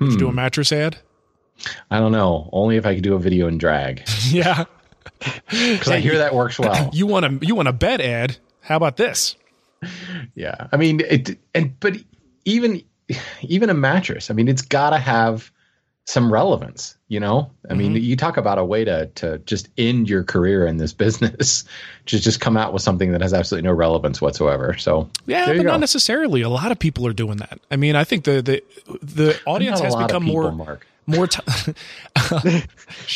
Would 0.00 0.12
you 0.12 0.18
do 0.18 0.26
a 0.26 0.30
Hmm. 0.30 0.36
mattress 0.36 0.72
ad? 0.72 0.98
I 1.90 1.98
don't 2.00 2.12
know. 2.12 2.48
Only 2.52 2.76
if 2.76 2.84
I 2.86 2.94
could 2.94 3.04
do 3.04 3.14
a 3.14 3.18
video 3.18 3.46
in 3.48 3.58
drag 3.58 4.02
Yeah. 4.30 4.64
because 5.50 5.88
I 5.88 6.00
hear 6.00 6.18
that 6.18 6.34
works 6.34 6.58
well. 6.58 6.90
You 6.94 7.06
want 7.06 7.24
a 7.26 7.46
you 7.46 7.54
want 7.54 7.68
a 7.68 7.72
bed 7.72 8.00
ad? 8.00 8.36
How 8.60 8.76
about 8.76 8.96
this? 8.96 9.36
yeah, 10.34 10.66
I 10.72 10.76
mean, 10.76 11.00
it 11.00 11.38
and 11.54 11.78
but 11.80 11.96
even 12.44 12.82
even 13.42 13.70
a 13.70 13.74
mattress. 13.74 14.30
I 14.30 14.34
mean, 14.34 14.48
it's 14.48 14.62
got 14.62 14.90
to 14.90 14.98
have 14.98 15.50
some 16.06 16.32
relevance. 16.32 16.94
You 17.08 17.20
know, 17.20 17.50
I 17.70 17.74
mean, 17.74 17.92
Mm-hmm. 17.94 18.02
you 18.02 18.16
talk 18.16 18.36
about 18.36 18.58
a 18.58 18.64
way 18.64 18.84
to 18.84 19.06
to 19.06 19.38
just 19.46 19.68
end 19.78 20.08
your 20.08 20.24
career 20.24 20.66
in 20.66 20.76
this 20.78 20.92
business, 21.04 21.64
to 22.06 22.18
just 22.18 22.40
come 22.40 22.56
out 22.56 22.72
with 22.72 22.82
something 22.82 23.12
that 23.12 23.20
has 23.20 23.32
absolutely 23.32 23.68
no 23.68 23.74
relevance 23.74 24.20
whatsoever. 24.20 24.76
So 24.76 25.08
Yeah, 25.26 25.46
but 25.46 25.56
go. 25.58 25.62
not 25.62 25.80
necessarily. 25.80 26.42
A 26.42 26.48
lot 26.48 26.72
of 26.72 26.78
people 26.80 27.06
are 27.06 27.12
doing 27.12 27.36
that. 27.36 27.60
I 27.70 27.76
mean, 27.76 27.94
I 27.94 28.02
think 28.04 28.24
the 28.24 28.42
the 28.42 28.62
the 29.02 29.38
audience 29.46 29.78
has 29.80 29.94
become 29.94 30.24
people, 30.24 30.42
more 30.42 30.52
Mark. 30.52 30.86
more. 31.06 31.26
T- 31.28 31.40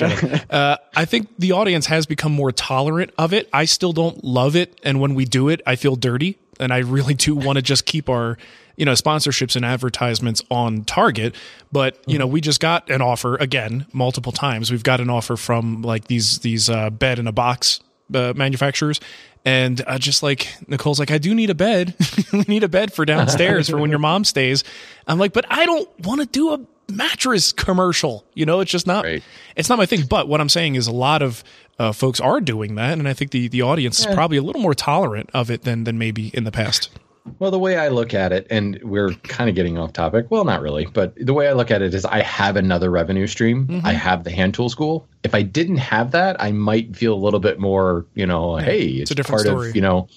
Uh, 0.51 0.77
I 0.95 1.05
think 1.05 1.29
the 1.39 1.53
audience 1.53 1.87
has 1.87 2.07
become 2.07 2.33
more 2.33 2.53
tolerant 2.53 3.13
of 3.19 3.33
it. 3.33 3.49
I 3.53 3.65
still 3.65 3.93
don't 3.93 4.23
love 4.25 4.57
it, 4.57 4.79
and 4.85 5.01
when 5.01 5.15
we 5.15 5.25
do 5.25 5.49
it, 5.49 5.61
I 5.67 5.77
feel 5.77 5.97
dirty, 5.97 6.39
and 6.61 6.73
I 6.73 6.79
really 6.79 7.15
do 7.15 7.35
want 7.35 7.57
to 7.57 7.63
just 7.63 7.87
keep 7.87 8.09
our 8.09 8.37
you 8.77 8.85
know 8.85 8.93
sponsorships 8.93 9.57
and 9.57 9.65
advertisements 9.65 10.43
on 10.51 10.85
target. 10.85 11.35
But 11.73 11.99
you 12.07 12.19
know, 12.19 12.27
we 12.27 12.41
just 12.41 12.61
got 12.61 12.91
an 12.91 13.03
offer 13.03 13.37
again 13.37 13.87
multiple 13.93 14.33
times. 14.33 14.71
We've 14.71 14.83
got 14.83 15.01
an 15.01 15.11
offer 15.11 15.37
from 15.37 15.83
like 15.83 16.07
these 16.07 16.39
these 16.41 16.71
uh, 16.71 16.91
bed 16.91 17.19
in 17.19 17.27
a 17.27 17.33
box 17.33 17.81
uh, 18.15 18.33
manufacturers. 18.37 19.01
And 19.45 19.83
uh, 19.87 19.99
just 19.99 20.23
like 20.23 20.55
Nicole's 20.69 20.99
like, 20.99 21.11
I 21.11 21.19
do 21.19 21.35
need 21.35 21.49
a 21.49 21.55
bed. 21.55 21.95
we 22.33 22.45
need 22.47 22.63
a 22.63 22.69
bed 22.69 22.93
for 22.93 23.07
downstairs 23.07 23.71
for 23.71 23.79
when 23.79 23.89
your 23.89 23.99
mom 23.99 24.25
stays. 24.25 24.65
I'm 25.07 25.19
like, 25.19 25.33
but 25.33 25.47
I 25.49 25.65
don't 25.65 25.89
want 26.01 26.21
to 26.21 26.27
do 26.27 26.53
a 26.53 26.59
mattress 26.91 27.53
commercial. 27.53 28.25
You 28.35 28.47
know, 28.47 28.61
it's 28.61 28.71
just 28.71 28.87
not. 28.87 29.05
Right. 29.05 29.23
It's 29.57 29.69
not 29.69 29.79
my 29.79 29.87
thing. 29.87 30.07
But 30.09 30.29
what 30.29 30.41
I'm 30.41 30.49
saying 30.49 30.75
is, 30.75 30.87
a 30.87 30.93
lot 30.93 31.23
of 31.23 31.45
uh, 31.79 31.93
folks 31.93 32.21
are 32.21 32.41
doing 32.41 32.75
that, 32.77 32.99
and 32.99 33.09
I 33.09 33.15
think 33.15 33.31
the 33.31 33.49
the 33.49 33.63
audience 33.63 34.01
is 34.01 34.07
probably 34.07 34.37
a 34.37 34.43
little 34.43 34.63
more 34.63 34.75
tolerant 34.75 35.31
of 35.33 35.51
it 35.51 35.63
than 35.63 35.85
than 35.85 35.99
maybe 35.99 36.29
in 36.29 36.45
the 36.45 36.53
past. 36.53 36.91
Well, 37.39 37.51
the 37.51 37.59
way 37.59 37.77
I 37.77 37.89
look 37.89 38.15
at 38.15 38.33
it, 38.33 38.47
and 38.51 38.81
we're 38.83 39.13
kind 39.13 39.51
of 39.51 39.57
getting 39.57 39.79
off 39.79 39.93
topic. 39.93 40.27
Well, 40.31 40.45
not 40.45 40.63
really, 40.63 40.87
but 40.87 41.15
the 41.17 41.35
way 41.35 41.49
I 41.49 41.53
look 41.53 41.71
at 41.71 41.83
it 41.83 41.95
is 41.95 42.05
I 42.05 42.23
have 42.23 42.57
another 42.57 42.91
revenue 42.91 43.27
stream. 43.27 43.67
Mm-hmm. 43.67 43.87
I 43.87 43.93
have 43.93 44.25
the 44.25 44.31
hand 44.31 44.55
tool 44.55 44.69
school. 44.69 45.07
If 45.23 45.35
I 45.35 45.43
didn't 45.43 45.77
have 45.77 46.13
that, 46.13 46.41
I 46.41 46.53
might 46.53 46.97
feel 46.97 47.15
a 47.15 47.21
little 47.21 47.41
bit 47.41 47.59
more, 47.59 48.07
you 48.15 48.27
know, 48.27 48.57
hey, 48.57 48.87
it's, 48.87 49.11
a 49.11 49.15
different 49.15 49.45
part 49.45 49.47
story. 49.47 49.71
of, 49.71 49.77
you 49.77 49.83
know, 49.83 50.09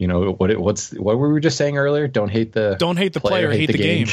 you 0.00 0.06
know 0.06 0.32
what? 0.32 0.50
It, 0.50 0.58
what's 0.60 0.92
what 0.94 1.18
were 1.18 1.30
we 1.32 1.40
just 1.40 1.58
saying 1.58 1.76
earlier? 1.76 2.08
Don't 2.08 2.30
hate 2.30 2.52
the 2.54 2.74
Don't 2.78 2.96
hate 2.96 3.12
the 3.12 3.20
player, 3.20 3.52
hate 3.52 3.66
the 3.70 3.78
game. 3.78 4.06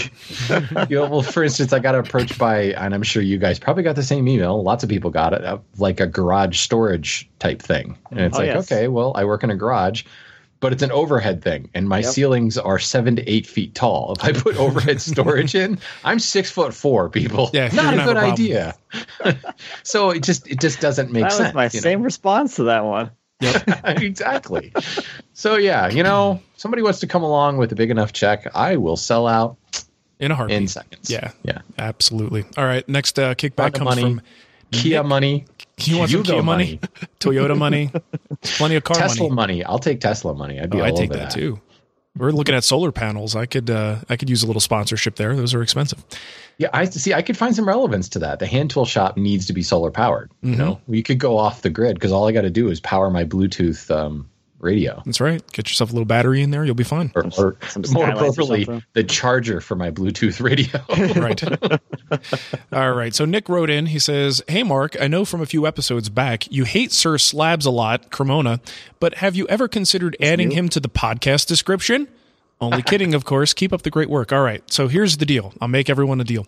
you 0.90 0.98
know, 0.98 1.08
well, 1.08 1.22
for 1.22 1.44
instance, 1.44 1.72
I 1.72 1.80
got 1.80 1.96
approached 1.96 2.38
by, 2.38 2.74
and 2.74 2.94
I'm 2.94 3.04
sure 3.04 3.22
you 3.24 3.38
guys 3.38 3.58
probably 3.58 3.84
got 3.84 3.96
the 3.96 4.04
same 4.04 4.28
email. 4.28 4.62
Lots 4.62 4.84
of 4.84 4.90
people 4.90 5.10
got 5.12 5.34
it, 5.34 5.44
uh, 5.46 5.60
like 5.78 6.02
a 6.02 6.06
garage 6.08 6.60
storage 6.60 7.30
type 7.40 7.62
thing, 7.62 7.98
and 8.12 8.20
it's 8.20 8.36
Oh, 8.36 8.42
like, 8.42 8.48
yes. 8.48 8.70
okay, 8.72 8.90
well, 8.90 9.14
I 9.16 9.24
work 9.24 9.44
in 9.44 9.50
a 9.50 9.56
garage. 9.56 10.04
But 10.60 10.74
it's 10.74 10.82
an 10.82 10.92
overhead 10.92 11.44
thing, 11.44 11.70
and 11.76 11.88
my 11.88 12.00
Yep. 12.00 12.14
ceilings 12.14 12.58
are 12.58 12.80
seven 12.80 13.16
to 13.18 13.32
eight 13.32 13.46
feet 13.46 13.76
tall. 13.76 14.16
If 14.18 14.24
I 14.26 14.32
put 14.32 14.58
overhead 14.58 15.00
storage 15.14 15.54
in, 15.54 15.78
I'm 16.04 16.18
six 16.18 16.50
foot 16.50 16.74
four. 16.74 17.10
People, 17.10 17.52
Yeah, 17.54 17.70
not 17.74 17.94
a 17.94 17.98
have 18.00 18.10
a 18.10 18.14
good 18.14 18.18
idea. 18.18 18.76
so 19.84 20.10
it 20.10 20.24
just 20.24 20.48
it 20.48 20.60
just 20.60 20.80
doesn't 20.80 21.12
make 21.12 21.24
that 21.26 21.32
sense. 21.32 21.48
was 21.50 21.54
my 21.54 21.64
you 21.66 21.70
know? 21.80 21.82
same 21.84 22.02
response 22.02 22.56
to 22.56 22.64
that 22.64 22.84
one. 22.86 23.12
exactly. 23.86 24.74
So 25.34 25.58
yeah, 25.58 25.90
you 25.90 26.04
know, 26.04 26.42
somebody 26.56 26.82
wants 26.82 27.00
to 27.02 27.08
come 27.08 27.24
along 27.24 27.58
with 27.58 27.72
a 27.72 27.76
big 27.76 27.92
enough 27.92 28.14
check, 28.14 28.48
I 28.56 28.78
will 28.78 28.98
sell 28.98 29.28
out 29.28 29.58
In 30.20 30.32
a 30.32 30.36
heartbeat. 30.36 30.58
in 30.58 30.68
seconds. 30.68 31.10
Yeah. 31.10 31.32
yeah. 31.44 31.60
Absolutely. 31.78 32.46
All 32.58 32.66
right. 32.66 32.88
Next 32.90 33.20
uh, 33.20 33.36
kickback 33.36 33.74
comes 33.74 33.86
money, 33.86 34.02
from 34.02 34.22
Kia 34.72 35.04
money, 35.04 35.46
you 35.82 35.98
want 36.00 36.12
some 36.12 36.24
Kia 36.24 36.42
money, 36.42 36.80
Toyota 37.20 37.58
money, 37.58 37.92
plenty 38.42 38.76
of 38.76 38.84
car 38.84 38.98
money. 38.98 39.08
Tesla 39.10 39.30
money. 39.30 39.36
money. 39.36 39.64
I'll 39.64 39.80
take 39.80 40.02
Tesla 40.02 40.34
money. 40.34 40.60
I'd 40.60 40.70
be 40.70 40.82
Oh, 40.82 40.86
I 40.86 40.92
take 40.92 41.12
over 41.12 41.20
that, 41.20 41.32
too. 41.32 41.60
We're 42.18 42.32
looking 42.32 42.56
at 42.56 42.64
solar 42.64 42.92
panels. 42.92 43.36
I 43.36 43.46
could 43.46 43.70
uh, 43.70 43.98
I 44.10 44.16
could 44.18 44.30
use 44.30 44.44
a 44.44 44.48
little 44.48 44.60
sponsorship 44.60 45.16
there. 45.16 45.36
Those 45.36 45.54
are 45.54 45.62
expensive. 45.62 46.04
Yeah, 46.58 46.70
I 46.74 46.86
see. 46.86 47.14
I 47.14 47.22
could 47.22 47.38
find 47.38 47.56
some 47.56 47.68
relevance 47.68 48.10
to 48.10 48.20
that. 48.20 48.40
The 48.40 48.48
hand 48.48 48.72
tool 48.72 48.86
shop 48.86 49.16
needs 49.18 49.46
to 49.48 49.54
be 49.54 49.62
solar 49.64 49.92
powered. 49.92 50.32
You 50.42 50.52
Mm-hmm. 50.52 50.60
know, 50.60 50.82
we 50.88 51.04
could 51.04 51.20
go 51.20 51.38
off 51.38 51.62
the 51.62 51.70
grid 51.70 51.96
because 51.96 52.12
all 52.12 52.28
I 52.28 52.32
got 52.32 52.42
to 52.42 52.50
do 52.50 52.70
is 52.70 52.80
power 52.80 53.10
my 53.12 53.24
Bluetooth 53.24 53.90
um, 53.96 54.28
radio, 54.60 55.02
That's 55.06 55.22
right. 55.22 55.42
Get 55.52 55.70
yourself 55.70 55.92
a 55.92 55.94
little 55.94 56.06
battery 56.06 56.42
in 56.42 56.52
there. 56.52 56.66
You'll 56.66 56.76
be 56.76 56.84
fine. 56.84 57.12
or, 57.16 57.24
or 57.24 57.28
more 57.38 57.58
skylights 57.84 57.92
or 57.96 58.10
appropriately, 58.10 58.84
the 58.94 59.04
charger 59.04 59.62
for 59.62 59.76
my 59.76 59.92
Bluetooth 59.92 60.42
radio. 60.42 60.82
right. 61.22 62.72
All 62.74 62.94
right. 62.94 63.14
So 63.14 63.26
Nick 63.26 63.50
wrote 63.50 63.70
in. 63.70 63.88
He 63.88 64.00
says, 64.00 64.44
"Hey 64.48 64.64
Mark, 64.64 65.00
I 65.00 65.08
know 65.08 65.26
from 65.26 65.42
a 65.42 65.46
few 65.46 65.68
episodes 65.68 66.10
back 66.10 66.52
you 66.52 66.64
hate 66.64 66.92
Sir 66.92 67.18
Slabs 67.18 67.66
a 67.66 67.72
lot, 67.72 68.10
Cremona, 68.12 68.60
but 69.00 69.16
have 69.16 69.36
you 69.36 69.48
ever 69.48 69.68
considered 69.68 70.16
adding 70.22 70.52
him 70.52 70.70
to 70.70 70.80
the 70.80 70.90
podcast 70.90 71.48
description?" 71.48 72.08
Only 72.60 72.82
kidding, 72.84 73.14
of 73.14 73.26
course. 73.26 73.54
Keep 73.54 73.72
up 73.74 73.84
the 73.84 73.92
great 73.92 74.10
work. 74.10 74.34
All 74.34 74.42
right. 74.42 74.64
So 74.72 74.88
here's 74.88 75.18
the 75.18 75.26
deal. 75.26 75.54
I'll 75.62 75.68
make 75.68 75.90
everyone 75.90 76.20
a 76.20 76.24
deal. 76.24 76.48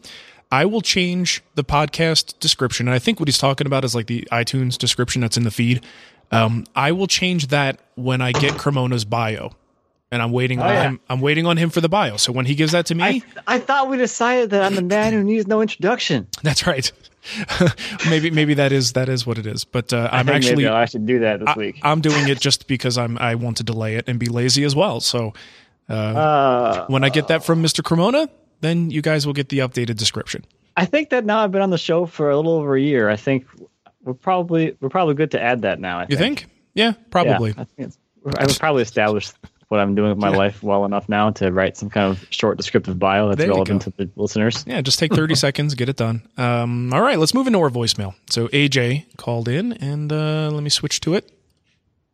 I 0.51 0.65
will 0.65 0.81
change 0.81 1.43
the 1.53 1.63
podcast 1.63 2.39
description, 2.39 2.87
and 2.87 2.95
I 2.95 2.97
think 2.97 3.19
what 3.19 3.27
he's 3.27 3.37
talking 3.37 3.67
about 3.67 3.85
is 3.85 3.93
like 3.93 4.07
the 4.07 4.27
iTunes 4.31 4.79
description 4.79 5.21
that's 5.21 5.37
in 5.37 5.43
the 5.43 5.51
feed. 5.51 5.85
Um, 6.31 6.65
I 6.75 6.91
will 6.91 7.07
change 7.07 7.47
that 7.47 7.79
when 7.95 8.21
I 8.21 8.31
get 8.31 8.53
Cremona's 8.53 9.05
bio, 9.05 9.51
and 10.11 10.21
I'm 10.21 10.31
waiting 10.31 10.59
on 10.59 10.69
yeah. 10.69 10.83
him. 10.83 10.99
I'm 11.09 11.21
waiting 11.21 11.45
on 11.45 11.57
him 11.57 11.69
for 11.69 11.81
the 11.81 11.89
bio. 11.89 12.17
So 12.17 12.31
when 12.31 12.45
he 12.45 12.55
gives 12.55 12.71
that 12.71 12.85
to 12.87 12.95
me, 12.95 13.03
I, 13.03 13.21
I 13.55 13.59
thought 13.59 13.89
we 13.89 13.97
decided 13.97 14.51
that 14.51 14.63
I'm 14.63 14.75
the 14.75 14.81
man 14.81 15.13
who 15.13 15.23
needs 15.23 15.47
no 15.47 15.61
introduction. 15.61 16.27
That's 16.43 16.65
right. 16.67 16.91
maybe 18.09 18.31
maybe 18.31 18.53
that 18.55 18.71
is 18.71 18.93
that 18.93 19.09
is 19.09 19.25
what 19.25 19.37
it 19.37 19.45
is. 19.45 19.65
But 19.65 19.91
uh, 19.91 20.09
I 20.11 20.19
I'm 20.19 20.29
actually 20.35 20.63
maybe 20.63 20.67
I 20.67 20.85
should 20.85 21.05
do 21.05 21.19
that 21.19 21.39
this 21.45 21.55
week. 21.55 21.79
I'm 21.83 22.01
doing 22.01 22.27
it 22.27 22.39
just 22.39 22.67
because 22.67 22.97
I'm 22.97 23.17
I 23.17 23.35
want 23.35 23.57
to 23.57 23.63
delay 23.63 23.95
it 23.95 24.05
and 24.07 24.19
be 24.19 24.27
lazy 24.27 24.63
as 24.63 24.75
well. 24.75 24.99
So 25.01 25.33
Uh, 25.89 26.85
when 26.87 27.03
I 27.03 27.09
get 27.09 27.27
that 27.29 27.43
from 27.43 27.63
Mr. 27.63 27.83
Cremona, 27.83 28.29
then 28.61 28.91
you 28.91 29.01
guys 29.01 29.25
will 29.25 29.33
get 29.33 29.49
the 29.49 29.59
updated 29.59 29.97
description. 29.97 30.45
I 30.77 30.85
think 30.85 31.09
that 31.09 31.25
now 31.25 31.39
I've 31.43 31.51
been 31.51 31.63
on 31.63 31.71
the 31.71 31.77
show 31.79 32.05
for 32.05 32.29
a 32.29 32.35
little 32.37 32.53
over 32.53 32.75
a 32.75 32.81
year. 32.81 33.09
I 33.09 33.15
think 33.15 33.45
we're 34.03 34.13
probably 34.13 34.75
we're 34.79 34.89
probably 34.89 35.15
good 35.15 35.31
to 35.31 35.41
add 35.41 35.63
that 35.63 35.79
now. 35.79 35.99
I 35.99 36.05
You 36.09 36.17
think? 36.17 36.45
Yeah, 36.73 36.85
Yeah, 36.87 36.93
probably. 37.09 37.51
I 37.51 37.63
think 37.65 37.89
it's, 37.89 37.97
I've 38.37 38.59
probably 38.59 38.81
established 38.83 39.33
what 39.69 39.79
I'm 39.79 39.93
doing 39.95 40.09
with 40.09 40.17
my 40.17 40.29
life 40.29 40.63
well 40.63 40.83
enough 40.85 41.07
now 41.09 41.29
to 41.31 41.51
write 41.51 41.77
some 41.77 41.89
kind 41.89 42.09
of 42.11 42.25
short 42.31 42.57
descriptive 42.57 42.97
bio 42.97 43.27
that's 43.29 43.37
There 43.37 43.49
relevant 43.49 43.85
go. 43.85 43.91
to 43.91 43.97
the 43.97 44.09
listeners. 44.15 44.63
Yeah, 44.67 44.81
just 44.81 44.97
take 44.97 45.13
30 45.13 45.35
seconds, 45.45 45.75
get 45.75 45.89
it 45.89 45.95
done. 45.95 46.27
Um, 46.37 46.91
all 46.91 47.01
right, 47.01 47.19
let's 47.19 47.33
move 47.35 47.45
into 47.47 47.59
our 47.59 47.69
voicemail. 47.69 48.15
So 48.31 48.47
AJ 48.47 49.15
called 49.17 49.47
in, 49.47 49.73
and 49.73 50.11
uh, 50.11 50.49
let 50.51 50.63
me 50.63 50.69
switch 50.69 51.01
to 51.01 51.13
it 51.13 51.31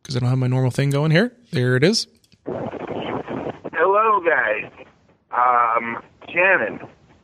because 0.02 0.16
I 0.16 0.20
don't 0.20 0.28
have 0.28 0.38
my 0.38 0.48
normal 0.48 0.70
thing 0.70 0.90
going 0.90 1.10
here. 1.12 1.32
There 1.50 1.76
it 1.76 1.82
is. 1.84 2.06
Hello, 2.44 4.20
guys. 4.20 4.70
Um, 5.30 6.02
Shannon, 6.28 6.80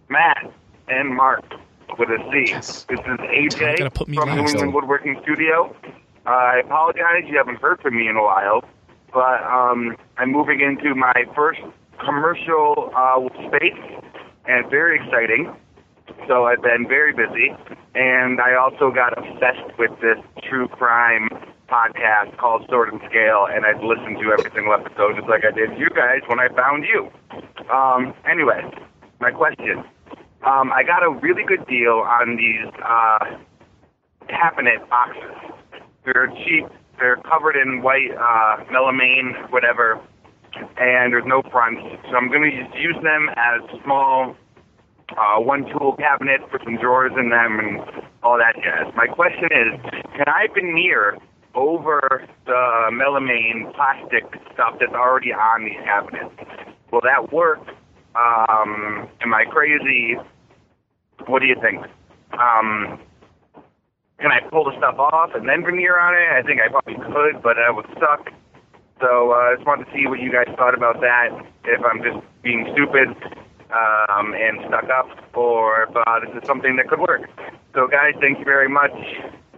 Matt, 0.09 0.51
and 0.89 1.15
Mark 1.15 1.45
with 1.99 2.09
a 2.09 2.19
C. 2.31 2.53
This 2.53 2.87
is 2.89 2.99
AJ 2.99 3.79
Gotta 3.79 3.91
put 3.91 4.09
me 4.09 4.17
from 4.17 4.35
New. 4.35 4.47
England 4.47 4.75
Woodworking 4.75 5.19
Studio. 5.23 5.75
Uh, 6.27 6.31
I 6.31 6.61
apologize 6.65 7.25
you 7.27 7.37
haven't 7.37 7.61
heard 7.61 7.81
from 7.81 7.97
me 7.97 8.09
in 8.09 8.17
a 8.17 8.23
while, 8.23 8.65
but 9.13 9.43
um, 9.43 9.97
I'm 10.19 10.31
moving 10.31 10.61
into 10.61 10.95
my 10.95 11.25
first 11.35 11.61
commercial 11.99 12.93
uh, 12.95 13.21
space, 13.49 13.79
and 14.47 14.69
very 14.71 14.97
exciting. 14.97 15.55
So 16.29 16.47
I've 16.47 16.63
been 16.63 16.87
very 16.89 17.13
busy, 17.13 17.55
and 17.95 18.41
I 18.41 18.55
also 18.55 18.91
got 18.91 19.17
obsessed 19.19 19.79
with 19.79 19.91
this 20.01 20.19
true 20.49 20.69
crime 20.69 21.29
podcast 21.69 22.37
called 22.37 22.67
Sword 22.69 22.93
and 22.93 23.01
Scale, 23.09 23.47
and 23.51 23.65
I've 23.65 23.83
listened 23.83 24.19
to 24.21 24.33
every 24.33 24.51
single 24.55 24.75
episode 24.75 25.17
just 25.17 25.29
like 25.29 25.45
I 25.45 25.51
did 25.51 25.79
you 25.79 25.89
guys 25.91 26.21
when 26.27 26.39
I 26.39 26.49
found 26.49 26.85
you. 26.85 27.11
Um, 27.73 28.15
anyway, 28.29 28.63
my 29.21 29.31
question. 29.31 29.85
Um, 30.45 30.73
I 30.73 30.83
got 30.83 31.05
a 31.05 31.11
really 31.11 31.45
good 31.45 31.67
deal 31.67 32.03
on 32.03 32.37
these 32.37 32.73
uh, 32.85 33.39
cabinet 34.29 34.89
boxes. 34.91 35.55
They're 36.05 36.29
cheap. 36.45 36.67
They're 36.99 37.17
covered 37.17 37.57
in 37.57 37.83
white 37.83 38.11
uh, 38.11 38.65
melamine, 38.71 39.51
whatever, 39.51 40.01
and 40.55 41.13
there's 41.13 41.27
no 41.27 41.43
fronts. 41.51 41.83
So 42.11 42.17
I'm 42.17 42.29
going 42.29 42.51
to 42.51 42.79
use 42.79 42.97
them 43.03 43.31
as 43.37 43.63
small 43.85 44.37
uh, 45.17 45.41
one 45.41 45.65
tool 45.67 45.95
cabinet, 45.99 46.41
put 46.51 46.63
some 46.65 46.77
drawers 46.77 47.13
in 47.19 47.31
them, 47.31 47.59
and 47.59 48.05
all 48.23 48.39
that 48.39 48.57
jazz. 48.57 48.93
My 48.97 49.07
question 49.07 49.45
is, 49.45 49.81
can 50.17 50.27
I 50.27 50.47
veneer 50.53 51.19
over 51.55 52.27
the 52.47 52.91
melamine 52.93 53.75
plastic 53.75 54.25
stuff 54.53 54.77
that's 54.81 54.93
already 54.93 55.33
on 55.33 55.65
these 55.65 55.81
cabinets? 55.85 56.35
Will 56.91 57.03
that 57.03 57.33
work? 57.33 57.61
Um, 58.15 59.09
am 59.21 59.35
I 59.35 59.45
crazy? 59.51 60.17
What 61.27 61.41
do 61.41 61.47
you 61.47 61.57
think? 61.61 61.85
Um, 62.33 63.01
can 64.19 64.31
I 64.31 64.41
pull 64.51 64.65
the 64.65 64.77
stuff 64.79 64.99
off 64.99 65.35
and 65.35 65.49
then 65.49 65.65
veneer 65.65 65.99
on 65.99 66.15
it? 66.15 66.31
I 66.31 66.47
think 66.47 66.61
I 66.61 66.69
probably 66.69 66.95
could, 66.95 67.43
but 67.43 67.59
I 67.59 67.71
would 67.71 67.87
suck. 67.99 68.31
So 69.01 69.33
uh, 69.33 69.35
I 69.35 69.55
just 69.57 69.67
wanted 69.67 69.87
to 69.87 69.93
see 69.93 70.07
what 70.07 70.21
you 70.21 70.31
guys 70.31 70.47
thought 70.57 70.75
about 70.75 71.01
that. 71.01 71.31
If 71.65 71.81
I'm 71.85 72.03
just 72.03 72.25
being 72.43 72.69
stupid 72.73 73.09
um, 73.73 74.35
and 74.35 74.61
stuck 74.69 74.89
up, 74.91 75.09
or 75.37 75.85
if 75.85 75.97
uh, 75.97 76.21
this 76.21 76.43
is 76.43 76.47
something 76.47 76.77
that 76.77 76.89
could 76.89 77.01
work. 77.01 77.23
So, 77.75 77.89
guys, 77.89 78.15
thank 78.21 78.39
you 78.39 78.45
very 78.45 78.69
much, 78.69 78.93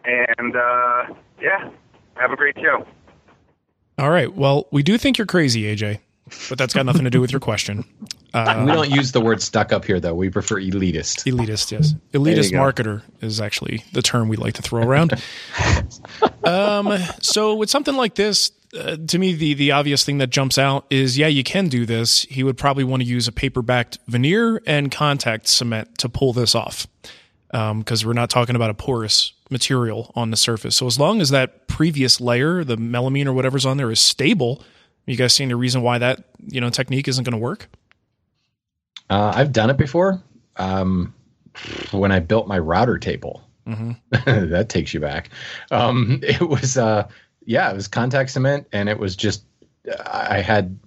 and 0.05 0.57
uh, 0.57 1.15
yeah, 1.43 1.69
have 2.15 2.31
a 2.31 2.37
great 2.37 2.57
show. 2.57 2.87
All 3.99 4.11
right. 4.11 4.35
Well, 4.35 4.67
we 4.71 4.83
do 4.83 4.99
think 4.99 5.19
you're 5.19 5.27
crazy, 5.27 5.63
AJ, 5.63 6.01
but 6.49 6.59
that's 6.59 6.73
got 6.75 6.87
nothing 6.87 7.05
to 7.05 7.11
do 7.11 7.21
with 7.21 7.33
your 7.33 7.41
question. 7.41 7.85
Uh, 8.35 8.65
we 8.67 8.73
don't 8.73 8.91
use 8.91 9.13
the 9.13 9.21
word 9.21 9.41
stuck 9.41 9.73
up 9.73 9.85
here, 9.85 10.01
though. 10.01 10.15
We 10.15 10.29
prefer 10.29 10.57
elitist. 10.57 11.25
Elitist, 11.33 11.71
yes. 11.71 11.95
Elitist 12.13 12.51
marketer 12.51 13.03
is 13.21 13.41
actually 13.41 13.85
the 13.93 14.03
term 14.03 14.29
we 14.29 14.37
like 14.37 14.55
to 14.55 14.63
throw 14.63 14.83
around. 14.83 15.15
um, 16.45 16.99
so 17.21 17.55
with 17.55 17.71
something 17.71 17.95
like 17.95 18.17
this, 18.17 18.51
uh, 18.77 18.97
to 19.07 19.19
me, 19.21 19.35
the 19.35 19.55
the 19.55 19.71
obvious 19.71 20.05
thing 20.05 20.19
that 20.19 20.31
jumps 20.31 20.59
out 20.59 20.85
is, 20.91 21.17
yeah, 21.17 21.29
you 21.29 21.45
can 21.45 21.69
do 21.69 21.87
this. 21.87 22.23
He 22.23 22.43
would 22.43 22.59
probably 22.59 22.83
want 22.83 23.03
to 23.05 23.09
use 23.09 23.29
a 23.29 23.33
paper 23.33 23.63
backed 23.63 23.99
veneer 24.09 24.61
and 24.67 24.91
contact 24.91 25.47
cement 25.47 25.97
to 25.99 26.09
pull 26.09 26.33
this 26.33 26.57
off, 26.57 26.89
because 27.53 28.05
we're 28.05 28.15
not 28.15 28.31
talking 28.31 28.57
about 28.57 28.71
a 28.71 28.75
porous 28.75 29.33
material 29.49 30.11
on 30.17 30.33
the 30.33 30.37
surface. 30.37 30.75
So 30.75 30.89
as 30.89 30.99
long 30.99 31.21
as 31.21 31.31
that 31.31 31.69
previous 31.69 32.21
layer, 32.21 32.65
the 32.65 32.77
melamine 32.77 33.27
or 33.27 33.33
whatever's 33.33 33.65
on 33.65 33.77
there, 33.77 33.93
is 33.93 34.01
stable, 34.01 34.61
you 35.07 35.17
guys 35.17 35.35
see 35.35 35.45
any 35.45 35.55
reason 35.55 35.83
why 35.83 35.99
that 35.99 36.25
you 36.49 36.61
know 36.61 36.69
technique 36.69 37.07
isn't 37.07 37.23
going 37.23 37.33
to 37.33 37.39
work? 37.39 37.69
Uh, 39.11 39.33
I've 39.35 39.53
done 39.53 39.71
it 39.71 39.77
before. 39.77 40.23
Um, 40.57 41.15
when 41.93 42.13
I 42.13 42.21
built 42.21 42.49
my 42.49 42.59
router 42.59 42.99
table, 42.99 43.45
Mm-hmm. 43.67 44.51
that 44.51 44.69
takes 44.69 44.93
you 44.93 45.01
back. 45.01 45.31
Um, 45.71 46.21
it 46.23 46.49
was, 46.49 46.77
uh, 46.77 47.09
yeah, 47.45 47.71
it 47.71 47.75
was 47.75 47.89
contact 47.89 48.31
cement, 48.31 48.67
and 48.73 48.89
it 48.89 48.99
was 48.99 49.17
just 49.17 49.45
I 50.11 50.41
had 50.41 50.79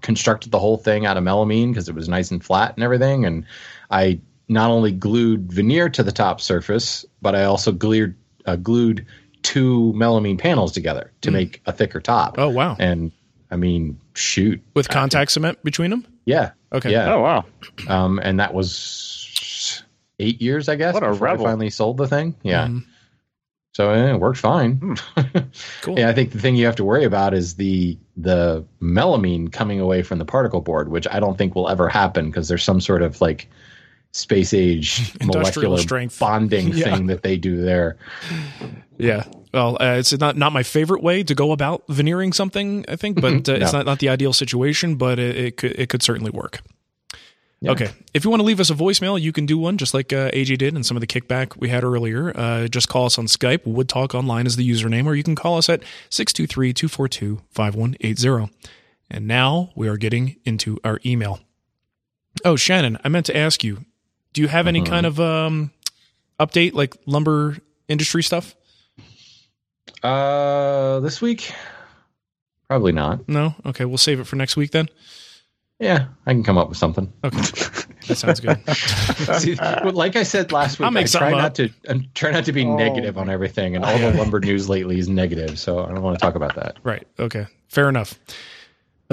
constructed 0.00 0.50
the 0.50 0.58
whole 0.58 0.78
thing 0.78 1.06
out 1.06 1.16
of 1.16 1.22
melamine 1.24 1.68
because 1.68 1.88
it 1.88 1.94
was 1.94 2.08
nice 2.08 2.30
and 2.30 2.44
flat 2.44 2.74
and 2.74 2.84
everything, 2.84 3.24
and 3.24 3.44
I 3.90 4.20
not 4.48 4.70
only 4.70 4.92
glued 4.92 5.52
veneer 5.52 5.88
to 5.90 6.02
the 6.02 6.12
top 6.12 6.40
surface, 6.40 7.04
but 7.20 7.34
I 7.34 7.44
also 7.44 7.72
glued 7.72 8.14
uh, 8.46 8.56
glued 8.56 9.06
two 9.42 9.92
melamine 9.96 10.38
panels 10.38 10.72
together 10.72 11.12
to 11.22 11.30
make 11.30 11.60
a 11.66 11.72
thicker 11.72 12.00
top. 12.00 12.36
Oh 12.38 12.48
wow! 12.48 12.76
And 12.78 13.12
I 13.50 13.56
mean, 13.56 13.98
shoot, 14.14 14.60
With 14.74 14.88
contact 14.88 15.32
cement 15.32 15.62
between 15.62 15.90
them. 15.90 16.06
Yeah, 16.24 16.52
Okay. 16.72 16.90
yeah. 16.92 17.12
Oh 17.14 17.20
wow! 17.20 17.44
Um, 17.88 18.18
and 18.22 18.38
that 18.40 18.54
was 18.54 19.82
eight 20.18 20.40
years, 20.40 20.68
I 20.68 20.76
guess. 20.76 20.94
What 20.94 21.02
a 21.02 21.10
before 21.10 21.28
I 21.28 21.32
rebel. 21.32 21.44
finally 21.46 21.70
sold 21.70 21.96
the 21.96 22.06
thing. 22.08 22.34
Yeah. 22.42 22.66
Mhm. 22.68 22.84
So 23.74 23.90
eh, 23.90 24.12
it 24.12 24.20
worked 24.20 24.38
fine. 24.38 24.96
Cool. 25.80 25.98
yeah, 25.98 26.08
I 26.10 26.12
think 26.12 26.32
the 26.32 26.38
thing 26.38 26.56
you 26.56 26.66
have 26.66 26.76
to 26.76 26.84
worry 26.84 27.04
about 27.04 27.32
is 27.34 27.54
the 27.54 27.96
the 28.16 28.64
melamine 28.82 29.50
coming 29.50 29.80
away 29.80 30.02
from 30.02 30.18
the 30.18 30.24
particle 30.26 30.60
board, 30.60 30.90
which 30.90 31.06
I 31.10 31.18
don't 31.20 31.38
think 31.38 31.54
will 31.54 31.68
ever 31.70 31.88
happen 31.88 32.26
because 32.26 32.48
there's 32.48 32.62
some 32.62 32.80
sort 32.80 33.00
of 33.02 33.20
like 33.22 33.48
space 34.12 34.52
age 34.54 35.12
molecular 35.24 35.78
strength. 35.78 36.18
bonding 36.18 36.68
Yeah. 36.74 36.94
thing 36.96 37.06
that 37.06 37.22
they 37.22 37.36
do 37.36 37.62
there. 37.62 37.96
Yeah. 38.98 39.24
Well, 39.52 39.76
uh, 39.80 39.96
it's 39.98 40.18
not 40.18 40.36
not 40.36 40.52
my 40.52 40.62
favorite 40.62 41.02
way 41.02 41.22
to 41.24 41.34
go 41.34 41.52
about 41.52 41.82
veneering 41.88 42.32
something, 42.32 42.84
I 42.88 42.96
think, 42.96 43.20
but 43.20 43.48
uh, 43.48 43.52
it's 43.54 43.72
not, 43.72 43.84
not 43.86 43.98
the 43.98 44.08
ideal 44.08 44.32
situation, 44.32 44.94
but 44.96 45.18
it, 45.18 45.36
it 45.36 45.56
could 45.56 45.72
it 45.72 45.88
could 45.88 46.02
certainly 46.02 46.30
work. 46.30 46.60
Yeah. 47.60 47.70
Okay. 47.72 47.90
If 48.12 48.24
you 48.24 48.30
want 48.30 48.40
to 48.40 48.44
leave 48.44 48.58
us 48.58 48.70
a 48.70 48.74
voicemail, 48.74 49.20
you 49.20 49.30
can 49.32 49.46
do 49.46 49.56
one 49.56 49.78
just 49.78 49.94
like 49.94 50.12
uh, 50.12 50.30
AJ 50.32 50.58
did 50.58 50.74
and 50.74 50.84
some 50.84 50.96
of 50.96 51.00
the 51.00 51.06
kickback 51.06 51.56
we 51.56 51.68
had 51.68 51.84
earlier. 51.84 52.36
Uh, 52.36 52.66
just 52.66 52.88
call 52.88 53.06
us 53.06 53.18
on 53.18 53.26
Skype. 53.26 53.64
Wood 53.66 53.88
Talk 53.88 54.14
Online 54.16 54.46
is 54.46 54.56
the 54.56 54.68
username, 54.68 55.06
or 55.06 55.14
you 55.14 55.22
can 55.22 55.36
call 55.36 55.58
us 55.58 55.68
at 55.68 55.82
623 56.10 56.72
242 56.72 57.40
5180. 57.50 58.52
And 59.10 59.28
now 59.28 59.70
we 59.76 59.86
are 59.88 59.96
getting 59.96 60.36
into 60.44 60.78
our 60.82 60.98
email. 61.06 61.38
Oh, 62.44 62.56
Shannon, 62.56 62.98
I 63.04 63.08
meant 63.08 63.26
to 63.26 63.36
ask 63.36 63.62
you 63.62 63.84
do 64.32 64.40
you 64.42 64.48
have 64.48 64.66
any 64.66 64.80
Uh-huh. 64.80 64.90
kind 64.90 65.06
of 65.06 65.20
um, 65.20 65.70
update, 66.40 66.72
like 66.74 66.96
lumber 67.06 67.58
industry 67.88 68.22
stuff? 68.22 68.54
Uh, 70.02 71.00
this 71.00 71.20
week, 71.20 71.52
probably 72.68 72.92
not. 72.92 73.28
No? 73.28 73.54
Okay, 73.66 73.84
we'll 73.84 73.98
save 73.98 74.18
it 74.20 74.24
for 74.26 74.36
next 74.36 74.56
week 74.56 74.70
then. 74.72 74.88
Yeah, 75.78 76.06
I 76.26 76.32
can 76.32 76.42
come 76.44 76.58
up 76.58 76.68
with 76.68 76.78
something. 76.78 77.12
Okay. 77.24 77.38
That 78.08 78.16
sounds 78.16 78.40
good. 78.40 78.58
See, 79.38 79.54
well, 79.60 79.92
like 79.92 80.16
I 80.16 80.24
said 80.24 80.50
last 80.50 80.80
week, 80.80 80.86
I'll 80.86 80.90
make 80.90 81.04
I 81.14 81.18
try 81.20 81.30
not 81.30 81.40
up. 81.44 81.54
to 81.54 81.70
I 81.88 82.04
try 82.14 82.32
not 82.32 82.44
to 82.46 82.52
be 82.52 82.64
Oh 82.64 82.76
negative 82.76 83.16
on 83.16 83.30
everything, 83.30 83.76
and 83.76 83.84
all 83.84 83.96
the 83.96 84.10
lumber 84.14 84.40
news 84.44 84.68
lately 84.68 84.98
is 84.98 85.08
negative. 85.08 85.56
So 85.56 85.84
I 85.84 85.90
don't 85.90 86.02
want 86.02 86.18
to 86.18 86.20
talk 86.20 86.34
about 86.34 86.56
that. 86.56 86.78
Right. 86.82 87.06
Okay. 87.20 87.46
Fair 87.68 87.88
enough. 87.88 88.18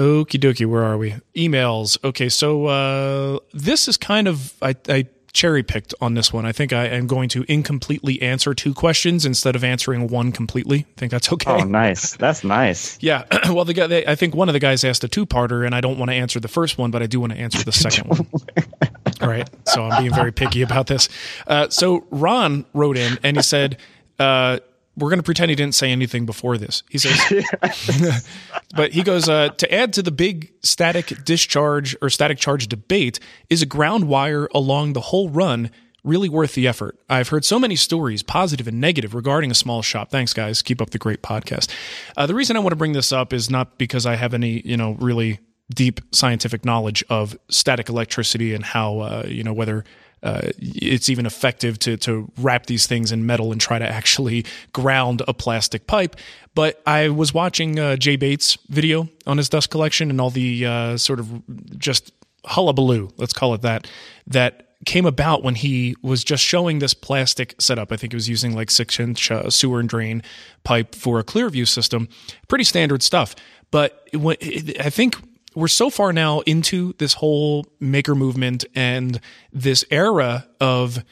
Okie 0.00 0.40
dokie. 0.40 0.64
Where 0.64 0.82
are 0.82 0.96
we? 0.96 1.14
Emails. 1.36 2.02
Okay. 2.02 2.30
So 2.30 2.66
uh, 2.66 3.38
this 3.52 3.86
is 3.86 3.98
kind 3.98 4.28
of 4.28 4.54
I, 4.62 4.74
I 4.88 5.06
cherry 5.34 5.62
picked 5.62 5.92
on 6.00 6.14
this 6.14 6.32
one. 6.32 6.46
I 6.46 6.52
think 6.52 6.72
I 6.72 6.86
am 6.86 7.06
going 7.06 7.28
to 7.30 7.44
incompletely 7.52 8.20
answer 8.22 8.54
two 8.54 8.72
questions 8.72 9.26
instead 9.26 9.54
of 9.56 9.62
answering 9.62 10.08
one 10.08 10.32
completely. 10.32 10.86
I 10.96 10.98
think 10.98 11.12
that's 11.12 11.30
okay. 11.32 11.50
Oh, 11.50 11.64
nice. 11.64 12.16
That's 12.16 12.42
nice. 12.44 12.98
Yeah. 13.10 13.24
well, 13.50 13.64
the 13.66 13.74
guy. 13.74 13.86
They, 13.88 14.06
I 14.06 14.14
think 14.14 14.34
one 14.34 14.48
of 14.48 14.54
the 14.54 14.58
guys 14.58 14.84
asked 14.84 15.04
a 15.04 15.08
two-parter, 15.08 15.66
and 15.66 15.74
I 15.74 15.80
don't 15.80 15.98
want 15.98 16.10
to 16.10 16.14
answer 16.14 16.40
the 16.40 16.48
first 16.48 16.78
one, 16.78 16.90
but 16.90 17.02
I 17.02 17.06
do 17.06 17.20
want 17.20 17.32
to 17.32 17.38
answer 17.38 17.62
the 17.62 17.72
second 17.72 18.08
one. 18.08 18.26
All 19.20 19.28
right. 19.28 19.48
So 19.66 19.84
I'm 19.84 20.02
being 20.02 20.14
very 20.14 20.32
picky 20.32 20.62
about 20.62 20.86
this. 20.86 21.08
Uh, 21.46 21.68
so 21.68 22.06
Ron 22.10 22.64
wrote 22.72 22.96
in 22.96 23.18
and 23.22 23.36
he 23.36 23.42
said, 23.42 23.78
uh, 24.18 24.60
"We're 25.00 25.10
going 25.10 25.18
to 25.18 25.24
pretend 25.24 25.50
he 25.50 25.56
didn't 25.56 25.74
say 25.74 25.90
anything 25.90 26.26
before 26.26 26.58
this." 26.58 26.82
He 26.88 26.98
says, 26.98 27.18
but 28.76 28.92
he 28.92 29.02
goes 29.02 29.28
uh, 29.28 29.48
to 29.48 29.74
add 29.74 29.92
to 29.94 30.02
the 30.02 30.10
big 30.10 30.52
static 30.62 31.24
discharge 31.24 31.96
or 32.00 32.10
static 32.10 32.38
charge 32.38 32.68
debate 32.68 33.18
is 33.48 33.62
a 33.62 33.66
ground 33.66 34.08
wire 34.08 34.48
along 34.54 34.92
the 34.92 35.00
whole 35.00 35.28
run 35.28 35.70
really 36.04 36.28
worth 36.28 36.54
the 36.54 36.66
effort? 36.66 36.98
I've 37.08 37.28
heard 37.28 37.44
so 37.44 37.58
many 37.58 37.76
stories 37.76 38.22
positive 38.22 38.66
and 38.66 38.80
negative 38.80 39.14
regarding 39.14 39.50
a 39.50 39.54
small 39.54 39.82
shop. 39.82 40.10
Thanks 40.10 40.32
guys. 40.32 40.62
Keep 40.62 40.80
up 40.80 40.90
the 40.90 40.98
great 40.98 41.22
podcast. 41.22 41.70
Uh, 42.16 42.26
the 42.26 42.34
reason 42.34 42.56
i 42.56 42.60
want 42.60 42.70
to 42.70 42.76
bring 42.76 42.92
this 42.92 43.12
up 43.12 43.32
is 43.32 43.50
not 43.50 43.78
because 43.78 44.06
i 44.06 44.16
have 44.16 44.34
any 44.34 44.62
you 44.64 44.76
know 44.76 44.92
really 44.92 45.38
deep 45.74 46.00
scientific 46.12 46.64
knowledge 46.64 47.04
of 47.08 47.38
static 47.48 47.88
electricity 47.88 48.54
and 48.54 48.64
how 48.64 48.98
uh, 49.00 49.24
you 49.26 49.42
know 49.42 49.52
whether 49.52 49.84
uh, 50.22 50.50
it's 50.58 51.08
even 51.08 51.26
effective 51.26 51.78
to 51.80 51.96
to 51.98 52.30
wrap 52.38 52.66
these 52.66 52.86
things 52.86 53.12
in 53.12 53.26
metal 53.26 53.52
and 53.52 53.60
try 53.60 53.78
to 53.78 53.88
actually 53.88 54.44
ground 54.72 55.22
a 55.26 55.34
plastic 55.34 55.86
pipe. 55.86 56.16
But 56.54 56.82
I 56.86 57.08
was 57.08 57.32
watching 57.32 57.78
uh, 57.78 57.96
Jay 57.96 58.16
Bates' 58.16 58.58
video 58.68 59.08
on 59.26 59.38
his 59.38 59.48
dust 59.48 59.70
collection 59.70 60.10
and 60.10 60.20
all 60.20 60.30
the 60.30 60.66
uh, 60.66 60.96
sort 60.96 61.20
of 61.20 61.42
just 61.78 62.12
hullabaloo, 62.44 63.10
let's 63.16 63.32
call 63.32 63.54
it 63.54 63.62
that, 63.62 63.86
that 64.26 64.66
came 64.86 65.04
about 65.04 65.42
when 65.42 65.54
he 65.54 65.94
was 66.02 66.24
just 66.24 66.42
showing 66.42 66.78
this 66.78 66.94
plastic 66.94 67.54
setup. 67.58 67.92
I 67.92 67.96
think 67.96 68.12
he 68.12 68.16
was 68.16 68.28
using 68.28 68.54
like 68.54 68.70
six 68.70 68.98
inch 68.98 69.30
uh, 69.30 69.50
sewer 69.50 69.80
and 69.80 69.88
drain 69.88 70.22
pipe 70.64 70.94
for 70.94 71.18
a 71.18 71.24
ClearVue 71.24 71.68
system. 71.68 72.08
Pretty 72.48 72.64
standard 72.64 73.02
stuff. 73.02 73.34
But 73.70 74.08
I 74.14 74.90
think 74.90 75.16
we're 75.54 75.68
so 75.68 75.90
far 75.90 76.12
now 76.12 76.40
into 76.40 76.94
this 76.98 77.14
whole 77.14 77.66
maker 77.80 78.14
movement 78.14 78.64
and 78.74 79.20
this 79.52 79.84
era 79.90 80.46
of 80.60 81.02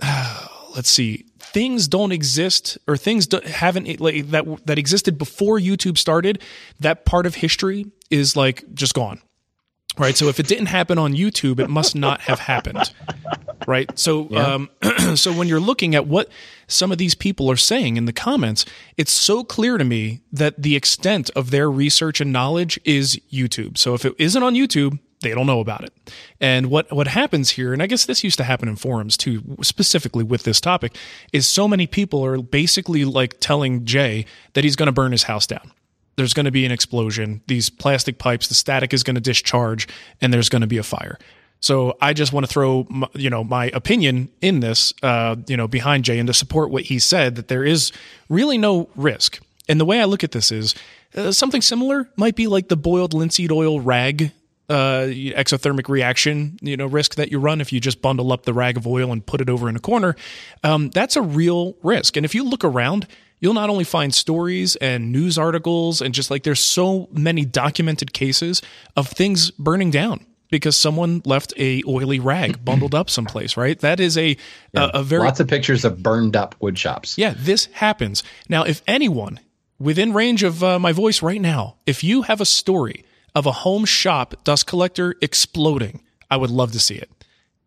let's 0.74 0.90
see 0.90 1.24
things 1.38 1.86
don't 1.86 2.12
exist 2.12 2.78
or 2.88 2.96
things 2.96 3.28
haven't 3.46 4.00
like 4.00 4.28
that 4.30 4.66
that 4.66 4.78
existed 4.78 5.18
before 5.18 5.58
YouTube 5.58 5.98
started 5.98 6.42
that 6.80 7.04
part 7.04 7.26
of 7.26 7.36
history 7.36 7.86
is 8.10 8.36
like 8.36 8.64
just 8.74 8.94
gone 8.94 9.20
right 9.98 10.16
so 10.16 10.28
if 10.28 10.40
it 10.40 10.46
didn't 10.46 10.66
happen 10.66 10.98
on 10.98 11.14
YouTube 11.14 11.60
it 11.60 11.68
must 11.68 11.94
not 11.94 12.20
have 12.22 12.40
happened 12.40 12.92
right 13.66 13.96
so 13.98 14.34
um 14.36 14.70
so 15.14 15.32
when 15.32 15.48
you're 15.48 15.60
looking 15.60 15.94
at 15.94 16.06
what 16.06 16.28
some 16.66 16.90
of 16.92 16.98
these 16.98 17.14
people 17.14 17.50
are 17.50 17.56
saying 17.56 17.96
in 17.96 18.04
the 18.04 18.12
comments 18.12 18.64
it's 18.96 19.12
so 19.12 19.44
clear 19.44 19.78
to 19.78 19.84
me 19.84 20.20
that 20.32 20.60
the 20.60 20.76
extent 20.76 21.30
of 21.30 21.50
their 21.50 21.70
research 21.70 22.20
and 22.20 22.32
knowledge 22.32 22.78
is 22.84 23.20
YouTube 23.32 23.78
so 23.78 23.94
if 23.94 24.04
it 24.04 24.14
isn't 24.18 24.42
on 24.42 24.54
YouTube 24.54 24.98
they 25.24 25.34
don't 25.34 25.46
know 25.46 25.60
about 25.60 25.82
it. 25.82 25.92
And 26.40 26.70
what 26.70 26.92
what 26.92 27.08
happens 27.08 27.50
here, 27.50 27.72
and 27.72 27.82
I 27.82 27.86
guess 27.86 28.06
this 28.06 28.22
used 28.22 28.36
to 28.38 28.44
happen 28.44 28.68
in 28.68 28.76
forums 28.76 29.16
too, 29.16 29.56
specifically 29.62 30.22
with 30.22 30.44
this 30.44 30.60
topic, 30.60 30.96
is 31.32 31.46
so 31.46 31.66
many 31.66 31.88
people 31.88 32.24
are 32.24 32.40
basically 32.40 33.04
like 33.04 33.40
telling 33.40 33.84
Jay 33.84 34.26
that 34.52 34.62
he's 34.62 34.76
going 34.76 34.86
to 34.86 34.92
burn 34.92 35.10
his 35.10 35.24
house 35.24 35.46
down. 35.46 35.72
There's 36.16 36.34
going 36.34 36.44
to 36.44 36.52
be 36.52 36.64
an 36.64 36.72
explosion. 36.72 37.42
These 37.46 37.70
plastic 37.70 38.18
pipes, 38.18 38.48
the 38.48 38.54
static 38.54 38.92
is 38.92 39.02
going 39.02 39.16
to 39.16 39.20
discharge, 39.20 39.88
and 40.20 40.32
there's 40.32 40.48
going 40.48 40.62
to 40.62 40.68
be 40.68 40.78
a 40.78 40.82
fire. 40.82 41.18
So 41.60 41.96
I 42.00 42.12
just 42.12 42.32
want 42.32 42.46
to 42.46 42.52
throw, 42.52 42.86
m- 42.90 43.06
you 43.14 43.30
know, 43.30 43.42
my 43.42 43.66
opinion 43.72 44.28
in 44.42 44.60
this, 44.60 44.92
uh, 45.02 45.36
you 45.46 45.56
know, 45.56 45.66
behind 45.66 46.04
Jay 46.04 46.18
and 46.18 46.26
to 46.26 46.34
support 46.34 46.70
what 46.70 46.84
he 46.84 46.98
said 46.98 47.36
that 47.36 47.48
there 47.48 47.64
is 47.64 47.90
really 48.28 48.58
no 48.58 48.90
risk. 48.96 49.40
And 49.68 49.80
the 49.80 49.86
way 49.86 50.00
I 50.00 50.04
look 50.04 50.22
at 50.22 50.32
this 50.32 50.52
is 50.52 50.74
uh, 51.16 51.32
something 51.32 51.62
similar 51.62 52.10
might 52.16 52.36
be 52.36 52.48
like 52.48 52.68
the 52.68 52.76
boiled 52.76 53.14
linseed 53.14 53.50
oil 53.50 53.80
rag 53.80 54.32
uh, 54.68 55.06
exothermic 55.08 55.88
reaction, 55.88 56.58
you 56.62 56.76
know, 56.76 56.86
risk 56.86 57.16
that 57.16 57.30
you 57.30 57.38
run 57.38 57.60
if 57.60 57.72
you 57.72 57.80
just 57.80 58.00
bundle 58.00 58.32
up 58.32 58.44
the 58.44 58.54
rag 58.54 58.76
of 58.76 58.86
oil 58.86 59.12
and 59.12 59.24
put 59.24 59.40
it 59.40 59.50
over 59.50 59.68
in 59.68 59.76
a 59.76 59.80
corner. 59.80 60.16
Um, 60.62 60.90
that's 60.90 61.16
a 61.16 61.22
real 61.22 61.76
risk. 61.82 62.16
And 62.16 62.24
if 62.24 62.34
you 62.34 62.44
look 62.44 62.64
around, 62.64 63.06
you'll 63.44 63.52
not 63.52 63.68
only 63.68 63.84
find 63.84 64.14
stories 64.14 64.74
and 64.76 65.12
news 65.12 65.36
articles 65.36 66.00
and 66.00 66.14
just 66.14 66.30
like 66.30 66.44
there's 66.44 66.64
so 66.64 67.10
many 67.12 67.44
documented 67.44 68.14
cases 68.14 68.62
of 68.96 69.06
things 69.06 69.50
burning 69.50 69.90
down 69.90 70.24
because 70.50 70.74
someone 70.78 71.20
left 71.26 71.52
a 71.58 71.82
oily 71.86 72.18
rag 72.18 72.64
bundled 72.64 72.94
up 72.94 73.10
someplace, 73.10 73.54
right? 73.54 73.78
That 73.80 74.00
is 74.00 74.16
a 74.16 74.38
a, 74.72 74.90
a 74.94 75.02
very 75.02 75.24
Lots 75.24 75.40
of 75.40 75.48
pictures 75.48 75.84
of 75.84 76.02
burned 76.02 76.36
up 76.36 76.54
wood 76.58 76.78
shops. 76.78 77.18
yeah, 77.18 77.34
this 77.36 77.66
happens. 77.66 78.22
Now, 78.48 78.62
if 78.64 78.82
anyone 78.86 79.38
within 79.78 80.14
range 80.14 80.42
of 80.42 80.64
uh, 80.64 80.78
my 80.78 80.92
voice 80.92 81.20
right 81.20 81.40
now, 81.40 81.76
if 81.84 82.02
you 82.02 82.22
have 82.22 82.40
a 82.40 82.46
story 82.46 83.04
of 83.34 83.44
a 83.44 83.52
home 83.52 83.84
shop 83.84 84.42
dust 84.44 84.66
collector 84.66 85.16
exploding, 85.20 86.00
I 86.30 86.38
would 86.38 86.50
love 86.50 86.72
to 86.72 86.80
see 86.80 86.94
it. 86.94 87.10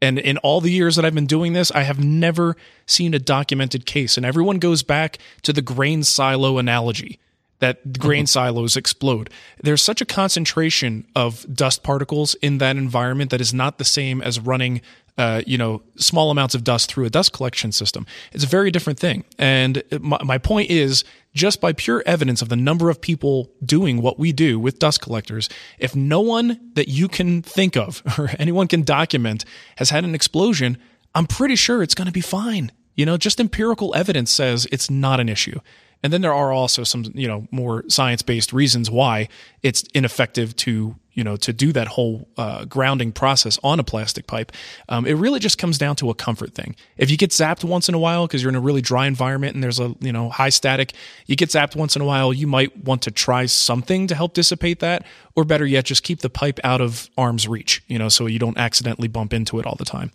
And 0.01 0.19
in 0.19 0.37
all 0.39 0.61
the 0.61 0.71
years 0.71 0.95
that 0.95 1.05
I've 1.05 1.15
been 1.15 1.25
doing 1.25 1.53
this, 1.53 1.71
I 1.71 1.83
have 1.83 2.03
never 2.03 2.55
seen 2.85 3.13
a 3.13 3.19
documented 3.19 3.85
case. 3.85 4.15
And 4.17 4.25
everyone 4.25 4.59
goes 4.59 4.83
back 4.83 5.17
to 5.41 5.51
the 5.51 5.61
grain 5.61 6.03
silo 6.03 6.57
analogy 6.57 7.19
that 7.59 7.97
grain 7.97 8.25
mm-hmm. 8.25 8.27
silos 8.27 8.77
explode. 8.77 9.29
There's 9.61 9.81
such 9.81 10.01
a 10.01 10.05
concentration 10.05 11.07
of 11.15 11.45
dust 11.53 11.83
particles 11.83 12.35
in 12.35 12.59
that 12.59 12.77
environment 12.77 13.31
that 13.31 13.41
is 13.41 13.53
not 13.53 13.77
the 13.77 13.85
same 13.85 14.21
as 14.21 14.39
running, 14.39 14.81
uh, 15.17 15.41
you 15.47 15.57
know, 15.57 15.81
small 15.95 16.29
amounts 16.29 16.53
of 16.53 16.63
dust 16.63 16.91
through 16.91 17.05
a 17.05 17.09
dust 17.09 17.33
collection 17.33 17.71
system. 17.71 18.05
It's 18.33 18.43
a 18.43 18.47
very 18.47 18.69
different 18.69 18.99
thing. 18.99 19.25
And 19.39 19.81
my, 19.99 20.19
my 20.23 20.37
point 20.37 20.69
is, 20.69 21.03
just 21.33 21.59
by 21.61 21.73
pure 21.73 22.03
evidence 22.05 22.41
of 22.41 22.49
the 22.49 22.55
number 22.55 22.89
of 22.89 23.01
people 23.01 23.51
doing 23.63 24.01
what 24.01 24.19
we 24.19 24.31
do 24.31 24.59
with 24.59 24.79
dust 24.79 25.01
collectors, 25.01 25.49
if 25.79 25.95
no 25.95 26.21
one 26.21 26.71
that 26.73 26.87
you 26.87 27.07
can 27.07 27.41
think 27.41 27.75
of 27.75 28.03
or 28.17 28.29
anyone 28.39 28.67
can 28.67 28.83
document 28.83 29.45
has 29.77 29.89
had 29.89 30.03
an 30.03 30.13
explosion, 30.13 30.77
I'm 31.15 31.25
pretty 31.25 31.55
sure 31.55 31.81
it's 31.81 31.95
going 31.95 32.07
to 32.07 32.11
be 32.13 32.21
fine. 32.21 32.71
You 32.95 33.05
know, 33.05 33.17
just 33.17 33.39
empirical 33.39 33.95
evidence 33.95 34.31
says 34.31 34.67
it's 34.71 34.89
not 34.89 35.19
an 35.19 35.29
issue. 35.29 35.59
And 36.03 36.13
then 36.13 36.21
there 36.21 36.33
are 36.33 36.51
also 36.51 36.83
some, 36.83 37.11
you 37.15 37.27
know, 37.27 37.47
more 37.51 37.83
science-based 37.87 38.53
reasons 38.53 38.89
why 38.89 39.29
it's 39.63 39.83
ineffective 39.93 40.55
to, 40.57 40.95
you 41.13 41.23
know, 41.23 41.35
to 41.37 41.51
do 41.51 41.71
that 41.73 41.87
whole 41.87 42.27
uh, 42.37 42.65
grounding 42.65 43.11
process 43.11 43.57
on 43.63 43.79
a 43.79 43.83
plastic 43.83 44.27
pipe. 44.27 44.51
Um, 44.89 45.07
it 45.07 45.13
really 45.13 45.39
just 45.39 45.57
comes 45.57 45.79
down 45.79 45.95
to 45.95 46.11
a 46.11 46.13
comfort 46.13 46.53
thing. 46.53 46.75
If 46.97 47.09
you 47.09 47.17
get 47.17 47.31
zapped 47.31 47.63
once 47.63 47.89
in 47.89 47.95
a 47.95 47.99
while 47.99 48.27
because 48.27 48.43
you're 48.43 48.49
in 48.49 48.55
a 48.55 48.61
really 48.61 48.81
dry 48.81 49.07
environment 49.07 49.55
and 49.55 49.63
there's 49.63 49.79
a, 49.79 49.95
you 49.99 50.11
know, 50.11 50.29
high 50.29 50.49
static, 50.49 50.93
you 51.25 51.35
get 51.35 51.49
zapped 51.49 51.75
once 51.75 51.95
in 51.95 52.01
a 52.03 52.05
while, 52.05 52.31
you 52.31 52.45
might 52.45 52.77
want 52.85 53.01
to 53.01 53.11
try 53.11 53.47
something 53.47 54.05
to 54.05 54.13
help 54.13 54.33
dissipate 54.33 54.79
that, 54.81 55.03
or 55.35 55.43
better 55.43 55.65
yet, 55.65 55.85
just 55.85 56.03
keep 56.03 56.19
the 56.19 56.29
pipe 56.29 56.59
out 56.63 56.79
of 56.79 57.09
arm's 57.17 57.47
reach, 57.47 57.83
you 57.87 57.97
know, 57.97 58.09
so 58.09 58.27
you 58.27 58.37
don't 58.37 58.57
accidentally 58.57 59.07
bump 59.07 59.33
into 59.33 59.59
it 59.59 59.65
all 59.65 59.75
the 59.75 59.85
time. 59.85 60.11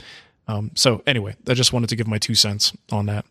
Um, 0.47 0.71
so 0.75 1.03
anyway, 1.07 1.35
I 1.49 1.55
just 1.55 1.73
wanted 1.73 1.89
to 1.89 1.97
give 1.97 2.07
my 2.07 2.19
two 2.19 2.35
cents 2.35 2.73
on 2.91 3.07
that. 3.07 3.25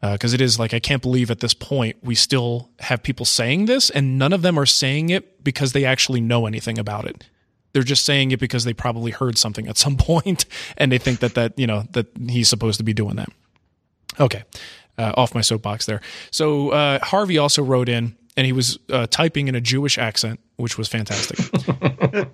Because 0.00 0.32
it 0.34 0.40
is 0.40 0.58
like 0.58 0.72
I 0.74 0.80
can't 0.80 1.02
believe 1.02 1.30
at 1.30 1.40
this 1.40 1.54
point 1.54 1.96
we 2.02 2.14
still 2.14 2.70
have 2.80 3.02
people 3.02 3.26
saying 3.26 3.66
this, 3.66 3.90
and 3.90 4.18
none 4.18 4.32
of 4.32 4.42
them 4.42 4.58
are 4.58 4.66
saying 4.66 5.10
it 5.10 5.42
because 5.42 5.72
they 5.72 5.84
actually 5.84 6.20
know 6.20 6.46
anything 6.46 6.78
about 6.78 7.04
it. 7.04 7.26
They're 7.72 7.82
just 7.82 8.04
saying 8.04 8.30
it 8.30 8.40
because 8.40 8.64
they 8.64 8.72
probably 8.72 9.10
heard 9.10 9.36
something 9.38 9.66
at 9.68 9.76
some 9.76 9.96
point, 9.98 10.44
and 10.76 10.92
they 10.92 10.98
think 10.98 11.20
that 11.20 11.34
that 11.34 11.58
you 11.58 11.66
know 11.66 11.84
that 11.92 12.06
he's 12.28 12.48
supposed 12.48 12.78
to 12.78 12.84
be 12.84 12.92
doing 12.92 13.16
that. 13.16 13.28
Okay, 14.20 14.44
uh, 14.98 15.12
off 15.16 15.34
my 15.34 15.40
soapbox 15.40 15.86
there. 15.86 16.00
So 16.30 16.70
uh, 16.70 16.98
Harvey 17.04 17.38
also 17.38 17.62
wrote 17.62 17.88
in, 17.88 18.16
and 18.38 18.46
he 18.46 18.52
was 18.52 18.78
uh, 18.90 19.04
typing 19.10 19.48
in 19.48 19.56
a 19.56 19.60
Jewish 19.60 19.98
accent, 19.98 20.38
which 20.58 20.78
was 20.78 20.86
fantastic. 20.86 21.40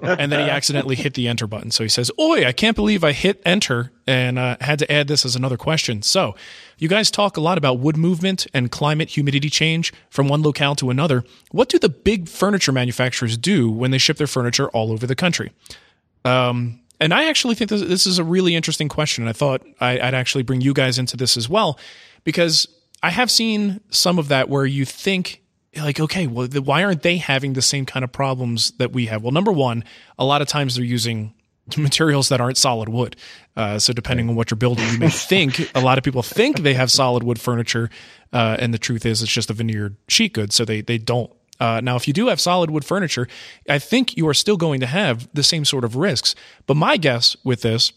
and 0.03 0.31
then 0.31 0.45
he 0.45 0.51
accidentally 0.51 0.97
hit 0.97 1.15
the 1.15 1.27
enter 1.27 1.47
button. 1.47 1.71
So 1.71 1.83
he 1.83 1.89
says, 1.89 2.11
"Oi, 2.21 2.45
I 2.45 2.53
can't 2.53 2.77
believe 2.77 3.03
I 3.03 3.13
hit 3.13 3.41
enter 3.47 3.91
and 4.07 4.39
uh, 4.39 4.59
had 4.61 4.79
to 4.81 4.93
add 4.93 5.09
this 5.09 5.25
as 5.25 5.35
another 5.35 5.57
question." 5.57 6.03
So 6.03 6.37
you 6.77 6.89
guys 6.89 7.11
talk 7.11 7.39
a 7.39 7.41
lot 7.41 7.57
about 7.57 7.79
wood 7.79 7.97
movement 7.97 8.47
and 8.53 8.71
climate 8.71 9.09
humidity 9.09 9.49
change 9.49 9.95
from 10.11 10.29
one 10.29 10.43
locale 10.43 10.75
to 10.75 10.91
another. 10.91 11.25
What 11.53 11.71
do 11.71 11.79
the 11.79 11.89
big 11.89 12.29
furniture 12.29 12.71
manufacturers 12.71 13.39
do 13.39 13.71
when 13.71 13.91
they 13.91 13.99
ship 13.99 14.19
their 14.19 14.27
furniture 14.27 14.69
all 14.69 14.93
over 14.93 15.07
the 15.07 15.17
country? 15.17 15.53
Um, 16.27 16.81
and 17.01 17.15
I 17.15 17.31
actually 17.31 17.55
think 17.55 17.71
this, 17.71 17.81
this 17.81 18.07
is 18.07 18.19
a 18.19 18.25
really 18.25 18.55
interesting 18.55 18.91
question. 18.91 19.25
And 19.25 19.31
I 19.31 19.33
thought 19.33 19.67
I, 19.81 19.93
I'd 19.93 20.15
actually 20.15 20.43
bring 20.43 20.61
you 20.61 20.75
guys 20.75 20.99
into 20.99 21.17
this 21.17 21.39
as 21.39 21.49
well, 21.49 21.79
because 22.25 22.69
I 23.03 23.09
have 23.09 23.31
seen 23.31 23.81
some 23.89 24.19
of 24.19 24.29
that 24.29 24.51
where 24.51 24.67
you 24.67 24.85
think, 24.85 25.41
like, 25.77 26.01
okay, 26.01 26.27
well, 26.27 26.47
the, 26.47 26.63
why 26.63 26.85
aren't 26.85 27.03
they 27.03 27.17
having 27.17 27.55
the 27.55 27.63
same 27.63 27.87
kind 27.87 28.05
of 28.05 28.13
problems 28.13 28.73
that 28.79 28.93
we 28.93 29.07
have? 29.07 29.23
Well, 29.23 29.33
number 29.33 29.53
one, 29.53 29.85
a 30.19 30.25
lot 30.25 30.43
of 30.43 30.49
times 30.49 30.77
they're 30.77 30.85
using 30.85 31.35
materials 31.77 32.29
that 32.29 32.41
aren't 32.41 32.57
solid 32.57 32.89
wood. 32.89 33.17
Uh, 33.57 33.79
so 33.79 33.93
depending 33.93 34.29
on 34.29 34.35
what 34.35 34.51
you're 34.51 34.57
building, 34.57 34.87
you 34.89 34.99
may 34.99 35.09
think 35.11 35.71
a 35.75 35.81
lot 35.81 35.99
of 35.99 36.05
people 36.05 36.23
think 36.23 36.61
they 36.61 36.75
have 36.75 36.91
solid 36.91 37.23
wood 37.23 37.41
furniture, 37.41 37.91
uh, 38.33 38.57
and 38.59 38.75
the 38.75 38.79
truth 38.79 39.07
is 39.07 39.23
it's 39.23 39.33
just 39.33 39.51
a 39.51 39.55
veneered 39.55 39.97
sheet 40.09 40.33
good. 40.33 40.53
So 40.53 40.65
they 40.65 40.81
they 40.81 40.99
don't. 40.99 41.31
Uh, 41.61 41.81
now, 41.81 41.95
if 41.95 42.09
you 42.09 42.13
do 42.13 42.27
have 42.27 42.41
solid 42.41 42.69
wood 42.71 42.85
furniture, 42.85 43.29
I 43.69 43.79
think 43.79 44.17
you 44.17 44.27
are 44.29 44.35
still 44.35 44.57
going 44.57 44.81
to 44.81 44.87
have 44.87 45.29
the 45.35 45.45
same 45.45 45.65
sort 45.65 45.85
of 45.85 45.95
risks. 45.95 46.35
But 46.67 46.77
my 46.77 46.97
guess 46.97 47.37
with 47.45 47.63
this 47.63 47.93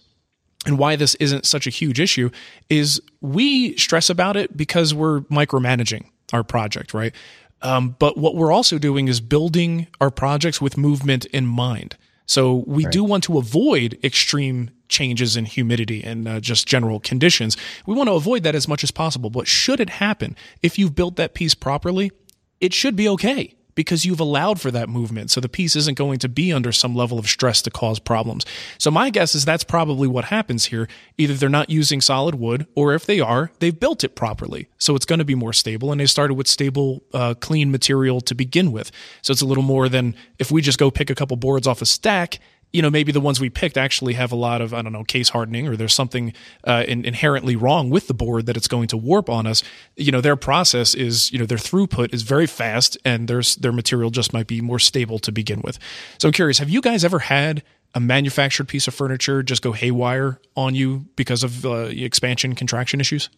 and 0.66 0.78
why 0.78 0.96
this 0.96 1.16
isn't 1.16 1.46
such 1.46 1.66
a 1.66 1.70
huge 1.70 2.00
issue 2.00 2.30
is 2.70 3.02
we 3.22 3.76
stress 3.78 4.10
about 4.10 4.38
it 4.38 4.56
because 4.56 4.94
we're 4.94 5.22
micromanaging 5.22 6.06
our 6.34 6.44
project, 6.44 6.94
right? 6.94 7.16
Um, 7.62 7.96
but 8.00 8.18
what 8.18 8.36
we're 8.36 8.52
also 8.52 8.78
doing 8.78 9.08
is 9.08 9.20
building 9.20 9.88
our 10.00 10.12
projects 10.12 10.62
with 10.62 10.78
movement 10.78 11.26
in 11.26 11.46
mind. 11.46 11.98
So 12.26 12.64
we 12.68 12.84
right. 12.84 12.92
do 12.92 13.04
want 13.04 13.24
to 13.26 13.38
avoid 13.38 13.98
extreme 14.04 14.70
changes 14.90 15.36
in 15.36 15.46
humidity 15.46 16.04
and 16.04 16.28
uh, 16.28 16.40
just 16.40 16.68
general 16.68 17.00
conditions. 17.00 17.58
We 17.86 17.96
want 17.96 18.10
to 18.10 18.14
avoid 18.14 18.44
that 18.44 18.56
as 18.56 18.68
much 18.68 18.84
as 18.84 18.92
possible. 18.92 19.30
But 19.30 19.48
should 19.48 19.80
it 19.80 19.90
happen, 19.90 20.36
if 20.62 20.78
you've 20.78 20.96
built 20.96 21.16
that 21.16 21.34
piece 21.34 21.56
properly, 21.56 22.12
it 22.60 22.74
should 22.74 22.96
be 22.96 23.10
okay 23.10 23.57
because 23.78 24.08
you've 24.08 24.20
allowed 24.20 24.60
for 24.60 24.72
that 24.72 24.90
movement. 24.90 25.30
So 25.30 25.40
the 25.40 25.48
piece 25.48 25.76
isn't 25.76 26.00
going 26.00 26.18
to 26.20 26.28
be 26.28 26.52
under 26.52 26.72
some 26.72 26.96
level 26.96 27.20
of 27.20 27.28
stress 27.28 27.62
to 27.62 27.70
cause 27.70 28.00
problems. 28.00 28.44
So 28.80 28.90
my 28.90 29.12
guess 29.12 29.36
is 29.36 29.46
that's 29.46 29.64
probably 29.64 30.08
what 30.08 30.26
happens 30.26 30.66
here. 30.66 30.88
Either 31.20 31.36
they're 31.36 31.48
not 31.48 31.70
using 31.70 32.02
solid 32.02 32.34
wood, 32.34 32.66
or 32.74 32.96
if 32.96 33.06
they 33.06 33.20
are, 33.20 33.52
they've 33.60 33.80
built 33.80 34.04
it 34.04 34.16
properly. 34.16 34.68
So 34.80 34.96
it's 34.96 35.06
going 35.06 35.20
to 35.20 35.26
be 35.26 35.36
more 35.36 35.54
stable. 35.54 35.92
And 35.92 36.02
they 36.02 36.08
started 36.08 36.34
with 36.34 36.48
stable, 36.48 37.04
uh, 37.14 37.36
clean 37.36 37.70
material 37.70 38.20
to 38.22 38.34
begin 38.34 38.72
with. 38.72 38.92
So 39.22 39.32
it's 39.32 39.44
a 39.44 39.46
little 39.46 39.64
more 39.64 39.88
than 39.90 40.16
if 40.40 40.50
we 40.50 40.64
just 40.64 40.80
go 40.80 40.90
pick 40.90 41.12
a 41.12 41.16
couple 41.16 41.38
boards 41.38 41.68
off 41.68 41.80
a 41.80 41.86
stack 41.86 42.40
you 42.74 42.82
know, 42.82 42.90
maybe 42.90 43.12
the 43.12 43.22
ones 43.22 43.40
we 43.40 43.50
picked 43.50 43.78
actually 43.78 44.14
have 44.14 44.32
a 44.32 44.36
lot 44.36 44.62
of, 44.62 44.74
I 44.74 44.82
don't 44.82 44.92
know, 44.92 45.04
case 45.04 45.30
hardening 45.30 45.68
or 45.68 45.76
there's 45.76 45.94
something 45.94 46.34
uh, 46.66 46.84
in, 46.88 47.06
inherently 47.06 47.56
wrong 47.56 47.90
with 47.90 48.08
the 48.08 48.14
board 48.14 48.46
that 48.46 48.58
it's 48.58 48.68
going 48.68 48.88
to 48.90 48.98
warp 48.98 49.30
on 49.30 49.48
us. 49.48 49.64
You 49.96 50.12
know, 50.12 50.22
their 50.22 50.36
process 50.36 50.94
is, 50.94 51.32
you 51.32 51.40
know, 51.40 51.46
their 51.46 51.58
throughput 51.58 52.14
is 52.14 52.24
very 52.24 52.46
fast 52.46 52.98
and 53.06 53.28
their, 53.28 53.42
their 53.60 53.72
material 53.72 54.10
just 54.10 54.34
might 54.34 54.48
be 54.48 54.62
more 54.62 54.80
stable 54.80 55.18
to 55.20 55.32
begin 55.32 55.62
with. 55.64 55.80
So 56.20 56.28
I'm 56.28 56.34
curious, 56.34 56.60
have 56.60 56.70
you 56.70 56.82
guys 56.82 57.06
ever 57.06 57.20
had 57.20 57.64
a 57.96 58.00
manufactured 58.00 58.68
piece 58.68 58.88
of 58.88 58.94
furniture 58.94 59.42
just 59.42 59.62
go 59.62 59.72
haywire 59.72 60.40
on 60.56 60.76
you 60.76 61.06
because 61.16 61.44
of 61.44 61.66
uh, 61.66 61.88
expansion 61.92 62.54
contraction 62.54 63.00
issues? 63.00 63.30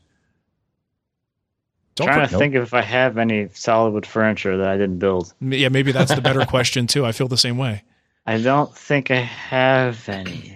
Don't 1.95 2.07
trying 2.07 2.21
put, 2.21 2.27
to 2.27 2.32
nope. 2.34 2.39
think 2.39 2.55
if 2.55 2.73
I 2.73 2.82
have 2.82 3.17
any 3.17 3.49
solid 3.53 3.91
wood 3.91 4.05
furniture 4.05 4.57
that 4.57 4.67
I 4.67 4.77
didn't 4.77 4.99
build. 4.99 5.34
Yeah, 5.41 5.69
maybe 5.69 5.91
that's 5.91 6.15
the 6.15 6.21
better 6.21 6.45
question 6.47 6.88
too. 6.88 7.05
I 7.05 7.11
feel 7.11 7.27
the 7.27 7.38
same 7.38 7.57
way. 7.57 7.84
I 8.30 8.39
don't 8.39 8.77
think 8.77 9.09
I 9.09 9.21
have 9.21 10.07
any. 10.07 10.55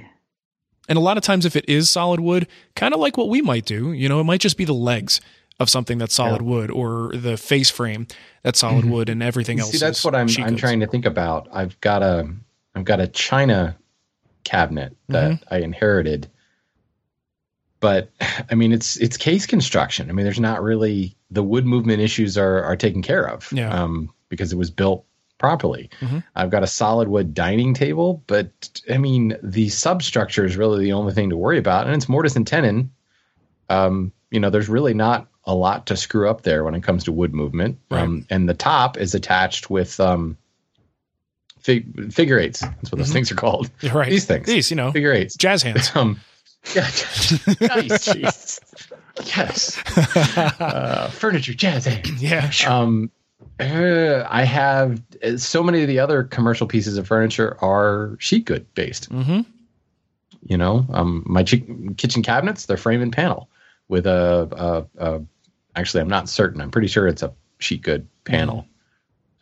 And 0.88 0.95
a 0.95 1.01
lot 1.01 1.17
of 1.17 1.24
times, 1.24 1.43
if 1.43 1.55
it 1.55 1.67
is 1.67 1.89
solid 1.89 2.19
wood, 2.19 2.45
kind 2.76 2.93
of 2.93 2.99
like 2.99 3.17
what 3.17 3.30
we 3.30 3.41
might 3.41 3.65
do, 3.65 3.93
you 3.93 4.07
know, 4.07 4.19
it 4.19 4.26
might 4.26 4.41
just 4.41 4.57
be 4.57 4.65
the 4.65 4.76
legs 4.76 5.19
of 5.59 5.71
something 5.71 5.97
that's 5.97 6.13
solid 6.13 6.41
yeah. 6.41 6.47
wood 6.47 6.69
or 6.69 7.13
the 7.15 7.36
face 7.36 7.71
frame 7.71 8.05
that's 8.43 8.59
solid 8.59 8.84
mm-hmm. 8.84 8.91
wood 8.91 9.09
and 9.09 9.24
everything 9.24 9.59
else. 9.59 9.71
See, 9.71 9.80
that's 9.80 10.05
what 10.05 10.13
I'm 10.13 10.28
I'm 10.38 10.55
trying 10.55 10.82
to 10.82 10.88
think 10.88 11.07
about. 11.07 11.47
I've 11.51 11.80
got 11.82 12.03
a 12.03 12.32
I've 12.76 12.86
got 12.86 12.99
a 12.99 13.07
china 13.07 13.76
cabinet 14.43 14.95
that 15.09 15.32
mm-hmm. 15.32 15.53
I 15.53 15.57
inherited. 15.61 16.30
But 17.80 18.11
I 18.51 18.53
mean 18.53 18.71
it's 18.71 18.97
it's 18.97 19.17
case 19.17 19.47
construction. 19.47 20.11
I 20.11 20.13
mean 20.13 20.26
there's 20.26 20.39
not 20.39 20.61
really 20.61 21.15
the 21.32 21.41
wood 21.41 21.65
movement 21.65 22.01
issues 22.01 22.38
are 22.38 22.61
are 22.61 22.76
taken 22.76 23.01
care 23.01 23.28
of. 23.28 23.51
Yeah. 23.51 23.74
Um, 23.74 24.13
because 24.30 24.53
it 24.53 24.57
was 24.57 24.69
built 24.69 25.07
properly. 25.43 25.89
Mm-hmm. 25.99 26.19
I've 26.37 26.49
got 26.49 26.63
a 26.63 26.67
solid 26.67 27.09
wood 27.09 27.33
dining 27.33 27.73
table, 27.73 28.23
but 28.27 28.79
I 28.89 28.97
mean, 28.97 29.35
the 29.43 29.67
substructure 29.67 30.45
is 30.45 30.55
really 30.55 30.85
the 30.85 30.93
only 30.93 31.11
thing 31.11 31.31
to 31.31 31.35
worry 31.35 31.57
about, 31.57 31.85
and 31.85 31.93
it's 31.93 32.07
mortise 32.07 32.37
and 32.37 32.47
tenon. 32.47 32.91
Um, 33.67 34.13
you 34.31 34.39
know, 34.39 34.49
there's 34.49 34.69
really 34.69 34.93
not 34.93 35.27
a 35.43 35.53
lot 35.53 35.87
to 35.87 35.97
screw 35.97 36.29
up 36.29 36.43
there 36.43 36.63
when 36.63 36.75
it 36.75 36.83
comes 36.83 37.03
to 37.03 37.11
wood 37.11 37.33
movement. 37.33 37.77
Right. 37.91 38.03
Um, 38.03 38.25
and 38.29 38.47
the 38.47 38.53
top 38.53 38.95
is 38.97 39.15
attached 39.15 39.69
with 39.69 39.99
um, 39.99 40.37
fig- 41.59 42.13
figure 42.13 42.39
eights. 42.39 42.61
That's 42.61 42.89
what 42.89 42.99
those 42.99 43.07
mm-hmm. 43.07 43.13
things 43.13 43.31
are 43.33 43.35
called. 43.35 43.69
Right. 43.93 44.09
These 44.09 44.23
things. 44.23 44.47
These, 44.47 44.71
you 44.71 44.77
know, 44.77 44.93
figure 44.93 45.11
eights. 45.11 45.35
Jazz 45.35 45.61
hands. 45.61 45.91
Um, 45.93 46.21
yeah. 46.73 46.83
nice. 47.59 48.15
yes. 48.15 48.61
Uh, 50.59 51.09
furniture, 51.09 51.53
jazz 51.53 51.85
hands. 51.85 52.23
Yeah. 52.23 52.49
Sure. 52.49 52.71
Um, 52.71 53.11
uh, 53.59 54.27
I 54.29 54.43
have 54.43 55.01
uh, 55.23 55.37
so 55.37 55.63
many 55.63 55.81
of 55.81 55.87
the 55.87 55.99
other 55.99 56.23
commercial 56.23 56.67
pieces 56.67 56.97
of 56.97 57.07
furniture 57.07 57.57
are 57.61 58.15
sheet 58.19 58.45
good 58.45 58.71
based. 58.75 59.09
Mm-hmm. 59.09 59.41
You 60.45 60.57
know, 60.57 60.85
um, 60.89 61.23
my 61.25 61.43
ch- 61.43 61.63
kitchen 61.97 62.21
cabinets 62.21 62.65
they're 62.65 62.77
frame 62.77 63.01
and 63.01 63.13
panel 63.13 63.49
with 63.87 64.05
a, 64.05 64.85
a, 64.97 65.05
a, 65.05 65.21
Actually, 65.75 66.01
I'm 66.01 66.09
not 66.09 66.29
certain. 66.29 66.61
I'm 66.61 66.69
pretty 66.69 66.87
sure 66.87 67.07
it's 67.07 67.23
a 67.23 67.33
sheet 67.57 67.81
good 67.81 68.07
panel. 68.25 68.57
Mm-hmm. 68.57 68.67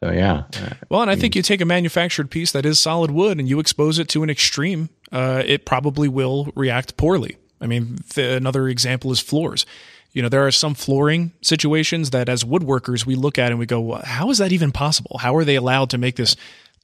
So 0.05 0.11
yeah. 0.11 0.43
Well, 0.89 1.01
and 1.01 1.11
I 1.11 1.15
think 1.15 1.35
you 1.35 1.41
take 1.41 1.61
a 1.61 1.65
manufactured 1.65 2.31
piece 2.31 2.51
that 2.53 2.65
is 2.65 2.79
solid 2.79 3.11
wood 3.11 3.37
and 3.37 3.47
you 3.47 3.59
expose 3.59 3.99
it 3.99 4.07
to 4.09 4.23
an 4.23 4.29
extreme, 4.29 4.89
uh, 5.11 5.43
it 5.45 5.65
probably 5.65 6.07
will 6.07 6.51
react 6.55 6.97
poorly. 6.97 7.37
I 7.59 7.67
mean, 7.67 7.97
th- 8.09 8.37
another 8.37 8.67
example 8.67 9.11
is 9.11 9.19
floors 9.19 9.65
you 10.13 10.21
know, 10.21 10.29
there 10.29 10.45
are 10.45 10.51
some 10.51 10.73
flooring 10.73 11.31
situations 11.41 12.09
that 12.09 12.27
as 12.27 12.43
woodworkers 12.43 13.05
we 13.05 13.15
look 13.15 13.37
at 13.39 13.51
and 13.51 13.59
we 13.59 13.65
go, 13.65 13.93
how 14.03 14.29
is 14.29 14.39
that 14.39 14.51
even 14.51 14.71
possible? 14.71 15.17
How 15.19 15.35
are 15.35 15.45
they 15.45 15.55
allowed 15.55 15.89
to 15.91 15.97
make 15.97 16.17
this 16.17 16.35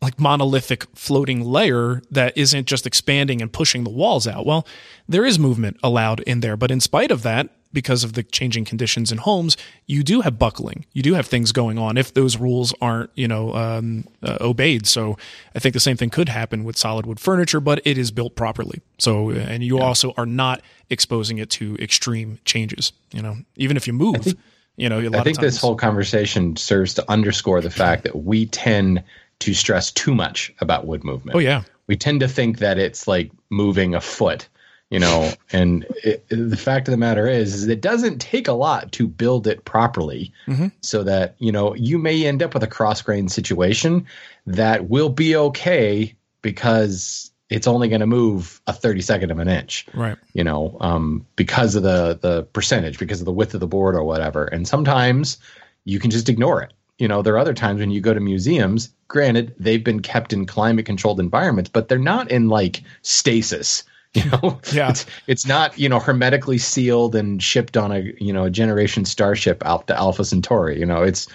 like 0.02 0.20
monolithic 0.20 0.86
floating 0.96 1.44
layer 1.44 2.02
that 2.12 2.38
isn't 2.38 2.68
just 2.68 2.86
expanding 2.86 3.42
and 3.42 3.52
pushing 3.52 3.84
the 3.84 3.90
walls 3.90 4.28
out? 4.28 4.46
Well, 4.46 4.66
there 5.10 5.26
is 5.26 5.38
movement 5.38 5.78
allowed 5.84 6.22
in 6.22 6.40
there, 6.40 6.56
but 6.56 6.72
in 6.72 6.80
spite 6.80 7.12
of 7.12 7.24
that, 7.24 7.50
because 7.74 8.04
of 8.04 8.14
the 8.14 8.24
changing 8.24 8.66
conditions 8.66 9.12
in 9.12 9.18
homes, 9.18 9.58
you 9.86 10.04
do 10.04 10.22
have 10.22 10.40
buckling. 10.40 10.86
You 10.94 11.02
do 11.02 11.14
have 11.14 11.28
things 11.28 11.52
going 11.52 11.78
on 11.78 11.98
if 11.98 12.14
those 12.14 12.38
rules 12.38 12.74
aren't, 12.82 13.10
you 13.16 13.28
know, 13.28 13.54
um, 13.54 14.08
uh, 14.24 14.38
obeyed. 14.42 14.88
So 14.88 15.18
I 15.56 15.60
think 15.60 15.74
the 15.74 15.80
same 15.80 15.98
thing 15.98 16.10
could 16.10 16.30
happen 16.30 16.64
with 16.64 16.78
solid 16.78 17.06
wood 17.06 17.20
furniture, 17.20 17.60
but 17.60 17.82
it 17.86 17.98
is 17.98 18.12
built 18.12 18.36
properly. 18.36 18.82
So, 18.98 19.32
and 19.32 19.64
you 19.64 19.78
yeah. 19.78 19.84
also 19.84 20.14
are 20.18 20.26
not 20.26 20.62
exposing 20.90 21.38
it 21.38 21.50
to 21.52 21.76
extreme 21.80 22.40
changes. 22.46 22.94
You 23.12 23.22
know, 23.22 23.38
even 23.56 23.78
if 23.78 23.88
you 23.88 23.94
move, 23.94 24.24
think, 24.24 24.38
you 24.78 24.90
know, 24.90 25.00
I 25.00 25.24
think 25.24 25.40
this 25.40 25.60
whole 25.60 25.76
conversation 25.76 26.56
serves 26.56 26.94
to 26.96 27.12
underscore 27.12 27.62
the 27.62 27.70
fact 27.70 28.04
that 28.04 28.16
we 28.24 28.46
tend 28.48 29.04
to 29.40 29.54
stress 29.54 29.92
too 29.92 30.16
much 30.16 30.54
about 30.60 30.88
wood 30.88 31.04
movement. 31.04 31.36
Oh 31.36 31.40
yeah, 31.40 31.64
we 31.88 31.96
tend 31.96 32.20
to 32.22 32.28
think 32.28 32.60
that 32.60 32.78
it's 32.78 33.08
like 33.08 33.32
moving 33.50 33.96
a 33.96 34.02
foot 34.02 34.48
you 34.90 35.00
know 35.00 35.32
and 35.52 35.86
it, 36.04 36.26
the 36.30 36.58
fact 36.58 36.88
of 36.88 36.92
the 36.92 36.98
matter 36.98 37.28
is, 37.28 37.54
is 37.54 37.68
it 37.68 37.82
doesn't 37.82 38.20
take 38.20 38.48
a 38.48 38.54
lot 38.54 38.92
to 38.94 39.08
build 39.08 39.48
it 39.48 39.66
properly 39.66 40.32
mm-hmm. 40.48 40.68
so 40.82 41.04
that 41.04 41.36
you 41.40 41.52
know 41.52 41.74
you 41.76 41.98
may 41.98 42.26
end 42.26 42.42
up 42.42 42.54
with 42.54 42.64
a 42.64 42.68
cross 42.68 43.02
grain 43.02 43.28
situation 43.28 44.06
that 44.46 44.90
will 44.90 45.10
be 45.10 45.36
okay 45.36 46.16
because 46.42 47.32
it's 47.50 47.68
only 47.68 47.88
going 47.88 48.02
to 48.02 48.08
move 48.08 48.62
a 48.68 48.74
32nd 48.74 49.32
of 49.32 49.40
an 49.40 49.48
inch 49.48 49.86
right. 49.94 50.18
you 50.34 50.44
know 50.44 50.78
um, 50.80 51.26
because 51.36 51.76
of 51.76 51.84
the 51.84 52.18
the 52.22 52.44
percentage 52.44 53.00
because 53.00 53.20
of 53.20 53.26
the 53.26 53.32
width 53.32 53.54
of 53.54 53.60
the 53.60 53.68
board 53.68 53.96
or 53.96 54.04
whatever. 54.04 54.46
And 54.46 54.68
sometimes 54.68 55.38
you 55.86 56.00
can 56.00 56.12
just 56.12 56.30
ignore 56.30 56.62
it. 56.62 56.74
You 56.98 57.08
know 57.08 57.22
there 57.22 57.36
are 57.36 57.40
other 57.40 57.54
times 57.54 57.80
when 57.80 57.92
you 57.92 58.02
go 58.02 58.14
to 58.14 58.20
museums 58.20 58.90
granted 59.08 59.54
they've 59.60 59.84
been 59.84 60.02
kept 60.02 60.34
in 60.34 60.46
climate 60.46 60.86
controlled 60.86 61.20
environments 61.20 61.70
but 61.70 61.88
they're 61.88 62.00
not 62.00 62.32
in 62.32 62.50
like 62.50 62.82
stasis 63.04 63.84
You 64.24 64.32
know, 64.32 64.60
Yeah. 64.72 64.90
it's, 64.90 65.06
it's 65.28 65.46
not 65.46 65.78
you 65.78 65.90
know 65.90 66.00
hermetically 66.00 66.58
sealed 66.58 67.16
and 67.16 67.42
shipped 67.42 67.78
on 67.78 67.92
a 67.92 68.00
you 68.20 68.34
know 68.34 68.46
a 68.46 68.50
generation 68.50 69.06
starship 69.06 69.64
out 69.66 69.88
to 69.88 69.96
Alpha 69.98 70.26
Centauri. 70.26 70.80
You 70.80 70.86
know, 70.86 71.04
it's 71.04 71.28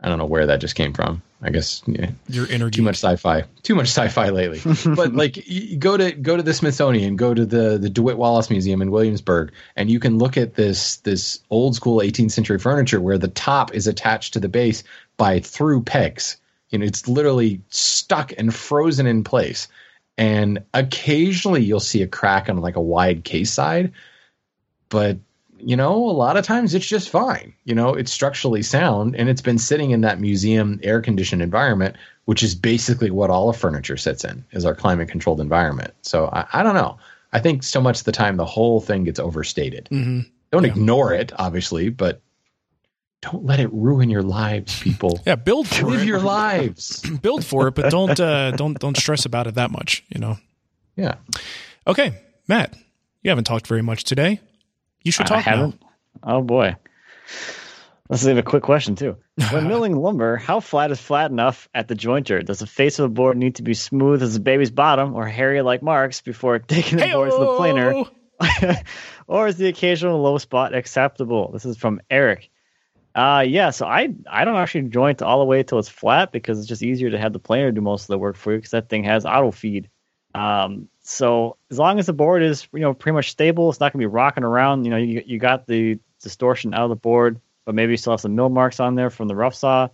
I 0.00 0.08
don't 0.08 0.18
know 0.18 0.26
where 0.26 0.46
that 0.46 0.60
just 0.60 0.76
came 0.76 0.92
from. 0.92 1.22
I 1.42 1.48
guess 1.48 1.82
yeah, 1.86 2.10
Your 2.28 2.46
inner 2.48 2.68
too 2.70 2.82
much 2.82 2.96
sci-fi, 2.96 3.44
too 3.62 3.74
much 3.74 3.88
sci-fi 3.88 4.28
lately. 4.28 4.60
but 4.94 5.14
like, 5.14 5.42
go 5.78 5.96
to 5.96 6.12
go 6.12 6.36
to 6.36 6.42
the 6.42 6.52
Smithsonian, 6.52 7.16
go 7.16 7.32
to 7.32 7.46
the 7.46 7.78
the 7.78 7.88
DeWitt 7.88 8.18
Wallace 8.18 8.50
Museum 8.50 8.82
in 8.82 8.90
Williamsburg, 8.90 9.50
and 9.76 9.90
you 9.90 9.98
can 10.00 10.18
look 10.18 10.36
at 10.36 10.54
this 10.54 10.96
this 10.96 11.40
old 11.48 11.74
school 11.74 11.98
18th 12.00 12.32
century 12.32 12.58
furniture 12.58 13.00
where 13.00 13.16
the 13.18 13.28
top 13.28 13.74
is 13.74 13.86
attached 13.86 14.34
to 14.34 14.40
the 14.40 14.48
base 14.50 14.84
by 15.16 15.40
through 15.40 15.82
pegs. 15.82 16.36
You 16.68 16.78
know, 16.78 16.84
it's 16.84 17.08
literally 17.08 17.62
stuck 17.70 18.32
and 18.38 18.54
frozen 18.54 19.06
in 19.06 19.24
place. 19.24 19.66
And 20.20 20.62
occasionally 20.74 21.62
you'll 21.62 21.80
see 21.80 22.02
a 22.02 22.06
crack 22.06 22.50
on 22.50 22.58
like 22.58 22.76
a 22.76 22.80
wide 22.80 23.24
case 23.24 23.50
side, 23.50 23.92
but 24.90 25.16
you 25.58 25.76
know, 25.76 25.94
a 25.94 26.12
lot 26.12 26.36
of 26.36 26.44
times 26.44 26.74
it's 26.74 26.86
just 26.86 27.08
fine. 27.10 27.54
You 27.64 27.74
know, 27.74 27.94
it's 27.94 28.12
structurally 28.12 28.62
sound 28.62 29.16
and 29.16 29.28
it's 29.28 29.42
been 29.42 29.58
sitting 29.58 29.90
in 29.90 30.02
that 30.02 30.20
museum 30.20 30.78
air 30.82 31.00
conditioned 31.00 31.42
environment, 31.42 31.96
which 32.26 32.42
is 32.42 32.54
basically 32.54 33.10
what 33.10 33.30
all 33.30 33.48
of 33.48 33.56
furniture 33.56 33.96
sits 33.96 34.24
in, 34.24 34.44
is 34.52 34.64
our 34.64 34.74
climate 34.74 35.08
controlled 35.08 35.40
environment. 35.40 35.92
So 36.02 36.28
I, 36.32 36.46
I 36.52 36.62
don't 36.62 36.74
know. 36.74 36.98
I 37.32 37.40
think 37.40 37.62
so 37.62 37.80
much 37.80 38.00
of 38.00 38.04
the 38.04 38.12
time 38.12 38.36
the 38.36 38.44
whole 38.44 38.80
thing 38.80 39.04
gets 39.04 39.18
overstated. 39.20 39.88
hmm 39.88 40.20
Don't 40.50 40.64
Yeah. 40.64 40.70
ignore 40.72 41.14
it, 41.14 41.32
obviously, 41.38 41.88
but 41.88 42.20
don't 43.22 43.44
let 43.44 43.60
it 43.60 43.72
ruin 43.72 44.08
your 44.10 44.22
lives, 44.22 44.80
people. 44.80 45.20
Yeah, 45.26 45.34
build 45.36 45.68
for 45.68 45.86
Live 45.86 46.02
it. 46.02 46.06
your 46.06 46.20
lives. 46.38 47.02
build 47.22 47.44
for 47.44 47.68
it, 47.68 47.74
but 47.74 47.90
don't 47.90 48.18
uh, 48.18 48.52
don't 48.52 48.78
don't 48.78 48.96
stress 48.96 49.26
about 49.26 49.46
it 49.46 49.54
that 49.56 49.70
much. 49.70 50.04
You 50.08 50.20
know. 50.20 50.36
Yeah. 50.96 51.14
Okay, 51.86 52.12
Matt, 52.48 52.74
you 53.22 53.30
haven't 53.30 53.44
talked 53.44 53.66
very 53.66 53.82
much 53.82 54.04
today. 54.04 54.40
You 55.02 55.12
should 55.12 55.26
talk 55.26 55.44
now. 55.46 55.52
haven't. 55.56 55.82
Oh 56.22 56.42
boy. 56.42 56.76
Let's 58.08 58.24
leave 58.24 58.38
a 58.38 58.42
quick 58.42 58.64
question 58.64 58.96
too. 58.96 59.16
When 59.52 59.68
milling 59.68 59.94
lumber, 59.94 60.36
how 60.36 60.58
flat 60.58 60.90
is 60.90 60.98
flat 61.00 61.30
enough 61.30 61.68
at 61.72 61.86
the 61.86 61.94
jointer? 61.94 62.44
Does 62.44 62.58
the 62.58 62.66
face 62.66 62.98
of 62.98 63.04
a 63.04 63.08
board 63.08 63.36
need 63.36 63.54
to 63.56 63.62
be 63.62 63.72
smooth 63.72 64.20
as 64.22 64.34
a 64.34 64.40
baby's 64.40 64.72
bottom 64.72 65.14
or 65.14 65.26
hairy 65.28 65.62
like 65.62 65.80
Mark's 65.80 66.20
before 66.20 66.58
taking 66.58 66.98
the 66.98 67.06
board 67.12 67.30
to 67.30 67.38
the 67.38 67.56
planer? 67.56 68.84
Or 69.28 69.46
is 69.46 69.56
the 69.58 69.68
occasional 69.68 70.20
low 70.20 70.38
spot 70.38 70.74
acceptable? 70.74 71.52
This 71.52 71.64
is 71.64 71.76
from 71.76 72.00
Eric. 72.10 72.49
Uh 73.14 73.44
yeah, 73.46 73.70
so 73.70 73.86
I 73.86 74.14
I 74.30 74.44
don't 74.44 74.56
actually 74.56 74.82
joint 74.82 75.20
all 75.20 75.40
the 75.40 75.44
way 75.44 75.62
till 75.62 75.78
it's 75.78 75.88
flat 75.88 76.30
because 76.30 76.58
it's 76.58 76.68
just 76.68 76.82
easier 76.82 77.10
to 77.10 77.18
have 77.18 77.32
the 77.32 77.40
planer 77.40 77.72
do 77.72 77.80
most 77.80 78.02
of 78.02 78.08
the 78.08 78.18
work 78.18 78.36
for 78.36 78.52
you 78.52 78.58
because 78.58 78.70
that 78.70 78.88
thing 78.88 79.04
has 79.04 79.26
auto 79.26 79.50
feed. 79.50 79.90
Um, 80.34 80.88
so 81.02 81.56
as 81.70 81.78
long 81.78 81.98
as 81.98 82.06
the 82.06 82.12
board 82.12 82.42
is 82.42 82.68
you 82.72 82.80
know 82.80 82.94
pretty 82.94 83.14
much 83.14 83.30
stable, 83.30 83.68
it's 83.68 83.80
not 83.80 83.92
gonna 83.92 84.02
be 84.02 84.06
rocking 84.06 84.44
around. 84.44 84.84
You 84.84 84.90
know, 84.90 84.96
you 84.96 85.22
you 85.26 85.38
got 85.38 85.66
the 85.66 85.98
distortion 86.22 86.72
out 86.72 86.84
of 86.84 86.90
the 86.90 86.96
board, 86.96 87.40
but 87.64 87.74
maybe 87.74 87.92
you 87.92 87.96
still 87.96 88.12
have 88.12 88.20
some 88.20 88.36
mill 88.36 88.48
marks 88.48 88.78
on 88.78 88.94
there 88.94 89.10
from 89.10 89.26
the 89.26 89.34
rough 89.34 89.56
saw. 89.56 89.88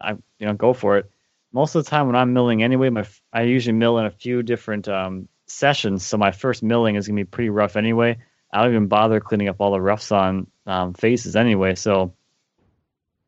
I 0.00 0.12
you 0.12 0.46
know 0.46 0.54
go 0.54 0.72
for 0.72 0.98
it. 0.98 1.10
Most 1.52 1.76
of 1.76 1.84
the 1.84 1.90
time 1.90 2.06
when 2.06 2.16
I'm 2.16 2.32
milling 2.32 2.64
anyway, 2.64 2.90
my 2.90 3.06
I 3.32 3.42
usually 3.42 3.74
mill 3.74 3.98
in 3.98 4.06
a 4.06 4.10
few 4.10 4.42
different 4.42 4.88
um, 4.88 5.28
sessions, 5.46 6.04
so 6.04 6.16
my 6.16 6.32
first 6.32 6.64
milling 6.64 6.96
is 6.96 7.06
gonna 7.06 7.20
be 7.20 7.24
pretty 7.24 7.50
rough 7.50 7.76
anyway. 7.76 8.18
I 8.52 8.62
don't 8.62 8.72
even 8.72 8.88
bother 8.88 9.20
cleaning 9.20 9.48
up 9.48 9.60
all 9.60 9.70
the 9.70 9.80
roughs 9.80 10.10
on 10.10 10.48
um, 10.66 10.94
faces 10.94 11.36
anyway, 11.36 11.76
so 11.76 12.14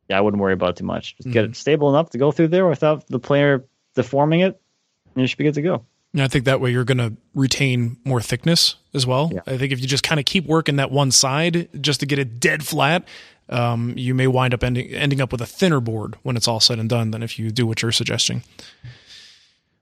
yeah, 0.09 0.17
I 0.17 0.21
wouldn't 0.21 0.41
worry 0.41 0.53
about 0.53 0.71
it 0.71 0.75
too 0.77 0.85
much. 0.85 1.15
Just 1.17 1.31
get 1.31 1.45
it 1.45 1.55
stable 1.55 1.89
enough 1.89 2.09
to 2.11 2.17
go 2.17 2.31
through 2.31 2.49
there 2.49 2.67
without 2.67 3.07
the 3.07 3.19
player 3.19 3.65
deforming 3.95 4.41
it, 4.41 4.59
and 5.15 5.21
you 5.21 5.27
should 5.27 5.37
be 5.37 5.43
good 5.45 5.53
to 5.55 5.61
go. 5.61 5.85
And 6.13 6.21
I 6.21 6.27
think 6.29 6.45
that 6.45 6.61
way 6.61 6.71
you're 6.71 6.85
going 6.85 6.97
to 6.99 7.13
retain 7.33 7.97
more 8.05 8.21
thickness 8.21 8.75
as 8.93 9.05
well. 9.05 9.31
Yeah. 9.33 9.41
I 9.47 9.57
think 9.57 9.73
if 9.73 9.81
you 9.81 9.87
just 9.87 10.03
kind 10.03 10.17
of 10.19 10.25
keep 10.25 10.45
working 10.45 10.77
that 10.77 10.89
one 10.89 11.11
side 11.11 11.67
just 11.81 11.99
to 11.99 12.05
get 12.05 12.19
it 12.19 12.39
dead 12.39 12.65
flat, 12.65 13.05
um, 13.49 13.93
you 13.97 14.15
may 14.15 14.27
wind 14.27 14.53
up 14.53 14.63
ending 14.63 14.87
ending 14.91 15.19
up 15.19 15.31
with 15.33 15.41
a 15.41 15.45
thinner 15.45 15.81
board 15.81 16.15
when 16.23 16.37
it's 16.37 16.47
all 16.47 16.59
said 16.61 16.79
and 16.79 16.87
done 16.89 17.11
than 17.11 17.21
if 17.21 17.37
you 17.37 17.51
do 17.51 17.67
what 17.67 17.81
you're 17.81 17.91
suggesting. 17.91 18.43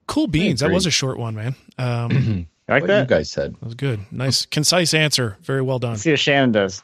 Cool 0.07 0.27
beans. 0.27 0.59
That 0.61 0.71
was 0.71 0.85
a 0.85 0.91
short 0.91 1.17
one, 1.19 1.35
man. 1.35 1.55
Um, 1.77 2.09
that 2.09 2.17
You 2.17 2.45
like 2.67 2.81
What 2.81 2.87
that? 2.87 2.99
you 3.01 3.15
guys 3.15 3.29
said. 3.29 3.53
that 3.53 3.63
was 3.63 3.75
good. 3.75 3.99
Nice, 4.11 4.45
concise 4.47 4.93
answer. 4.93 5.37
Very 5.43 5.61
well 5.61 5.79
done. 5.79 5.91
Let's 5.91 6.01
see 6.03 6.11
what 6.11 6.19
Shannon 6.19 6.51
does. 6.51 6.83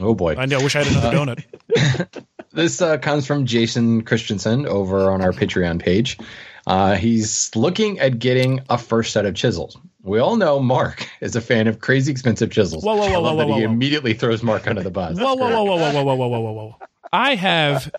Oh 0.00 0.14
boy. 0.14 0.34
I 0.36 0.46
know. 0.46 0.58
I 0.60 0.62
wish 0.62 0.76
I 0.76 0.82
had 0.82 0.96
another 1.14 1.44
donut. 1.76 2.24
This 2.58 2.82
uh, 2.82 2.98
comes 2.98 3.24
from 3.24 3.46
Jason 3.46 4.02
Christensen 4.02 4.66
over 4.66 5.12
on 5.12 5.22
our 5.22 5.30
Patreon 5.30 5.78
page. 5.78 6.18
Uh, 6.66 6.96
he's 6.96 7.54
looking 7.54 8.00
at 8.00 8.18
getting 8.18 8.62
a 8.68 8.76
first 8.76 9.12
set 9.12 9.24
of 9.24 9.36
chisels. 9.36 9.78
We 10.02 10.18
all 10.18 10.34
know 10.34 10.58
Mark 10.58 11.08
is 11.20 11.36
a 11.36 11.40
fan 11.40 11.68
of 11.68 11.78
crazy 11.78 12.10
expensive 12.10 12.50
chisels. 12.50 12.82
Whoa, 12.82 12.96
whoa, 12.96 13.10
whoa, 13.10 13.12
I 13.12 13.16
love 13.18 13.36
whoa, 13.36 13.46
whoa, 13.46 13.54
he 13.58 13.64
whoa. 13.64 13.72
immediately 13.72 14.12
throws 14.12 14.42
Mark 14.42 14.66
under 14.66 14.82
the 14.82 14.90
bus. 14.90 15.16
Whoa, 15.20 15.34
whoa, 15.36 15.50
whoa, 15.50 15.62
whoa, 15.62 15.76
whoa, 15.76 16.02
whoa, 16.02 16.14
whoa, 16.16 16.28
whoa, 16.28 16.40
whoa, 16.40 16.52
whoa! 16.52 16.76
I 17.12 17.36
have 17.36 17.92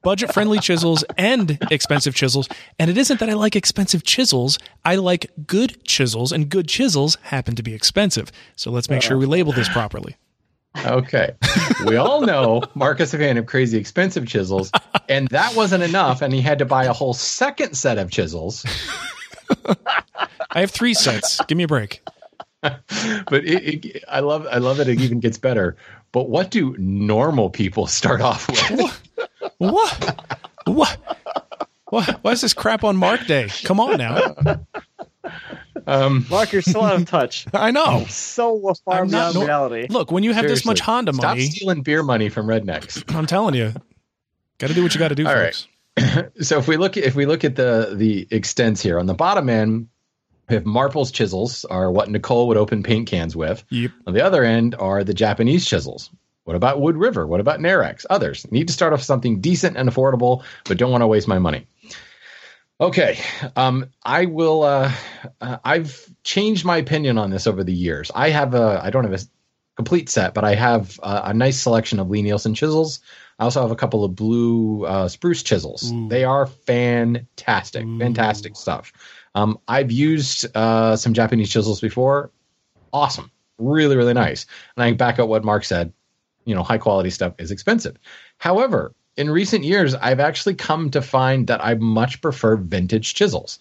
budget 0.00 0.32
friendly 0.32 0.58
chisels 0.58 1.04
and 1.18 1.58
expensive 1.70 2.14
chisels, 2.14 2.48
and 2.78 2.90
it 2.90 2.96
isn't 2.96 3.20
that 3.20 3.28
I 3.28 3.34
like 3.34 3.56
expensive 3.56 4.04
chisels. 4.04 4.58
I 4.86 4.94
like 4.94 5.30
good 5.46 5.84
chisels, 5.84 6.32
and 6.32 6.48
good 6.48 6.66
chisels 6.66 7.18
happen 7.24 7.56
to 7.56 7.62
be 7.62 7.74
expensive. 7.74 8.32
So 8.56 8.70
let's 8.70 8.88
make 8.88 9.02
sure 9.02 9.18
we 9.18 9.26
label 9.26 9.52
this 9.52 9.68
properly. 9.68 10.16
Okay. 10.76 11.32
We 11.86 11.96
all 11.96 12.22
know 12.22 12.62
Marcus 12.74 13.10
is 13.10 13.14
a 13.14 13.18
fan 13.18 13.36
of 13.36 13.46
crazy 13.46 13.78
expensive 13.78 14.26
chisels, 14.26 14.70
and 15.08 15.28
that 15.28 15.54
wasn't 15.56 15.82
enough, 15.82 16.22
and 16.22 16.32
he 16.32 16.40
had 16.40 16.58
to 16.60 16.64
buy 16.64 16.84
a 16.84 16.92
whole 16.92 17.14
second 17.14 17.74
set 17.74 17.98
of 17.98 18.10
chisels. 18.10 18.64
I 20.50 20.60
have 20.60 20.70
three 20.70 20.94
sets. 20.94 21.40
Give 21.46 21.58
me 21.58 21.64
a 21.64 21.68
break. 21.68 22.02
But 22.60 23.44
it, 23.44 23.86
it, 23.86 24.04
I 24.08 24.20
love 24.20 24.46
I 24.50 24.58
love 24.58 24.78
that 24.78 24.88
it 24.88 25.00
even 25.00 25.20
gets 25.20 25.38
better. 25.38 25.76
But 26.12 26.28
what 26.28 26.50
do 26.50 26.74
normal 26.78 27.50
people 27.50 27.86
start 27.86 28.20
off 28.20 28.48
with? 28.48 29.02
What? 29.58 30.20
What? 30.64 31.18
What? 31.90 32.18
Why 32.22 32.32
is 32.32 32.40
this 32.40 32.54
crap 32.54 32.84
on 32.84 32.96
Mark 32.96 33.26
Day? 33.26 33.48
Come 33.64 33.80
on 33.80 33.98
now. 33.98 34.34
Um, 35.86 36.26
Mark, 36.30 36.52
you're 36.52 36.62
still 36.62 36.82
out 36.82 36.96
of 37.00 37.06
touch. 37.06 37.46
I 37.52 37.70
know. 37.70 38.04
So 38.08 38.74
far 38.84 39.02
I'm 39.02 39.08
beyond 39.08 39.34
nor- 39.34 39.44
reality. 39.44 39.86
Look, 39.90 40.10
when 40.10 40.22
you 40.22 40.32
have 40.32 40.46
this 40.46 40.64
much 40.64 40.80
Honda 40.80 41.12
stop 41.12 41.30
money, 41.30 41.42
stop 41.42 41.56
stealing 41.56 41.82
beer 41.82 42.02
money 42.02 42.28
from 42.28 42.46
rednecks. 42.46 43.02
I'm 43.14 43.26
telling 43.26 43.54
you, 43.54 43.72
got 44.58 44.68
to 44.68 44.74
do 44.74 44.82
what 44.82 44.94
you 44.94 44.98
got 44.98 45.08
to 45.08 45.14
do, 45.14 45.26
All 45.26 45.34
folks. 45.34 45.66
so 46.40 46.58
if 46.58 46.68
we 46.68 46.76
look 46.76 46.96
if 46.96 47.14
we 47.14 47.26
look 47.26 47.44
at 47.44 47.56
the 47.56 47.92
the 47.94 48.26
extents 48.30 48.80
here 48.82 48.98
on 48.98 49.06
the 49.06 49.14
bottom 49.14 49.48
end, 49.48 49.88
we 50.48 50.54
have 50.54 50.64
Marples 50.64 51.12
chisels 51.12 51.64
are 51.64 51.90
what 51.90 52.10
Nicole 52.10 52.48
would 52.48 52.56
open 52.56 52.82
paint 52.82 53.08
cans 53.08 53.34
with. 53.36 53.64
Yep. 53.70 53.90
On 54.06 54.14
the 54.14 54.24
other 54.24 54.44
end 54.44 54.74
are 54.78 55.04
the 55.04 55.14
Japanese 55.14 55.66
chisels. 55.66 56.10
What 56.44 56.56
about 56.56 56.80
Wood 56.80 56.96
River? 56.96 57.26
What 57.26 57.40
about 57.40 57.60
Narex? 57.60 58.06
Others 58.08 58.50
need 58.50 58.68
to 58.68 58.72
start 58.72 58.94
off 58.94 59.02
something 59.02 59.40
decent 59.40 59.76
and 59.76 59.86
affordable, 59.88 60.42
but 60.64 60.78
don't 60.78 60.90
want 60.90 61.02
to 61.02 61.06
waste 61.06 61.28
my 61.28 61.38
money. 61.38 61.66
Okay, 62.80 63.18
um, 63.56 63.86
I 64.04 64.26
will. 64.26 64.62
Uh, 64.62 64.92
uh, 65.40 65.58
I've 65.64 66.08
changed 66.22 66.64
my 66.64 66.76
opinion 66.76 67.18
on 67.18 67.30
this 67.30 67.48
over 67.48 67.64
the 67.64 67.72
years. 67.72 68.10
I 68.14 68.30
have 68.30 68.54
a. 68.54 68.80
I 68.82 68.90
don't 68.90 69.02
have 69.02 69.20
a 69.20 69.24
complete 69.76 70.08
set, 70.08 70.32
but 70.32 70.44
I 70.44 70.54
have 70.54 70.98
uh, 71.02 71.22
a 71.24 71.34
nice 71.34 71.60
selection 71.60 71.98
of 71.98 72.08
Lie-Nielsen 72.08 72.54
chisels. 72.54 73.00
I 73.38 73.44
also 73.44 73.62
have 73.62 73.72
a 73.72 73.76
couple 73.76 74.04
of 74.04 74.14
blue 74.14 74.84
uh, 74.84 75.08
spruce 75.08 75.42
chisels. 75.42 75.92
They 76.08 76.24
are 76.24 76.46
fantastic, 76.46 77.86
fantastic 77.98 78.56
stuff. 78.56 78.92
Um, 79.34 79.58
I've 79.68 79.92
used 79.92 80.46
uh, 80.56 80.96
some 80.96 81.14
Japanese 81.14 81.50
chisels 81.50 81.80
before. 81.80 82.30
Awesome, 82.92 83.30
really, 83.58 83.96
really 83.96 84.14
nice. 84.14 84.46
And 84.76 84.84
I 84.84 84.92
back 84.92 85.18
up 85.18 85.28
what 85.28 85.44
Mark 85.44 85.64
said. 85.64 85.92
You 86.44 86.54
know, 86.54 86.62
high 86.62 86.78
quality 86.78 87.10
stuff 87.10 87.34
is 87.38 87.50
expensive. 87.50 87.96
However, 88.38 88.94
in 89.18 89.28
recent 89.28 89.64
years, 89.64 89.94
I've 89.96 90.20
actually 90.20 90.54
come 90.54 90.90
to 90.90 91.02
find 91.02 91.48
that 91.48 91.62
I 91.62 91.74
much 91.74 92.22
prefer 92.22 92.56
vintage 92.56 93.14
chisels. 93.14 93.58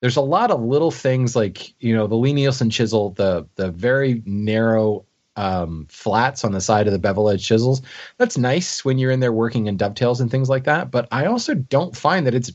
There's 0.00 0.16
a 0.16 0.20
lot 0.20 0.50
of 0.52 0.62
little 0.62 0.92
things 0.92 1.34
like 1.34 1.74
you 1.80 1.96
know 1.96 2.06
the 2.06 2.14
Lie-Nielsen 2.14 2.70
chisel, 2.70 3.10
the 3.10 3.46
the 3.56 3.72
very 3.72 4.22
narrow 4.26 5.04
um, 5.34 5.86
flats 5.88 6.44
on 6.44 6.52
the 6.52 6.60
side 6.60 6.86
of 6.86 6.92
the 6.92 6.98
bevel 6.98 7.30
edge 7.30 7.44
chisels. 7.44 7.80
That's 8.18 8.36
nice 8.36 8.84
when 8.84 8.98
you're 8.98 9.10
in 9.10 9.20
there 9.20 9.32
working 9.32 9.66
in 9.66 9.76
dovetails 9.76 10.20
and 10.20 10.30
things 10.30 10.48
like 10.48 10.64
that. 10.64 10.90
But 10.90 11.08
I 11.10 11.24
also 11.24 11.54
don't 11.54 11.96
find 11.96 12.26
that 12.26 12.34
it's 12.34 12.52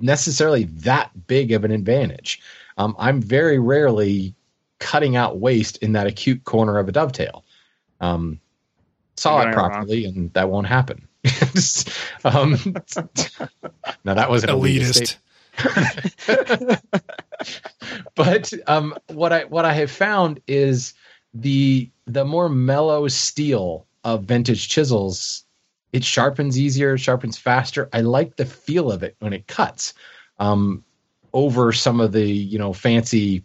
necessarily 0.00 0.64
that 0.64 1.10
big 1.26 1.52
of 1.52 1.64
an 1.64 1.70
advantage. 1.70 2.40
Um, 2.76 2.94
I'm 2.98 3.20
very 3.22 3.58
rarely 3.58 4.34
cutting 4.78 5.16
out 5.16 5.38
waste 5.38 5.78
in 5.78 5.92
that 5.92 6.06
acute 6.06 6.44
corner 6.44 6.78
of 6.78 6.88
a 6.88 6.92
dovetail. 6.92 7.44
Um, 8.00 8.40
saw 9.16 9.40
it 9.40 9.44
going 9.44 9.56
wrong. 9.56 9.70
properly, 9.70 10.04
and 10.04 10.32
that 10.34 10.50
won't 10.50 10.66
happen. 10.66 11.08
um, 12.24 12.56
now 14.04 14.14
that 14.14 14.30
was 14.30 14.44
an 14.44 14.50
elitist. 14.50 15.16
Elitist. 15.16 15.16
but 18.14 18.52
um, 18.66 18.96
what 19.08 19.32
I 19.32 19.44
what 19.44 19.64
I 19.64 19.72
have 19.74 19.90
found 19.90 20.40
is 20.46 20.94
the 21.32 21.90
the 22.06 22.24
more 22.24 22.48
mellow 22.48 23.08
steel 23.08 23.86
of 24.02 24.24
vintage 24.24 24.68
chisels. 24.68 25.44
It 25.92 26.04
sharpens 26.04 26.58
easier, 26.58 26.98
sharpens 26.98 27.38
faster. 27.38 27.88
I 27.92 28.00
like 28.00 28.36
the 28.36 28.46
feel 28.46 28.90
of 28.90 29.04
it 29.04 29.14
when 29.20 29.32
it 29.32 29.46
cuts 29.46 29.94
um, 30.38 30.84
over 31.32 31.72
some 31.72 32.00
of 32.00 32.12
the 32.12 32.26
you 32.26 32.58
know 32.58 32.72
fancy 32.72 33.44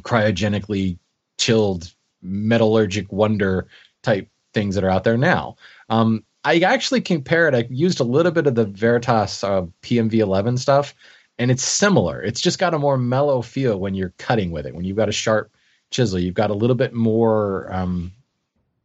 cryogenically 0.00 0.98
chilled 1.38 1.92
metallurgic 2.24 3.10
wonder 3.12 3.66
type 4.02 4.28
things 4.54 4.74
that 4.74 4.84
are 4.84 4.90
out 4.90 5.04
there 5.04 5.18
now. 5.18 5.56
Um, 5.88 6.24
I 6.46 6.60
actually 6.60 7.00
compared. 7.00 7.56
I 7.56 7.66
used 7.68 7.98
a 7.98 8.04
little 8.04 8.30
bit 8.30 8.46
of 8.46 8.54
the 8.54 8.66
Veritas 8.66 9.42
uh, 9.42 9.66
PMV11 9.82 10.60
stuff, 10.60 10.94
and 11.40 11.50
it's 11.50 11.64
similar. 11.64 12.22
It's 12.22 12.40
just 12.40 12.60
got 12.60 12.72
a 12.72 12.78
more 12.78 12.96
mellow 12.96 13.42
feel 13.42 13.80
when 13.80 13.94
you're 13.94 14.14
cutting 14.16 14.52
with 14.52 14.64
it. 14.64 14.74
When 14.74 14.84
you've 14.84 14.96
got 14.96 15.08
a 15.08 15.12
sharp 15.12 15.50
chisel, 15.90 16.20
you've 16.20 16.34
got 16.34 16.50
a 16.50 16.54
little 16.54 16.76
bit 16.76 16.94
more 16.94 17.68
um, 17.72 18.12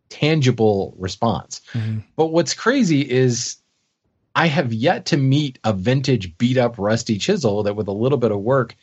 tangible 0.09 0.95
response. 0.97 1.61
Mm-hmm. 1.73 1.99
But 2.15 2.27
what's 2.27 2.55
crazy 2.55 3.07
is 3.07 3.57
I 4.35 4.47
have 4.47 4.73
yet 4.73 5.05
to 5.07 5.17
meet 5.17 5.59
a 5.63 5.71
vintage 5.71 6.35
beat 6.39 6.57
up 6.57 6.79
rusty 6.79 7.19
chisel 7.19 7.61
that 7.63 7.75
with 7.75 7.87
a 7.87 7.93
little 7.93 8.17
bit 8.17 8.31
of 8.31 8.39
work 8.39 8.75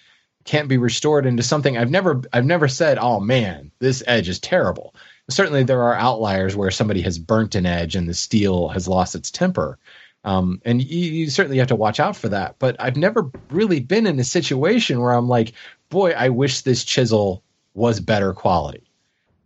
can't 0.45 0.69
be 0.69 0.79
restored 0.79 1.27
into 1.27 1.43
something 1.43 1.77
I've 1.77 1.91
never 1.91 2.23
I've 2.33 2.47
never 2.47 2.69
said, 2.69 2.97
"Oh 3.01 3.19
man, 3.19 3.73
this 3.81 4.05
edge 4.07 4.29
is 4.29 4.39
terrible." 4.39 4.95
Certainly 5.31 5.65
there 5.65 5.83
are 5.83 5.95
outliers 5.95 6.57
where 6.57 6.71
somebody 6.71 7.03
has 7.03 7.19
burnt 7.19 7.55
an 7.55 7.67
edge 7.67 7.97
and 7.97 8.09
the 8.09 8.15
steel 8.15 8.69
has 8.69 8.89
lost 8.89 9.15
its 9.15 9.31
temper. 9.31 9.79
Um, 10.25 10.61
and 10.65 10.83
you, 10.83 11.11
you 11.11 11.31
certainly 11.31 11.59
have 11.59 11.69
to 11.69 11.77
watch 11.77 12.01
out 12.01 12.17
for 12.17 12.29
that. 12.31 12.57
But 12.59 12.77
I've 12.79 12.97
never 12.97 13.31
really 13.51 13.81
been 13.81 14.07
in 14.07 14.19
a 14.19 14.25
situation 14.25 15.01
where 15.01 15.13
I'm 15.13 15.29
like, 15.29 15.53
boy, 15.91 16.13
I 16.13 16.29
wish 16.31 16.63
this 16.63 16.85
chisel 16.85 17.43
was 17.75 18.01
better 18.01 18.33
quality. 18.33 18.91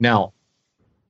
Now, 0.00 0.32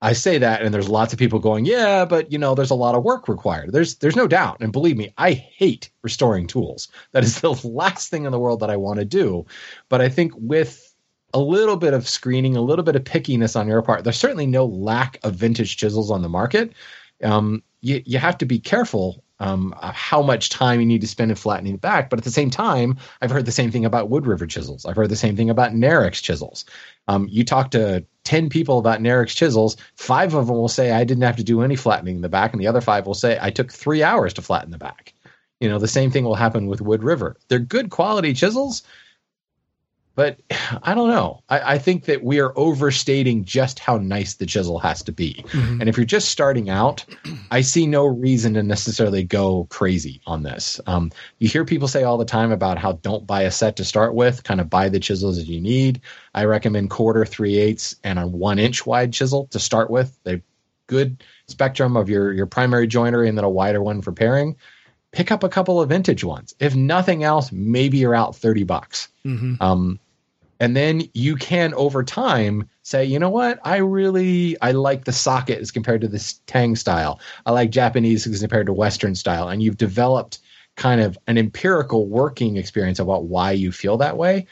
I 0.02 0.14
say 0.14 0.38
that, 0.38 0.62
and 0.62 0.74
there's 0.74 0.88
lots 0.88 1.12
of 1.12 1.18
people 1.20 1.38
going, 1.38 1.64
"Yeah, 1.64 2.04
but 2.04 2.32
you 2.32 2.38
know, 2.38 2.56
there's 2.56 2.72
a 2.72 2.74
lot 2.74 2.96
of 2.96 3.04
work 3.04 3.28
required." 3.28 3.72
There's 3.72 3.94
there's 3.94 4.16
no 4.16 4.26
doubt, 4.26 4.56
and 4.60 4.72
believe 4.72 4.96
me, 4.96 5.14
I 5.16 5.32
hate 5.32 5.90
restoring 6.02 6.48
tools. 6.48 6.88
That 7.12 7.22
is 7.22 7.40
the 7.40 7.52
last 7.64 8.10
thing 8.10 8.24
in 8.24 8.32
the 8.32 8.38
world 8.38 8.60
that 8.60 8.70
I 8.70 8.76
want 8.76 8.98
to 8.98 9.04
do. 9.04 9.46
But 9.88 10.00
I 10.00 10.08
think 10.08 10.32
with 10.36 10.91
a 11.34 11.38
little 11.38 11.76
bit 11.76 11.94
of 11.94 12.08
screening, 12.08 12.56
a 12.56 12.62
little 12.62 12.84
bit 12.84 12.96
of 12.96 13.04
pickiness 13.04 13.58
on 13.58 13.68
your 13.68 13.82
part, 13.82 14.04
there's 14.04 14.18
certainly 14.18 14.46
no 14.46 14.66
lack 14.66 15.18
of 15.22 15.34
vintage 15.34 15.76
chisels 15.76 16.10
on 16.10 16.22
the 16.22 16.28
market. 16.28 16.72
Um, 17.22 17.62
you 17.80 18.02
you 18.04 18.18
have 18.18 18.38
to 18.38 18.46
be 18.46 18.58
careful 18.58 19.22
um, 19.42 19.74
how 19.80 20.22
much 20.22 20.50
time 20.50 20.78
you 20.78 20.86
need 20.86 21.00
to 21.00 21.08
spend 21.08 21.32
in 21.32 21.36
flattening 21.36 21.74
it 21.74 21.80
back. 21.80 22.10
But 22.10 22.20
at 22.20 22.24
the 22.24 22.30
same 22.30 22.48
time, 22.48 22.96
I've 23.20 23.30
heard 23.30 23.44
the 23.44 23.50
same 23.50 23.72
thing 23.72 23.84
about 23.84 24.08
Wood 24.08 24.24
River 24.24 24.46
chisels. 24.46 24.86
I've 24.86 24.94
heard 24.94 25.08
the 25.08 25.16
same 25.16 25.36
thing 25.36 25.50
about 25.50 25.72
Narex 25.72 26.22
chisels. 26.22 26.64
Um, 27.08 27.26
you 27.28 27.44
talk 27.44 27.72
to 27.72 28.06
10 28.22 28.50
people 28.50 28.78
about 28.78 29.00
Narex 29.00 29.28
chisels, 29.28 29.76
five 29.96 30.34
of 30.34 30.46
them 30.46 30.56
will 30.56 30.68
say, 30.68 30.92
I 30.92 31.02
didn't 31.02 31.24
have 31.24 31.36
to 31.36 31.44
do 31.44 31.62
any 31.62 31.74
flattening 31.74 32.16
in 32.16 32.22
the 32.22 32.28
back. 32.28 32.52
And 32.52 32.62
the 32.62 32.68
other 32.68 32.80
five 32.80 33.04
will 33.04 33.14
say, 33.14 33.36
I 33.40 33.50
took 33.50 33.72
three 33.72 34.04
hours 34.04 34.32
to 34.34 34.42
flatten 34.42 34.70
the 34.70 34.78
back. 34.78 35.12
You 35.58 35.68
know, 35.68 35.80
the 35.80 35.88
same 35.88 36.12
thing 36.12 36.24
will 36.24 36.36
happen 36.36 36.68
with 36.68 36.80
Wood 36.80 37.02
River. 37.02 37.36
They're 37.48 37.58
good 37.58 37.90
quality 37.90 38.34
chisels, 38.34 38.84
but 40.14 40.38
I 40.82 40.94
don't 40.94 41.08
know. 41.08 41.42
I, 41.48 41.74
I, 41.74 41.78
think 41.78 42.04
that 42.04 42.22
we 42.22 42.40
are 42.40 42.52
overstating 42.56 43.44
just 43.44 43.78
how 43.78 43.98
nice 43.98 44.34
the 44.34 44.46
chisel 44.46 44.78
has 44.78 45.02
to 45.04 45.12
be. 45.12 45.44
Mm-hmm. 45.48 45.80
And 45.80 45.88
if 45.88 45.96
you're 45.96 46.06
just 46.06 46.30
starting 46.30 46.70
out, 46.70 47.04
I 47.50 47.60
see 47.60 47.86
no 47.86 48.04
reason 48.04 48.54
to 48.54 48.62
necessarily 48.62 49.24
go 49.24 49.66
crazy 49.70 50.20
on 50.26 50.42
this. 50.42 50.80
Um, 50.86 51.10
you 51.38 51.48
hear 51.48 51.64
people 51.64 51.88
say 51.88 52.02
all 52.04 52.18
the 52.18 52.24
time 52.24 52.52
about 52.52 52.78
how 52.78 52.92
don't 52.92 53.26
buy 53.26 53.42
a 53.42 53.50
set 53.50 53.76
to 53.76 53.84
start 53.84 54.14
with, 54.14 54.44
kind 54.44 54.60
of 54.60 54.70
buy 54.70 54.88
the 54.88 55.00
chisels 55.00 55.36
that 55.36 55.46
you 55.46 55.60
need. 55.60 56.00
I 56.34 56.44
recommend 56.44 56.90
quarter, 56.90 57.24
three 57.24 57.58
eighths, 57.58 57.96
and 58.04 58.18
a 58.18 58.26
one 58.26 58.58
inch 58.58 58.86
wide 58.86 59.12
chisel 59.12 59.48
to 59.48 59.58
start 59.58 59.90
with. 59.90 60.16
They 60.24 60.42
good 60.92 61.24
spectrum 61.46 61.96
of 61.96 62.08
your 62.08 62.32
your 62.32 62.46
primary 62.46 62.86
joinery 62.86 63.28
and 63.28 63.38
then 63.38 63.44
a 63.44 63.50
wider 63.50 63.82
one 63.82 64.02
for 64.02 64.12
paring. 64.12 64.56
Pick 65.10 65.30
up 65.30 65.42
a 65.42 65.48
couple 65.48 65.80
of 65.80 65.90
vintage 65.90 66.24
ones. 66.24 66.54
If 66.58 66.74
nothing 66.74 67.22
else, 67.22 67.52
maybe 67.52 67.98
you're 67.98 68.14
out 68.14 68.34
30 68.34 68.64
bucks. 68.64 69.08
Mm-hmm. 69.26 69.62
Um, 69.62 70.00
and 70.62 70.76
then 70.76 71.02
you 71.12 71.34
can 71.34 71.74
over 71.74 72.04
time 72.04 72.68
say 72.84 73.04
you 73.04 73.18
know 73.18 73.30
what? 73.30 73.58
I 73.64 73.78
really 73.78 74.56
i 74.62 74.70
like 74.70 75.04
the 75.04 75.12
socket 75.12 75.58
as 75.58 75.72
compared 75.72 76.00
to 76.02 76.08
this 76.08 76.34
tang 76.46 76.76
style. 76.76 77.18
I 77.44 77.50
like 77.50 77.70
japanese 77.70 78.28
as 78.28 78.40
compared 78.40 78.66
to 78.66 78.72
western 78.72 79.16
style. 79.16 79.48
And 79.48 79.60
you've 79.60 79.76
developed 79.76 80.38
kind 80.76 81.00
of 81.00 81.18
an 81.26 81.36
empirical 81.36 82.06
working 82.06 82.56
experience 82.58 83.00
about 83.00 83.24
why 83.24 83.50
you 83.50 83.72
feel 83.72 83.96
that 83.96 84.16
way. 84.16 84.46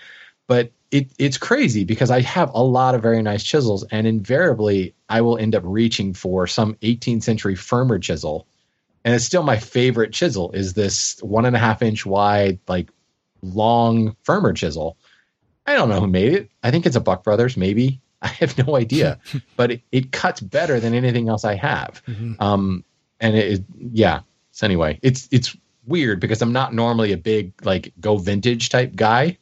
But 0.48 0.72
it, 0.90 1.12
it's 1.20 1.38
crazy 1.38 1.84
because 1.84 2.10
i 2.10 2.20
have 2.22 2.50
a 2.54 2.64
lot 2.64 2.96
of 2.96 3.02
very 3.02 3.22
nice 3.22 3.44
chisels 3.44 3.84
and 3.92 4.04
invariably 4.04 4.92
i 5.08 5.20
will 5.20 5.38
end 5.38 5.54
up 5.54 5.62
reaching 5.64 6.12
for 6.12 6.48
some 6.48 6.74
18th 6.82 7.22
century 7.22 7.54
firmer 7.54 8.00
chisel. 8.00 8.48
And 9.04 9.14
it's 9.14 9.24
still 9.24 9.44
my 9.44 9.58
favorite 9.58 10.12
chisel 10.12 10.50
is 10.50 10.74
this 10.74 11.22
one 11.22 11.46
and 11.46 11.54
a 11.54 11.60
half 11.60 11.82
inch 11.82 12.04
wide 12.04 12.58
like 12.66 12.90
long 13.42 14.16
firmer 14.24 14.52
chisel 14.52 14.96
I 15.70 15.74
don't 15.74 15.88
know 15.88 16.00
who 16.00 16.08
made 16.08 16.32
it. 16.32 16.50
I 16.64 16.72
think 16.72 16.84
it's 16.84 16.96
a 16.96 17.00
Buck 17.00 17.22
Brothers, 17.22 17.56
maybe. 17.56 18.00
I 18.22 18.28
have 18.28 18.58
no 18.58 18.76
idea, 18.76 19.18
but 19.56 19.70
it, 19.70 19.82
it, 19.92 20.12
cuts 20.12 20.40
better 20.40 20.80
than 20.80 20.94
anything 20.94 21.28
else 21.28 21.44
I 21.44 21.54
have. 21.54 22.02
Mm-hmm. 22.06 22.34
Um, 22.42 22.84
and 23.20 23.36
it, 23.36 23.52
it, 23.52 23.64
yeah. 23.92 24.20
So 24.50 24.66
anyway, 24.66 24.98
it's 25.02 25.28
it's 25.30 25.56
weird 25.86 26.20
because 26.20 26.42
I'm 26.42 26.52
not 26.52 26.74
normally 26.74 27.12
a 27.12 27.16
big 27.16 27.52
like 27.64 27.92
go 28.00 28.18
vintage 28.18 28.68
type 28.68 28.94
guy, 28.96 29.38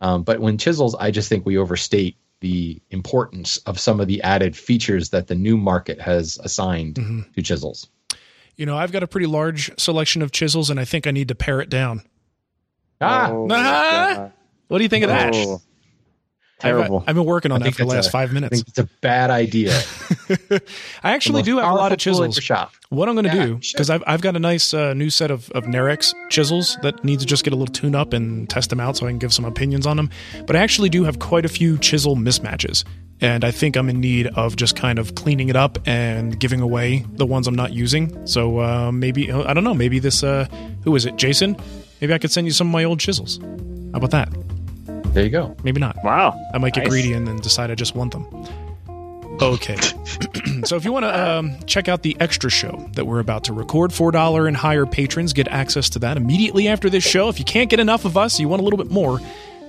um, 0.00 0.22
but 0.22 0.40
when 0.40 0.56
chisels, 0.56 0.94
I 0.94 1.10
just 1.10 1.28
think 1.28 1.44
we 1.44 1.58
overstate 1.58 2.16
the 2.40 2.80
importance 2.90 3.58
of 3.58 3.78
some 3.78 4.00
of 4.00 4.06
the 4.06 4.22
added 4.22 4.56
features 4.56 5.10
that 5.10 5.26
the 5.26 5.34
new 5.34 5.56
market 5.56 6.00
has 6.00 6.38
assigned 6.42 6.94
mm-hmm. 6.94 7.20
to 7.32 7.42
chisels. 7.42 7.88
You 8.56 8.66
know, 8.66 8.76
I've 8.76 8.92
got 8.92 9.02
a 9.02 9.06
pretty 9.06 9.26
large 9.26 9.78
selection 9.80 10.22
of 10.22 10.32
chisels, 10.32 10.70
and 10.70 10.78
I 10.78 10.84
think 10.84 11.06
I 11.06 11.10
need 11.10 11.28
to 11.28 11.34
pare 11.34 11.60
it 11.60 11.68
down. 11.68 12.02
Ah, 13.00 13.30
oh, 13.30 13.48
ah! 13.50 14.30
what 14.68 14.78
do 14.78 14.84
you 14.84 14.88
think 14.88 15.04
of 15.04 15.10
that? 15.10 15.34
Oh. 16.62 16.68
Terrible. 16.68 16.98
I've, 17.00 17.10
I've, 17.10 17.14
been 17.16 17.24
working 17.24 17.52
on 17.52 17.60
that 17.60 17.74
for 17.74 17.84
the 17.84 17.90
last 17.90 18.08
a, 18.08 18.10
five 18.10 18.32
minutes. 18.32 18.52
I 18.52 18.56
think 18.56 18.68
it's 18.68 18.78
a 18.78 18.88
bad 19.00 19.30
idea. 19.30 19.72
I 21.02 21.12
actually 21.12 21.42
do 21.42 21.58
have 21.58 21.70
a 21.70 21.74
lot 21.74 21.92
of 21.92 21.98
chisels. 21.98 22.36
Shop. 22.36 22.72
What 22.88 23.08
I'm 23.08 23.14
going 23.14 23.24
to 23.24 23.34
yeah, 23.34 23.46
do, 23.46 23.54
because 23.56 23.90
I've, 23.90 24.04
I've 24.06 24.20
got 24.20 24.36
a 24.36 24.38
nice 24.38 24.72
uh, 24.72 24.94
new 24.94 25.10
set 25.10 25.30
of, 25.30 25.50
of 25.52 25.64
Narex 25.64 26.14
chisels 26.30 26.78
that 26.82 27.02
need 27.04 27.20
to 27.20 27.26
just 27.26 27.42
get 27.44 27.52
a 27.52 27.56
little 27.56 27.72
tune 27.72 27.94
up 27.94 28.12
and 28.12 28.48
test 28.48 28.70
them 28.70 28.80
out 28.80 28.96
so 28.96 29.06
I 29.06 29.10
can 29.10 29.18
give 29.18 29.32
some 29.32 29.44
opinions 29.44 29.86
on 29.86 29.96
them. 29.96 30.10
But 30.46 30.56
I 30.56 30.60
actually 30.60 30.88
do 30.88 31.04
have 31.04 31.18
quite 31.18 31.44
a 31.44 31.48
few 31.48 31.78
chisel 31.78 32.16
mismatches. 32.16 32.84
And 33.20 33.44
I 33.44 33.50
think 33.50 33.76
I'm 33.76 33.88
in 33.88 34.00
need 34.00 34.26
of 34.28 34.56
just 34.56 34.76
kind 34.76 34.98
of 34.98 35.14
cleaning 35.14 35.48
it 35.48 35.56
up 35.56 35.78
and 35.86 36.38
giving 36.38 36.60
away 36.60 37.04
the 37.12 37.24
ones 37.24 37.46
I'm 37.46 37.54
not 37.54 37.72
using. 37.72 38.26
So 38.26 38.60
uh, 38.60 38.90
maybe, 38.92 39.30
I 39.30 39.54
don't 39.54 39.64
know, 39.64 39.74
maybe 39.74 40.00
this, 40.00 40.22
uh, 40.24 40.46
who 40.84 40.94
is 40.96 41.06
it, 41.06 41.16
Jason? 41.16 41.56
Maybe 42.00 42.12
I 42.12 42.18
could 42.18 42.32
send 42.32 42.46
you 42.46 42.52
some 42.52 42.66
of 42.66 42.72
my 42.72 42.82
old 42.82 42.98
chisels. 42.98 43.38
How 43.92 43.98
about 43.98 44.10
that? 44.10 44.51
There 45.12 45.24
you 45.24 45.30
go. 45.30 45.54
Maybe 45.62 45.78
not. 45.78 45.96
Wow. 46.02 46.40
I 46.54 46.58
might 46.58 46.72
get 46.72 46.84
nice. 46.84 46.88
greedy 46.88 47.12
and 47.12 47.28
then 47.28 47.36
decide 47.36 47.70
I 47.70 47.74
just 47.74 47.94
want 47.94 48.12
them. 48.12 48.26
Okay. 49.40 49.76
so 50.64 50.76
if 50.76 50.84
you 50.84 50.92
want 50.92 51.04
to 51.04 51.30
um, 51.30 51.56
check 51.66 51.88
out 51.88 52.02
the 52.02 52.16
extra 52.20 52.50
show 52.50 52.88
that 52.94 53.06
we're 53.06 53.18
about 53.18 53.44
to 53.44 53.52
record, 53.52 53.90
$4 53.90 54.46
and 54.46 54.56
higher 54.56 54.86
patrons 54.86 55.32
get 55.32 55.48
access 55.48 55.90
to 55.90 55.98
that 56.00 56.16
immediately 56.16 56.68
after 56.68 56.88
this 56.88 57.04
show. 57.04 57.28
If 57.28 57.38
you 57.38 57.44
can't 57.44 57.68
get 57.68 57.80
enough 57.80 58.04
of 58.04 58.16
us, 58.16 58.40
you 58.40 58.48
want 58.48 58.60
a 58.60 58.64
little 58.64 58.78
bit 58.78 58.90
more, 58.90 59.20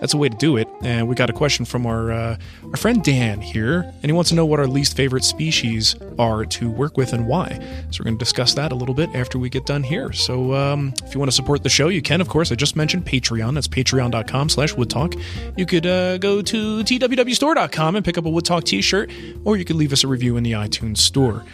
that's 0.03 0.13
a 0.13 0.17
way 0.17 0.27
to 0.27 0.35
do 0.35 0.57
it. 0.57 0.67
And 0.81 1.07
we 1.07 1.15
got 1.15 1.29
a 1.29 1.33
question 1.33 1.63
from 1.63 1.85
our 1.85 2.11
uh, 2.11 2.37
our 2.65 2.75
friend 2.75 3.01
Dan 3.01 3.39
here, 3.39 3.83
and 3.83 4.03
he 4.03 4.11
wants 4.11 4.31
to 4.31 4.35
know 4.35 4.45
what 4.45 4.59
our 4.59 4.67
least 4.67 4.97
favorite 4.97 5.23
species 5.23 5.95
are 6.19 6.43
to 6.43 6.69
work 6.69 6.97
with 6.97 7.13
and 7.13 7.25
why. 7.25 7.57
So 7.89 8.01
we're 8.01 8.03
going 8.03 8.17
to 8.17 8.19
discuss 8.19 8.53
that 8.55 8.73
a 8.73 8.75
little 8.75 8.93
bit 8.93 9.09
after 9.15 9.39
we 9.39 9.49
get 9.49 9.65
done 9.65 9.81
here. 9.81 10.11
So 10.11 10.53
um, 10.55 10.93
if 11.05 11.13
you 11.13 11.21
want 11.21 11.31
to 11.31 11.35
support 11.35 11.63
the 11.63 11.69
show, 11.69 11.87
you 11.87 12.01
can, 12.01 12.19
of 12.19 12.27
course. 12.27 12.51
I 12.51 12.55
just 12.55 12.75
mentioned 12.75 13.05
Patreon. 13.05 13.53
That's 13.53 13.69
patreon.com 13.69 14.49
slash 14.49 14.73
woodtalk. 14.73 15.17
You 15.55 15.65
could 15.65 15.85
uh, 15.85 16.17
go 16.17 16.41
to 16.41 16.83
twwstore.com 16.83 17.95
and 17.95 18.03
pick 18.03 18.17
up 18.17 18.25
a 18.25 18.29
Woodtalk 18.29 18.65
t-shirt, 18.65 19.09
or 19.45 19.55
you 19.55 19.63
could 19.63 19.77
leave 19.77 19.93
us 19.93 20.03
a 20.03 20.09
review 20.09 20.35
in 20.35 20.43
the 20.43 20.51
iTunes 20.51 20.97
store. 20.97 21.45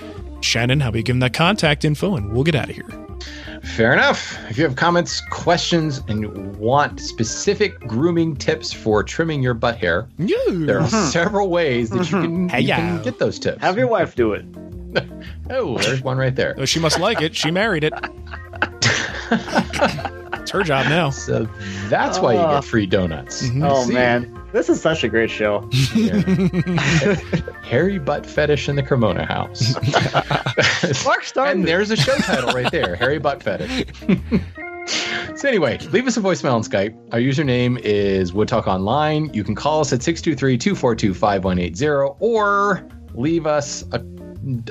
Shannon, 0.42 0.80
how 0.80 0.90
about 0.90 0.98
you 0.98 1.04
give 1.04 1.16
them 1.16 1.20
that 1.20 1.34
contact 1.34 1.86
info, 1.86 2.16
and 2.16 2.32
we'll 2.34 2.44
get 2.44 2.56
out 2.56 2.70
of 2.70 2.76
here. 2.76 2.88
Fair 3.64 3.94
enough. 3.94 4.38
If 4.50 4.58
you 4.58 4.64
have 4.64 4.76
comments, 4.76 5.22
questions, 5.30 6.02
and 6.08 6.56
want 6.56 7.00
specific 7.00 7.80
grooming 7.82 8.36
tips 8.36 8.72
for 8.72 9.04
trimming 9.04 9.44
your 9.44 9.54
butt 9.54 9.78
hair, 9.78 10.08
yeah. 10.18 10.38
there 10.48 10.78
are 10.78 10.84
uh-huh. 10.84 11.10
several 11.10 11.50
ways 11.50 11.90
that 11.90 12.10
you 12.10 12.22
can, 12.22 12.50
mm-hmm. 12.50 12.58
you 12.60 12.68
can 12.68 13.02
get 13.02 13.20
those 13.20 13.38
tips. 13.38 13.62
Have 13.62 13.78
your 13.78 13.88
wife 13.88 14.16
do 14.16 14.34
it. 14.34 14.46
oh, 15.50 15.78
there's 15.80 16.02
one 16.02 16.18
right 16.18 16.36
there. 16.36 16.56
Oh, 16.58 16.66
she 16.66 16.80
must 16.80 17.00
like 17.00 17.22
it. 17.22 17.36
She 17.36 17.52
married 17.52 17.84
it. 17.84 17.94
it's 20.50 20.58
her 20.58 20.64
job 20.64 20.88
now. 20.88 21.12
So 21.12 21.48
that's 21.90 22.20
why 22.20 22.34
you 22.34 22.40
get 22.40 22.64
free 22.64 22.86
donuts. 22.86 23.44
Mm-hmm. 23.44 23.64
Oh, 23.64 23.88
man. 23.88 24.36
This 24.52 24.68
is 24.68 24.82
such 24.82 25.04
a 25.04 25.08
great 25.08 25.30
show. 25.30 25.70
Hairy 27.64 28.00
butt 28.00 28.26
fetish 28.26 28.68
in 28.68 28.76
the 28.76 28.82
Cremona 28.82 29.26
house. 29.26 29.76
Mark 31.06 31.24
started. 31.24 31.52
And 31.52 31.68
there's 31.68 31.92
a 31.92 31.96
show 31.96 32.16
title 32.16 32.52
right 32.52 32.72
there 32.72 32.96
hairy 32.96 33.20
butt 33.20 33.44
fetish. 33.44 33.86
so, 35.36 35.48
anyway, 35.48 35.78
leave 35.92 36.08
us 36.08 36.18
a 36.18 36.22
voicemail 36.22 36.54
on 36.54 36.64
Skype. 36.64 36.98
Our 37.14 37.20
username 37.20 37.80
is 37.84 38.34
Wood 38.34 38.48
Talk 38.48 38.66
Online. 38.66 39.32
You 39.32 39.44
can 39.44 39.54
call 39.54 39.82
us 39.82 39.94
at 39.94 40.02
623 40.02 40.58
242 40.58 41.14
5180 41.14 42.16
or 42.20 42.88
leave 43.14 43.46
us 43.46 43.84
a, 43.92 44.04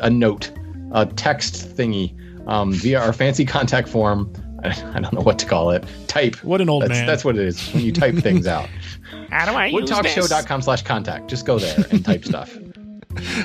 a 0.02 0.10
note, 0.10 0.50
a 0.90 1.06
text 1.06 1.76
thingy 1.76 2.18
um, 2.48 2.72
via 2.72 3.00
our 3.00 3.12
fancy 3.12 3.44
contact 3.44 3.88
form. 3.88 4.32
I 4.64 5.00
don't 5.00 5.12
know 5.12 5.20
what 5.20 5.38
to 5.40 5.46
call 5.46 5.70
it. 5.70 5.84
Type. 6.08 6.36
What 6.44 6.60
an 6.60 6.68
old 6.68 6.82
that's, 6.82 6.90
man. 6.90 7.06
That's 7.06 7.24
what 7.24 7.36
it 7.36 7.46
is 7.46 7.72
when 7.72 7.84
you 7.84 7.92
type 7.92 8.16
things 8.16 8.46
out. 8.48 8.68
How 9.30 9.46
do 9.50 9.52
I 9.56 9.70
Woodtalkshow.com 9.70 10.62
slash 10.62 10.82
contact. 10.82 11.28
Just 11.28 11.46
go 11.46 11.58
there 11.58 11.76
and 11.90 12.04
type 12.04 12.24
stuff. 12.24 12.56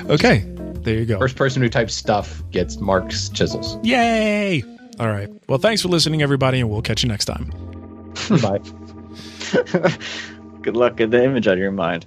Okay, 0.08 0.44
there 0.82 0.94
you 0.94 1.04
go. 1.04 1.18
First 1.18 1.34
person 1.34 1.60
who 1.60 1.68
types 1.68 1.94
stuff 1.94 2.44
gets 2.52 2.76
Mark's 2.76 3.28
chisels. 3.28 3.76
Yay! 3.82 4.62
All 5.00 5.08
right. 5.08 5.28
Well, 5.48 5.58
thanks 5.58 5.82
for 5.82 5.88
listening, 5.88 6.22
everybody, 6.22 6.60
and 6.60 6.70
we'll 6.70 6.82
catch 6.82 7.02
you 7.02 7.08
next 7.08 7.24
time. 7.24 7.50
Bye. 8.40 8.60
Good 10.62 10.76
luck 10.76 10.98
with 11.00 11.10
the 11.10 11.24
image 11.24 11.48
out 11.48 11.54
of 11.54 11.58
your 11.58 11.72
mind. 11.72 12.06